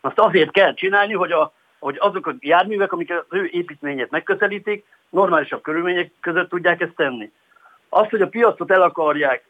[0.01, 4.85] azt azért kell csinálni, hogy, a, hogy azok a járművek, amik az ő építményét megközelítik,
[5.11, 7.31] normálisabb körülmények között tudják ezt tenni.
[7.89, 9.45] Azt, hogy a piacot el akarják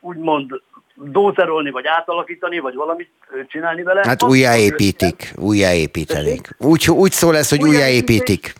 [0.00, 0.60] úgymond
[0.94, 3.10] dózerolni, vagy átalakítani, vagy valamit
[3.46, 4.02] csinálni vele.
[4.04, 6.48] Hát újjáépítik, újjáépítenék.
[6.58, 8.54] Úgy, úgy szól ez, hogy újjáépítik.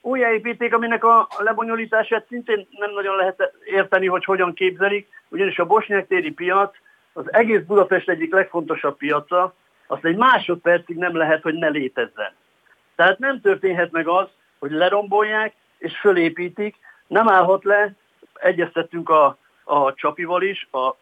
[0.00, 6.06] újjáépíték, aminek a lebonyolítását szintén nem nagyon lehet érteni, hogy hogyan képzelik, ugyanis a bosnyák
[6.06, 6.76] téri piac
[7.12, 9.54] az egész Budapest egyik legfontosabb piaca,
[9.86, 12.32] azt egy másodpercig nem lehet, hogy ne létezzen.
[12.94, 14.26] Tehát nem történhet meg az,
[14.58, 16.76] hogy lerombolják és fölépítik,
[17.06, 17.94] nem állhat le,
[18.34, 20.94] egyeztettünk a, a Csapival is, a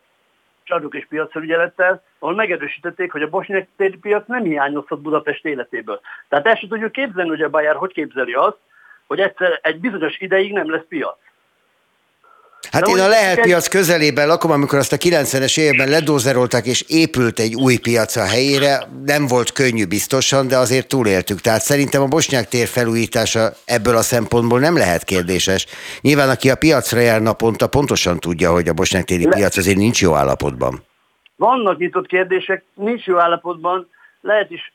[0.63, 6.01] Csarnok és Piacfelügyelettel, ahol megerősítették, hogy a bosnyák téri piac nem hiányozhat Budapest életéből.
[6.29, 8.57] Tehát el sem tudjuk képzelni, hogy a Bajár hogy képzeli azt,
[9.07, 11.19] hogy egyszer egy bizonyos ideig nem lesz piac.
[12.71, 17.39] Hát én a lehet piac közelében lakom, amikor azt a 90-es években ledózerolták, és épült
[17.39, 18.89] egy új piac a helyére.
[19.05, 21.41] Nem volt könnyű biztosan, de azért túléltük.
[21.41, 25.67] Tehát szerintem a Bosnyák tér felújítása ebből a szempontból nem lehet kérdéses.
[26.01, 29.31] Nyilván, aki a piacra jár naponta, pontosan tudja, hogy a Bosnyák téri Le...
[29.37, 30.83] piac azért nincs jó állapotban.
[31.37, 33.89] Vannak nyitott kérdések, nincs jó állapotban,
[34.21, 34.73] lehet is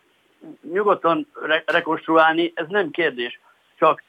[0.73, 3.39] nyugodtan re- rekonstruálni, ez nem kérdés.
[3.77, 4.03] Csak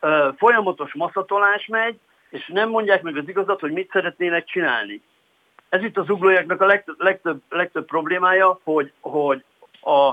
[0.00, 1.98] ö, folyamatos maszatolás megy,
[2.30, 5.02] és nem mondják meg az igazat, hogy mit szeretnének csinálni.
[5.68, 9.44] Ez itt az uglójaknak a legtöbb, legtöbb, legtöbb problémája, hogy, hogy
[9.80, 10.12] a,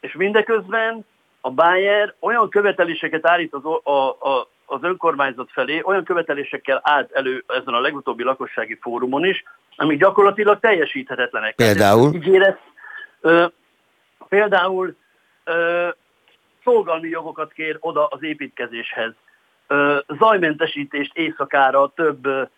[0.00, 1.06] és mindeközben
[1.40, 7.44] a Bayer olyan követeléseket állít az, a, a, az önkormányzat felé, olyan követelésekkel állt elő
[7.46, 9.44] ezen a legutóbbi lakossági fórumon is,
[9.76, 11.54] amik gyakorlatilag teljesíthetetlenek.
[11.54, 12.14] Például?
[12.14, 12.60] Ígéret,
[13.20, 13.46] ö,
[14.28, 14.96] például
[15.44, 15.88] ö,
[16.64, 19.12] szolgalmi jogokat kér oda az építkezéshez
[20.18, 22.50] zajmentesítést éjszakára több,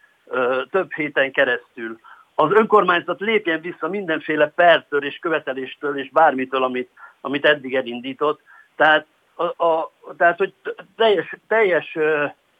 [0.71, 1.99] több héten keresztül.
[2.35, 8.41] Az önkormányzat lépjen vissza mindenféle pertől és követeléstől és bármitől, amit, amit eddig elindított.
[8.77, 10.55] Tehát, a, a, tehát hogy
[10.97, 11.99] teljes, teljes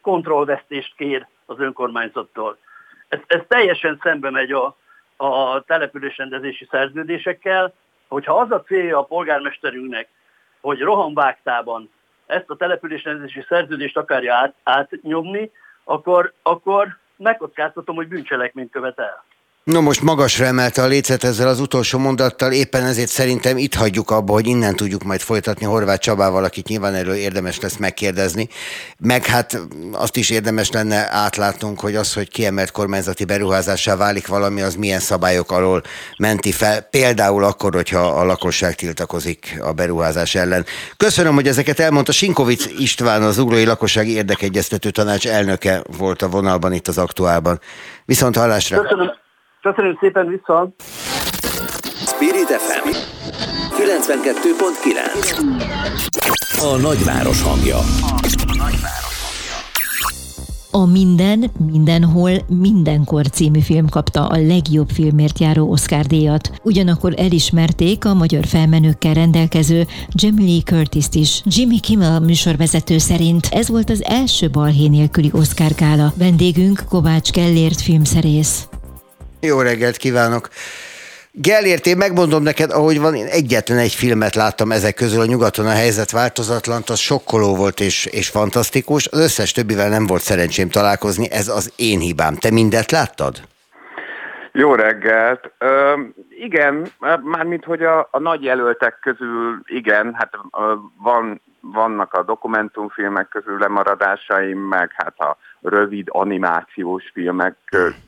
[0.01, 2.59] kontrollvesztést kér az önkormányzattól.
[3.09, 4.77] Ez, ez teljesen szembe megy a,
[5.17, 7.75] a településrendezési szerződésekkel,
[8.09, 10.09] hogyha az a célja a polgármesterünknek,
[10.61, 11.91] hogy rohamvágtában
[12.27, 15.51] ezt a településrendezési szerződést akarja át, átnyomni,
[15.85, 19.25] akkor, akkor megkockáztatom, hogy bűncselekményt követel.
[19.65, 24.11] No most magasra emelte a lécet ezzel az utolsó mondattal, éppen ezért szerintem itt hagyjuk
[24.11, 28.49] abba, hogy innen tudjuk majd folytatni Horváth Csabával, akit nyilván erről érdemes lesz megkérdezni.
[28.99, 29.61] Meg hát
[29.93, 35.01] azt is érdemes lenne átlátnunk, hogy az, hogy kiemelt kormányzati beruházássá válik valami, az milyen
[35.01, 35.83] szabályok alól
[36.17, 40.65] menti fel, például akkor, hogyha a lakosság tiltakozik a beruházás ellen.
[40.97, 42.13] Köszönöm, hogy ezeket elmondta.
[42.13, 47.61] Sinkovic István, az Ugrói Lakossági Érdekegyeztető Tanács elnöke volt a vonalban itt az aktuálban.
[48.05, 48.81] Viszont hallásra!
[48.81, 49.23] Köszönöm.
[49.65, 50.75] Köszönöm szépen vissza!
[52.07, 52.89] Spirit FM
[53.83, 55.39] 92.9
[56.61, 57.79] A nagyváros hangja.
[60.71, 66.51] A Minden, Mindenhol, Mindenkor című film kapta a legjobb filmért járó Oscar díjat.
[66.63, 71.43] Ugyanakkor elismerték a magyar felmenőkkel rendelkező Jamie Lee curtis is.
[71.45, 76.13] Jimmy Kimmel műsorvezető szerint ez volt az első balhé nélküli Oscar gála.
[76.17, 78.69] Vendégünk Kovács Kellért filmszerész.
[79.45, 80.49] Jó reggelt kívánok!
[81.33, 85.67] Gellért, én megmondom neked, ahogy van, én egyetlen egy filmet láttam ezek közül, a nyugaton
[85.67, 89.07] a helyzet változatlan, az sokkoló volt és, és fantasztikus.
[89.07, 92.35] Az összes többivel nem volt szerencsém találkozni, ez az én hibám.
[92.35, 93.35] Te mindet láttad?
[94.53, 95.53] Jó reggelt!
[95.59, 96.87] Ö, igen,
[97.23, 100.31] mármint hogy a, a nagy jelöltek közül igen, hát
[101.03, 107.57] van, vannak a dokumentumfilmek közül lemaradásaim, meg hát a rövid animációs filmek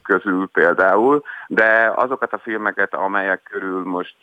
[0.03, 4.17] közül például, de azokat a filmeket, amelyek körül most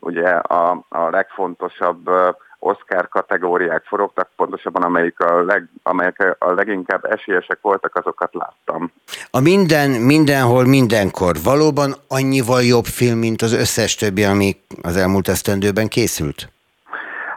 [0.00, 2.10] ugye a, a legfontosabb
[2.58, 8.92] Oscar kategóriák forogtak, pontosabban amelyik a leg, amelyek a leginkább esélyesek voltak, azokat láttam.
[9.30, 15.28] A minden, mindenhol, mindenkor valóban annyival jobb film, mint az összes többi, ami az elmúlt
[15.28, 16.48] esztendőben készült?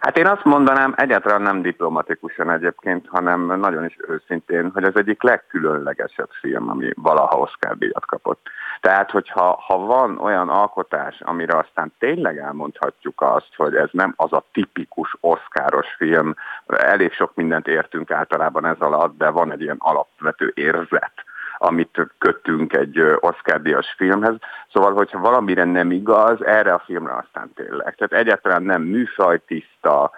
[0.06, 5.24] Hát én azt mondanám, egyáltalán nem diplomatikusan egyébként, hanem nagyon is őszintén, hogy az egyik
[5.24, 8.48] legkülönlegesebb film, ami valaha Oscar díjat kapott.
[8.82, 14.34] Tehát, hogyha ha van olyan alkotás, amire aztán tényleg elmondhatjuk azt, hogy ez nem az
[14.34, 19.80] a tipikus oszkáros film, elég sok mindent értünk általában ez alatt, de van egy ilyen
[19.80, 21.14] alapvető érzet,
[21.58, 24.36] amit kötünk egy Oscar-díjas filmhez.
[24.74, 27.96] Szóval, hogyha valamire nem igaz, erre a filmre aztán tényleg.
[27.96, 30.12] Tehát egyáltalán nem műfajtiszta,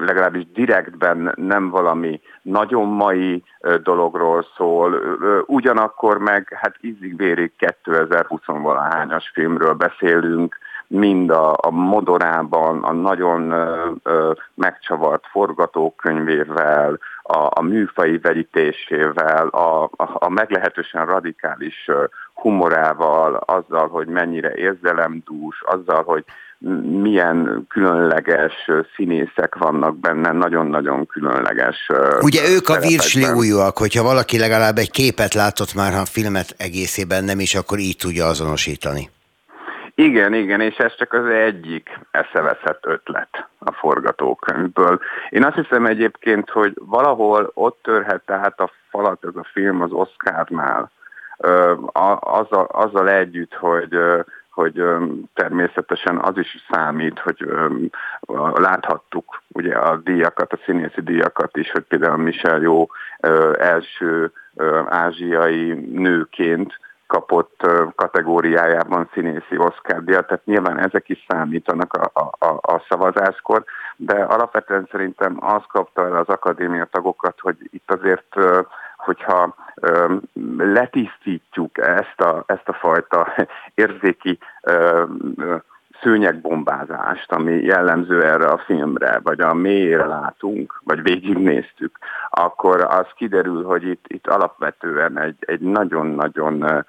[0.00, 3.44] legalábbis direktben nem valami nagyon mai
[3.82, 5.00] dologról szól,
[5.46, 14.32] ugyanakkor meg hát ízig-vérig 2020-valahányas filmről beszélünk, mind a, a modorában, a nagyon ö, ö,
[14.54, 21.90] megcsavart forgatókönyvével, a, a műfai vegyítésével, a, a, a meglehetősen radikális
[22.34, 26.24] humorával, azzal, hogy mennyire érzelemdús, azzal, hogy
[27.02, 31.90] milyen különleges színészek vannak benne, nagyon-nagyon különleges.
[32.20, 37.24] Ugye ők a virsliújúak, hogyha valaki legalább egy képet látott már, ha a filmet egészében
[37.24, 39.10] nem is, akkor így tudja azonosítani.
[39.98, 45.00] Igen, igen, és ez csak az egyik eszeveszett ötlet a forgatókönyvből.
[45.28, 49.92] Én azt hiszem egyébként, hogy valahol ott törhet tehát a falat ez a film az
[49.92, 50.90] Oscarnál,
[52.20, 53.98] azzal, azzal együtt, hogy
[54.50, 54.84] hogy
[55.34, 57.48] természetesen az is számít, hogy
[58.54, 62.86] láthattuk ugye a díjakat, a színészi díjakat is, hogy például Michel Jó
[63.58, 64.32] első
[64.86, 72.84] ázsiai nőként kapott kategóriájában színészi Oscar díjat, tehát nyilván ezek is számítanak a, a, a
[72.88, 73.64] szavazáskor,
[73.96, 78.34] de alapvetően szerintem az kapta el az akadémia tagokat, hogy itt azért,
[78.96, 79.54] hogyha
[80.58, 83.34] letisztítjuk ezt a, ezt a fajta
[83.74, 84.38] érzéki
[86.02, 91.98] szőnyegbombázást, ami jellemző erre a filmre, vagy a mélyére látunk, vagy végignéztük,
[92.30, 96.84] akkor az kiderül, hogy itt, itt alapvetően egy, egy nagyon-nagyon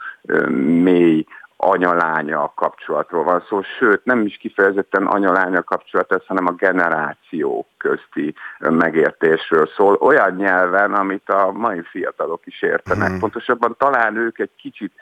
[0.83, 1.25] mély
[1.57, 8.35] anyalánya kapcsolatról van szó, sőt nem is kifejezetten anyalánya kapcsolat ez, hanem a generáció közti
[8.59, 13.07] megértésről szól, olyan nyelven, amit a mai fiatalok is értenek.
[13.07, 13.19] Hmm.
[13.19, 14.93] Pontosabban talán ők egy kicsit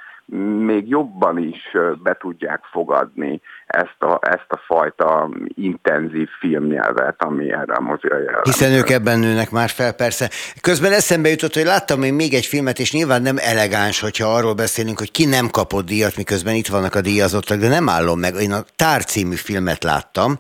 [0.65, 7.73] még jobban is be tudják fogadni ezt a, ezt a fajta intenzív filmnyelvet, ami erre
[7.73, 8.41] a mozira jellemző.
[8.43, 10.29] Hiszen ők ebben nőnek már fel, persze.
[10.61, 14.53] Közben eszembe jutott, hogy láttam én még egy filmet, és nyilván nem elegáns, hogyha arról
[14.53, 18.33] beszélünk, hogy ki nem kapott díjat, miközben itt vannak a díjazottak, de nem állom meg.
[18.33, 20.39] Én a Tár című filmet láttam,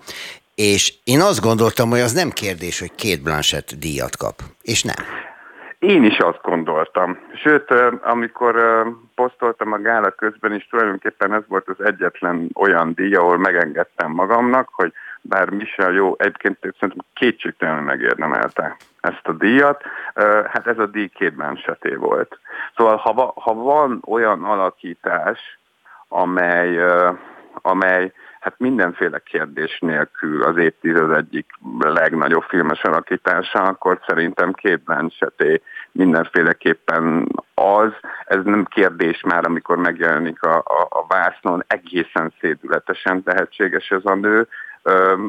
[0.55, 4.35] és én azt gondoltam, hogy az nem kérdés, hogy két Blanchett díjat kap.
[4.61, 5.05] És nem.
[5.79, 7.17] Én is azt gondoltam.
[7.45, 8.85] Sőt, amikor
[9.15, 14.69] posztoltam a gála közben is, tulajdonképpen ez volt az egyetlen olyan díj, ahol megengedtem magamnak,
[14.71, 19.83] hogy bár Michel jó, egyébként szerintem kétségtelenül megérdemelte ezt a díjat,
[20.47, 22.39] hát ez a díj két seté volt.
[22.75, 25.59] Szóval ha, ha van olyan alakítás,
[26.07, 26.79] amely,
[27.53, 35.61] amely hát mindenféle kérdés nélkül az évtized egyik legnagyobb filmes alakítása, akkor szerintem két Blancheté
[35.95, 37.91] mindenféleképpen az,
[38.25, 44.15] ez nem kérdés már, amikor megjelenik a, a, a vásznon, egészen szédületesen tehetséges ez a
[44.15, 44.47] nő,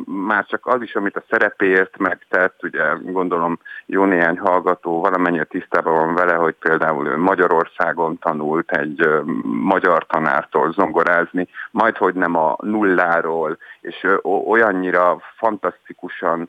[0.05, 5.95] már csak az is, amit a szerepéért megtett, ugye gondolom jó néhány hallgató valamennyire tisztában
[5.95, 9.09] van vele, hogy például ő Magyarországon tanult egy
[9.45, 16.49] magyar tanártól zongorázni, majd hogy nem a nulláról, és olyannyira fantasztikusan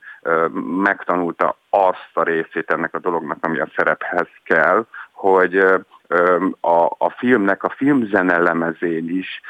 [0.84, 5.66] megtanulta azt a részét ennek a dolognak, ami a szerephez kell, hogy
[6.60, 9.42] a, a filmnek a filmzenelemezén is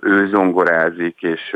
[0.00, 1.52] ő zongorázik, és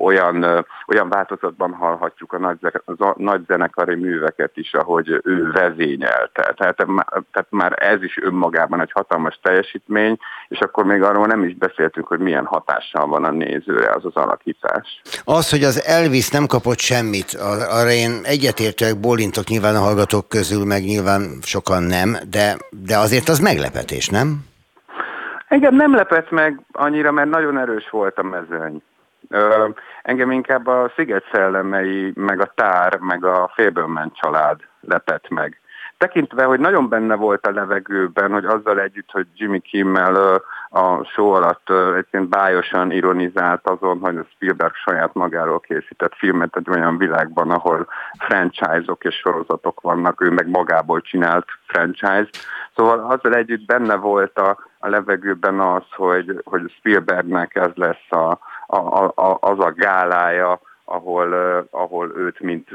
[0.00, 6.52] olyan, olyan változatban hallhatjuk a nagy, a műveket is, ahogy ő vezényelte.
[6.56, 6.76] Tehát,
[7.32, 10.18] tehát már ez is önmagában egy hatalmas teljesítmény,
[10.48, 14.14] és akkor még arról nem is beszéltünk, hogy milyen hatással van a nézőre az az
[14.14, 15.00] alakítás.
[15.24, 17.32] Az, hogy az Elvis nem kapott semmit,
[17.70, 23.28] arra én egyetértőek bólintok nyilván a hallgatók közül, meg nyilván sokan nem, de, de azért
[23.28, 24.44] az meg meglepetés, nem?
[25.48, 28.82] Engem nem lepett meg annyira, mert nagyon erős volt a mezőny.
[29.28, 29.68] Ö,
[30.02, 35.60] engem inkább a Sziget szellemei, meg a Tár, meg a Fébelmen család lepett meg.
[35.98, 41.30] Tekintve, hogy nagyon benne volt a levegőben, hogy azzal együtt, hogy Jimmy Kimmel a show
[41.30, 47.50] alatt egyébként bájosan ironizált azon, hogy a Spielberg saját magáról készített filmet egy olyan világban,
[47.50, 47.86] ahol
[48.18, 52.28] franchise-ok és sorozatok vannak, ő meg magából csinált franchise.
[52.76, 58.38] Szóval azzal együtt benne volt a, a levegőben az, hogy, hogy Spielbergnek ez lesz a,
[58.66, 61.32] a, a, az a gálája, ahol,
[61.70, 62.68] ahol őt mint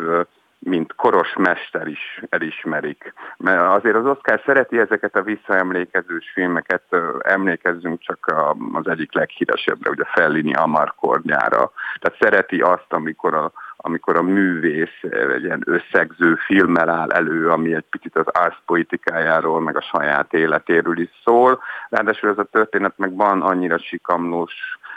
[0.64, 3.14] mint koros mester is elismerik.
[3.38, 6.84] Mert azért az Oscar szereti ezeket a visszaemlékezős filmeket,
[7.20, 8.34] emlékezzünk csak
[8.74, 11.72] az egyik leghíresebbre, ugye Fellini Amarkornyára.
[12.00, 15.02] Tehát szereti azt, amikor a, amikor a művész
[15.36, 21.00] egy ilyen összegző filmmel áll elő, ami egy picit az árszpolitikájáról, meg a saját életéről
[21.00, 21.62] is szól.
[21.90, 24.54] Ráadásul ez a történet meg van annyira sikamlós,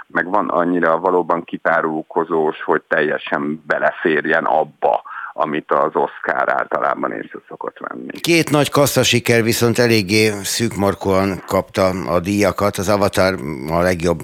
[0.06, 5.02] meg van annyira valóban kitárulkozós, hogy teljesen beleférjen abba,
[5.38, 8.20] amit az Oscar általában észre szokott venni.
[8.20, 12.76] Két nagy kassza siker viszont eléggé szűkmarkóan kapta a díjakat.
[12.76, 13.38] Az Avatar
[13.68, 14.22] a legjobb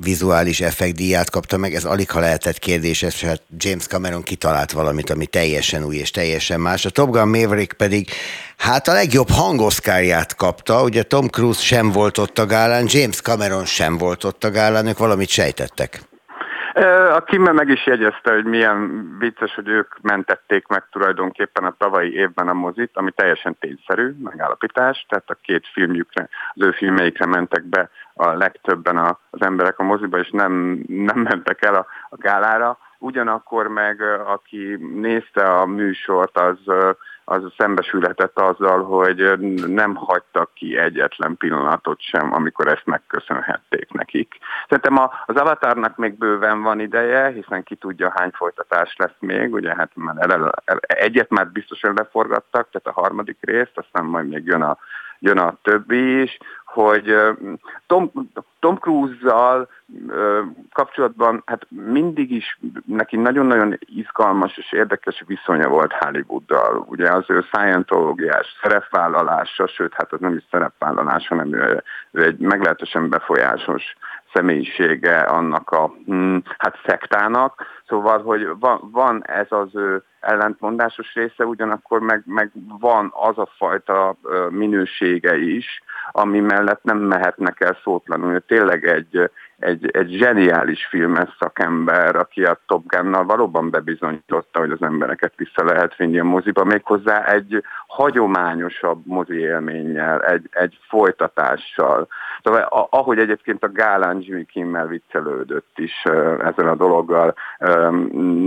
[0.00, 5.10] vizuális effekt díját kapta meg, ez alig ha lehetett kérdéses, hát James Cameron kitalált valamit,
[5.10, 6.84] ami teljesen új és teljesen más.
[6.84, 8.08] A Top Gun Maverick pedig
[8.56, 13.64] hát a legjobb hangoszkárját kapta, ugye Tom Cruise sem volt ott a gálán, James Cameron
[13.64, 16.12] sem volt ott a gálán, ők valamit sejtettek.
[17.14, 22.14] A Kimmel meg is jegyezte, hogy milyen vicces, hogy ők mentették meg tulajdonképpen a tavalyi
[22.14, 27.64] évben a mozit, ami teljesen tényszerű megállapítás, tehát a két filmjükre, az ő filmeikre mentek
[27.64, 28.96] be a legtöbben
[29.30, 32.78] az emberek a moziba, és nem, nem mentek el a, a gálára.
[32.98, 36.58] Ugyanakkor meg, aki nézte a műsort, az
[37.24, 44.34] az szembesülhetett azzal, hogy nem hagytak ki egyetlen pillanatot sem, amikor ezt megköszönhették nekik.
[44.68, 49.74] Szerintem az Avatarnak még bőven van ideje, hiszen ki tudja hány folytatás lesz még, ugye
[49.74, 54.44] hát már el, el, egyet már biztosan leforgattak, tehát a harmadik részt, aztán majd még
[54.44, 54.78] jön a,
[55.18, 56.38] jön a többi is,
[56.74, 57.14] hogy
[57.86, 58.10] Tom,
[58.60, 59.68] Tom Cruise-zal
[60.72, 66.84] kapcsolatban hát mindig is neki nagyon-nagyon izgalmas és érdekes viszonya volt Hollywooddal.
[66.88, 72.38] Ugye az ő scientológiás szerepvállalása, sőt, hát az nem is szerepvállalás, hanem ő, ő egy
[72.38, 73.96] meglehetősen befolyásos
[74.34, 77.62] személyisége annak a hm, hát szektának.
[77.88, 83.48] Szóval, hogy van, van ez az ő ellentmondásos része, ugyanakkor meg, meg van az a
[83.56, 84.16] fajta
[84.48, 85.82] minősége is,
[86.12, 88.40] ami mellett nem mehetnek el szótlanul.
[88.46, 89.30] Tényleg egy,
[89.64, 95.64] egy, egy zseniális filmes szakember, aki a Top Gun-nal valóban bebizonyította, hogy az embereket vissza
[95.64, 102.08] lehet vinni a moziba, méghozzá egy hagyományosabb mozi élménnyel, egy, egy folytatással.
[102.42, 106.02] Szóval ahogy egyébként a Gálán Jimmy Kimmel viccelődött is
[106.38, 107.34] ezzel a dologgal,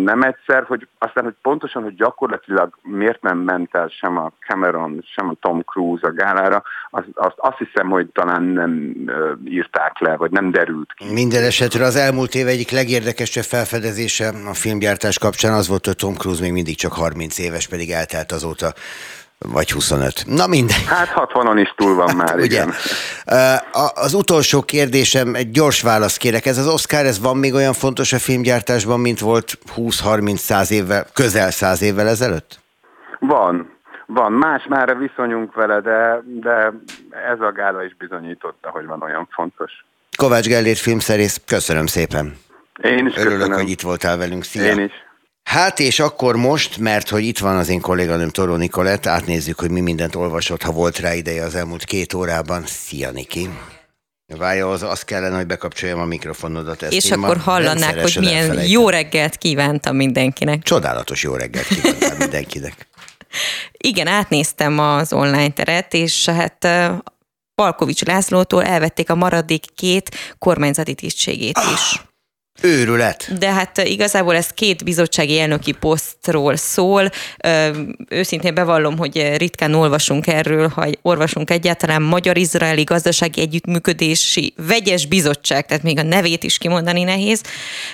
[0.04, 5.04] nem egyszer, hogy aztán, hogy pontosan, hogy gyakorlatilag miért nem ment el sem a Cameron,
[5.16, 8.96] sem a Tom Cruise a gálára, azt, azt, azt hiszem, hogy talán nem
[9.46, 11.07] írták le, vagy nem derült ki.
[11.12, 16.14] Minden esetre az elmúlt év egyik legérdekesebb felfedezése a filmgyártás kapcsán az volt, hogy Tom
[16.16, 18.74] Cruise még mindig csak 30 éves, pedig eltelt azóta
[19.40, 20.24] vagy 25.
[20.26, 20.78] Na minden.
[20.88, 22.46] Hát 60-on is túl van már, Ugye?
[22.46, 22.74] igen.
[23.94, 26.46] Az utolsó kérdésem, egy gyors választ kérek.
[26.46, 31.52] Ez az Oscar, ez van még olyan fontos a filmgyártásban, mint volt 20-30-100 évvel, közel
[31.52, 32.60] 100 évvel ezelőtt?
[33.20, 33.76] Van.
[34.06, 34.32] Van.
[34.32, 36.74] Más már a viszonyunk vele, de, de
[37.32, 39.86] ez a gála is bizonyította, hogy van olyan fontos.
[40.16, 42.38] Kovács Gellért filmszerész, köszönöm szépen.
[42.84, 43.60] Én is Örülök, köszönöm.
[43.60, 44.44] hogy itt voltál velünk.
[44.44, 44.64] Szia.
[44.66, 44.92] Én is.
[45.44, 49.72] Hát és akkor most, mert hogy itt van az én kolléganőm Toró Nikolett, átnézzük, hogy
[49.72, 52.64] mi mindent olvasott, ha volt rá ideje az elmúlt két órában.
[52.66, 53.50] Szia, Niki!
[54.38, 56.82] Várja, az, az kellene, hogy bekapcsoljam a mikrofonodat.
[56.84, 58.72] Ezt és akkor hallanák, hogy milyen elfelejtem.
[58.72, 60.64] jó reggelt kívántam mindenkinek.
[60.64, 62.88] Csodálatos jó reggelt kívántam mindenkinek.
[63.72, 66.68] Igen, átnéztem az online teret, és hát
[67.62, 72.02] Palkovics Lászlótól elvették a maradék két kormányzati tisztségét is.
[72.62, 73.38] Őrület.
[73.40, 77.10] De hát igazából ez két bizottsági elnöki posztról szól.
[78.10, 85.84] Őszintén bevallom, hogy ritkán olvasunk erről, ha olvasunk egyáltalán Magyar-Izraeli Gazdasági Együttműködési Vegyes Bizottság, tehát
[85.84, 87.42] még a nevét is kimondani nehéz.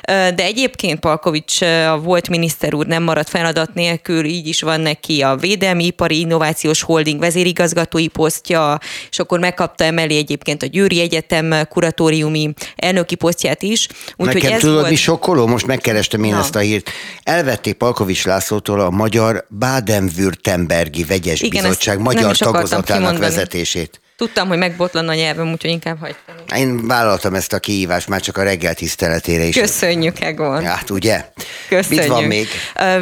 [0.05, 5.21] De egyébként Palkovics, a volt miniszter úr nem maradt feladat nélkül, így is van neki
[5.21, 8.79] a Védelmi Ipari Innovációs Holding vezérigazgatói posztja,
[9.09, 13.87] és akkor megkapta emellé egyébként a Győri Egyetem kuratóriumi elnöki posztját is.
[14.15, 14.89] Úgyhogy ez tudod, volt...
[14.89, 15.47] mi sokkoló?
[15.47, 16.39] Most megkerestem én Na.
[16.39, 16.89] ezt a hírt.
[17.23, 24.01] Elvették Palkovics Lászlótól a Magyar Baden-Württembergi Vegyes Igen, Bizottság magyar tagozatának vezetését.
[24.17, 26.35] Tudtam, hogy megbotlan a nyelvem, úgyhogy inkább hagytam.
[26.57, 29.55] Én vállaltam ezt a kihívást már csak a reggel tiszteletére is.
[29.55, 30.63] Köszönjük, Egon.
[30.63, 31.25] Hát ugye?
[31.69, 32.01] Köszönjük.
[32.01, 32.47] Mit van még?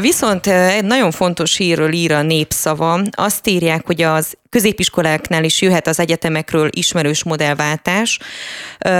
[0.02, 3.02] Viszont egy nagyon fontos hírről ír a népszava.
[3.12, 8.20] Azt írják, hogy az középiskoláknál is jöhet az egyetemekről ismerős modellváltás.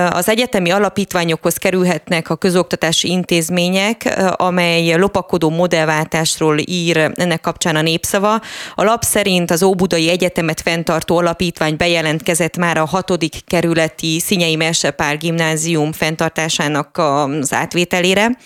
[0.10, 8.42] Az egyetemi alapítványokhoz kerülhetnek a közoktatási intézmények, amely lopakodó modellváltásról ír ennek kapcsán a népszava.
[8.76, 15.18] A lap szerint az Óbudai Egyetemet fenntartó alapítvány bejelentkezett már a hatodik kerületi Szinyei Mersepál
[15.18, 18.38] gimnázium fenntartásának az átvételére,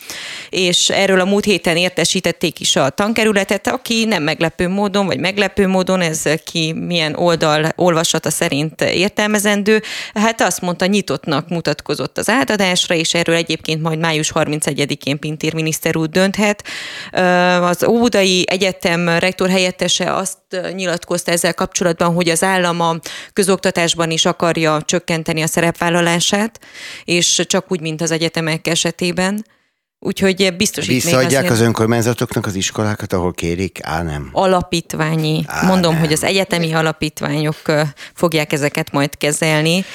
[0.49, 5.67] és erről a múlt héten értesítették is a tankerületet, aki nem meglepő módon, vagy meglepő
[5.67, 9.81] módon, ez ki milyen oldal olvasata szerint értelmezendő,
[10.13, 15.97] hát azt mondta, nyitottnak mutatkozott az átadásra, és erről egyébként majd május 31-én Pintér miniszter
[15.97, 16.63] úr dönthet.
[17.61, 20.37] Az Óbudai Egyetem rektor helyettese azt
[20.73, 22.95] nyilatkozta ezzel kapcsolatban, hogy az állam a
[23.33, 25.83] közoktatásban is akarja csökkenteni a szerepvállalását,
[27.03, 29.45] és csak úgy, mint az egyetemek esetében.
[29.99, 33.79] Úgyhogy biztos Visszaadják az önkormányzatoknak az iskolákat, ahol kérik?
[33.81, 34.29] Á, nem.
[34.31, 35.43] Alapítványi.
[35.47, 36.01] Á, Mondom, nem.
[36.01, 37.55] hogy az egyetemi alapítványok
[38.13, 39.85] fogják ezeket majd kezelni,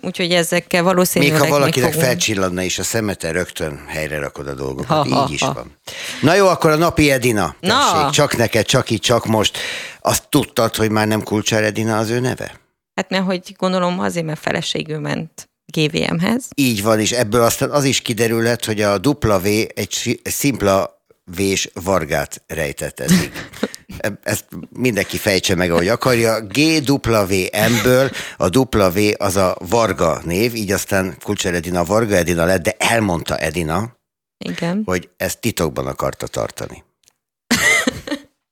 [0.00, 2.08] úgyhogy ezekkel valószínűleg Még ha valakinek fogunk...
[2.08, 4.86] felcsillanna is a szemete, rögtön helyre rakod a dolgokat.
[4.86, 5.52] Ha, Így ha, is ha.
[5.52, 5.78] van.
[6.20, 7.54] Na jó, akkor a napi Edina.
[7.60, 8.10] Tessék, Na.
[8.10, 9.58] csak neked, csak így, csak most.
[10.00, 12.60] Azt tudtad, hogy már nem Kulcsár Edina az ő neve?
[12.94, 16.48] Hát mert hogy gondolom azért, mert feleségül ment GVM-hez.
[16.54, 20.98] Így van, és ebből aztán az is kiderülhet, hogy a W egy szimpla
[21.36, 23.32] vés vargát rejtett eddig.
[24.22, 26.40] Ezt mindenki fejtse meg, ahogy akarja.
[26.40, 32.74] GWM-ből a W az a Varga név, így aztán Kulcser Edina Varga Edina lett, de
[32.78, 33.96] elmondta Edina,
[34.44, 34.82] Igen.
[34.84, 36.84] hogy ezt titokban akarta tartani.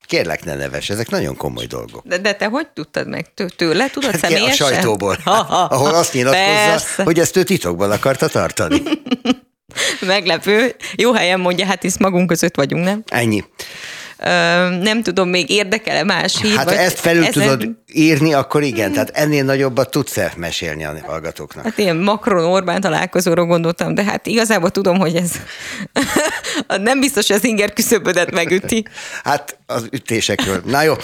[0.08, 2.06] Kérlek, ne neves, ezek nagyon komoly dolgok.
[2.06, 3.26] De, de te hogy tudtad meg?
[3.56, 4.66] Tőle tudod hát személyesen?
[4.66, 7.02] A sajtóból, ha, ha, ahol azt nyilatkozza, persze.
[7.02, 8.82] hogy ezt ő titokban akarta tartani.
[10.00, 10.74] Meglepő.
[10.96, 13.02] Jó helyen mondja, hát hisz magunk között vagyunk, nem?
[13.06, 13.44] Ennyi
[14.82, 16.56] nem tudom, még érdekel-e más hír?
[16.56, 17.42] Hát vagy ezt felül ezen...
[17.42, 21.64] tudod írni, akkor igen, tehát ennél nagyobbat tudsz-e mesélni a hallgatóknak?
[21.64, 25.30] Hát ilyen Macron-Orbán találkozóra gondoltam, de hát igazából tudom, hogy ez
[26.88, 28.84] nem biztos, hogy az inger küszöbödet megüti.
[29.24, 30.62] Hát az ütésekről.
[30.64, 30.94] Na jó,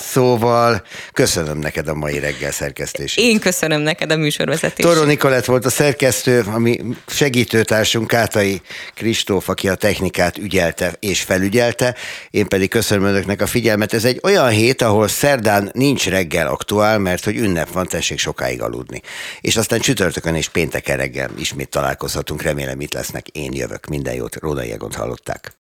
[0.00, 0.82] szóval
[1.12, 3.24] köszönöm neked a mai reggel szerkesztését.
[3.24, 4.88] Én köszönöm neked a műsorvezetést.
[4.88, 8.60] Toró Nikolett volt a szerkesztő, ami segítőtársunk Kátai
[8.94, 11.94] Kristóf, aki a technikát ügyelte és felügyelte.
[12.30, 13.92] Én pedig köszönöm önöknek a figyelmet.
[13.92, 18.62] Ez egy olyan hét, ahol szerdán nincs reggel aktuál, mert hogy ünnep van, tessék sokáig
[18.62, 19.00] aludni.
[19.40, 23.28] És aztán csütörtökön és pénteken reggel ismét találkozhatunk, remélem itt lesznek.
[23.28, 23.86] Én jövök.
[23.86, 25.50] Minden jót, Rónai Egont hallották.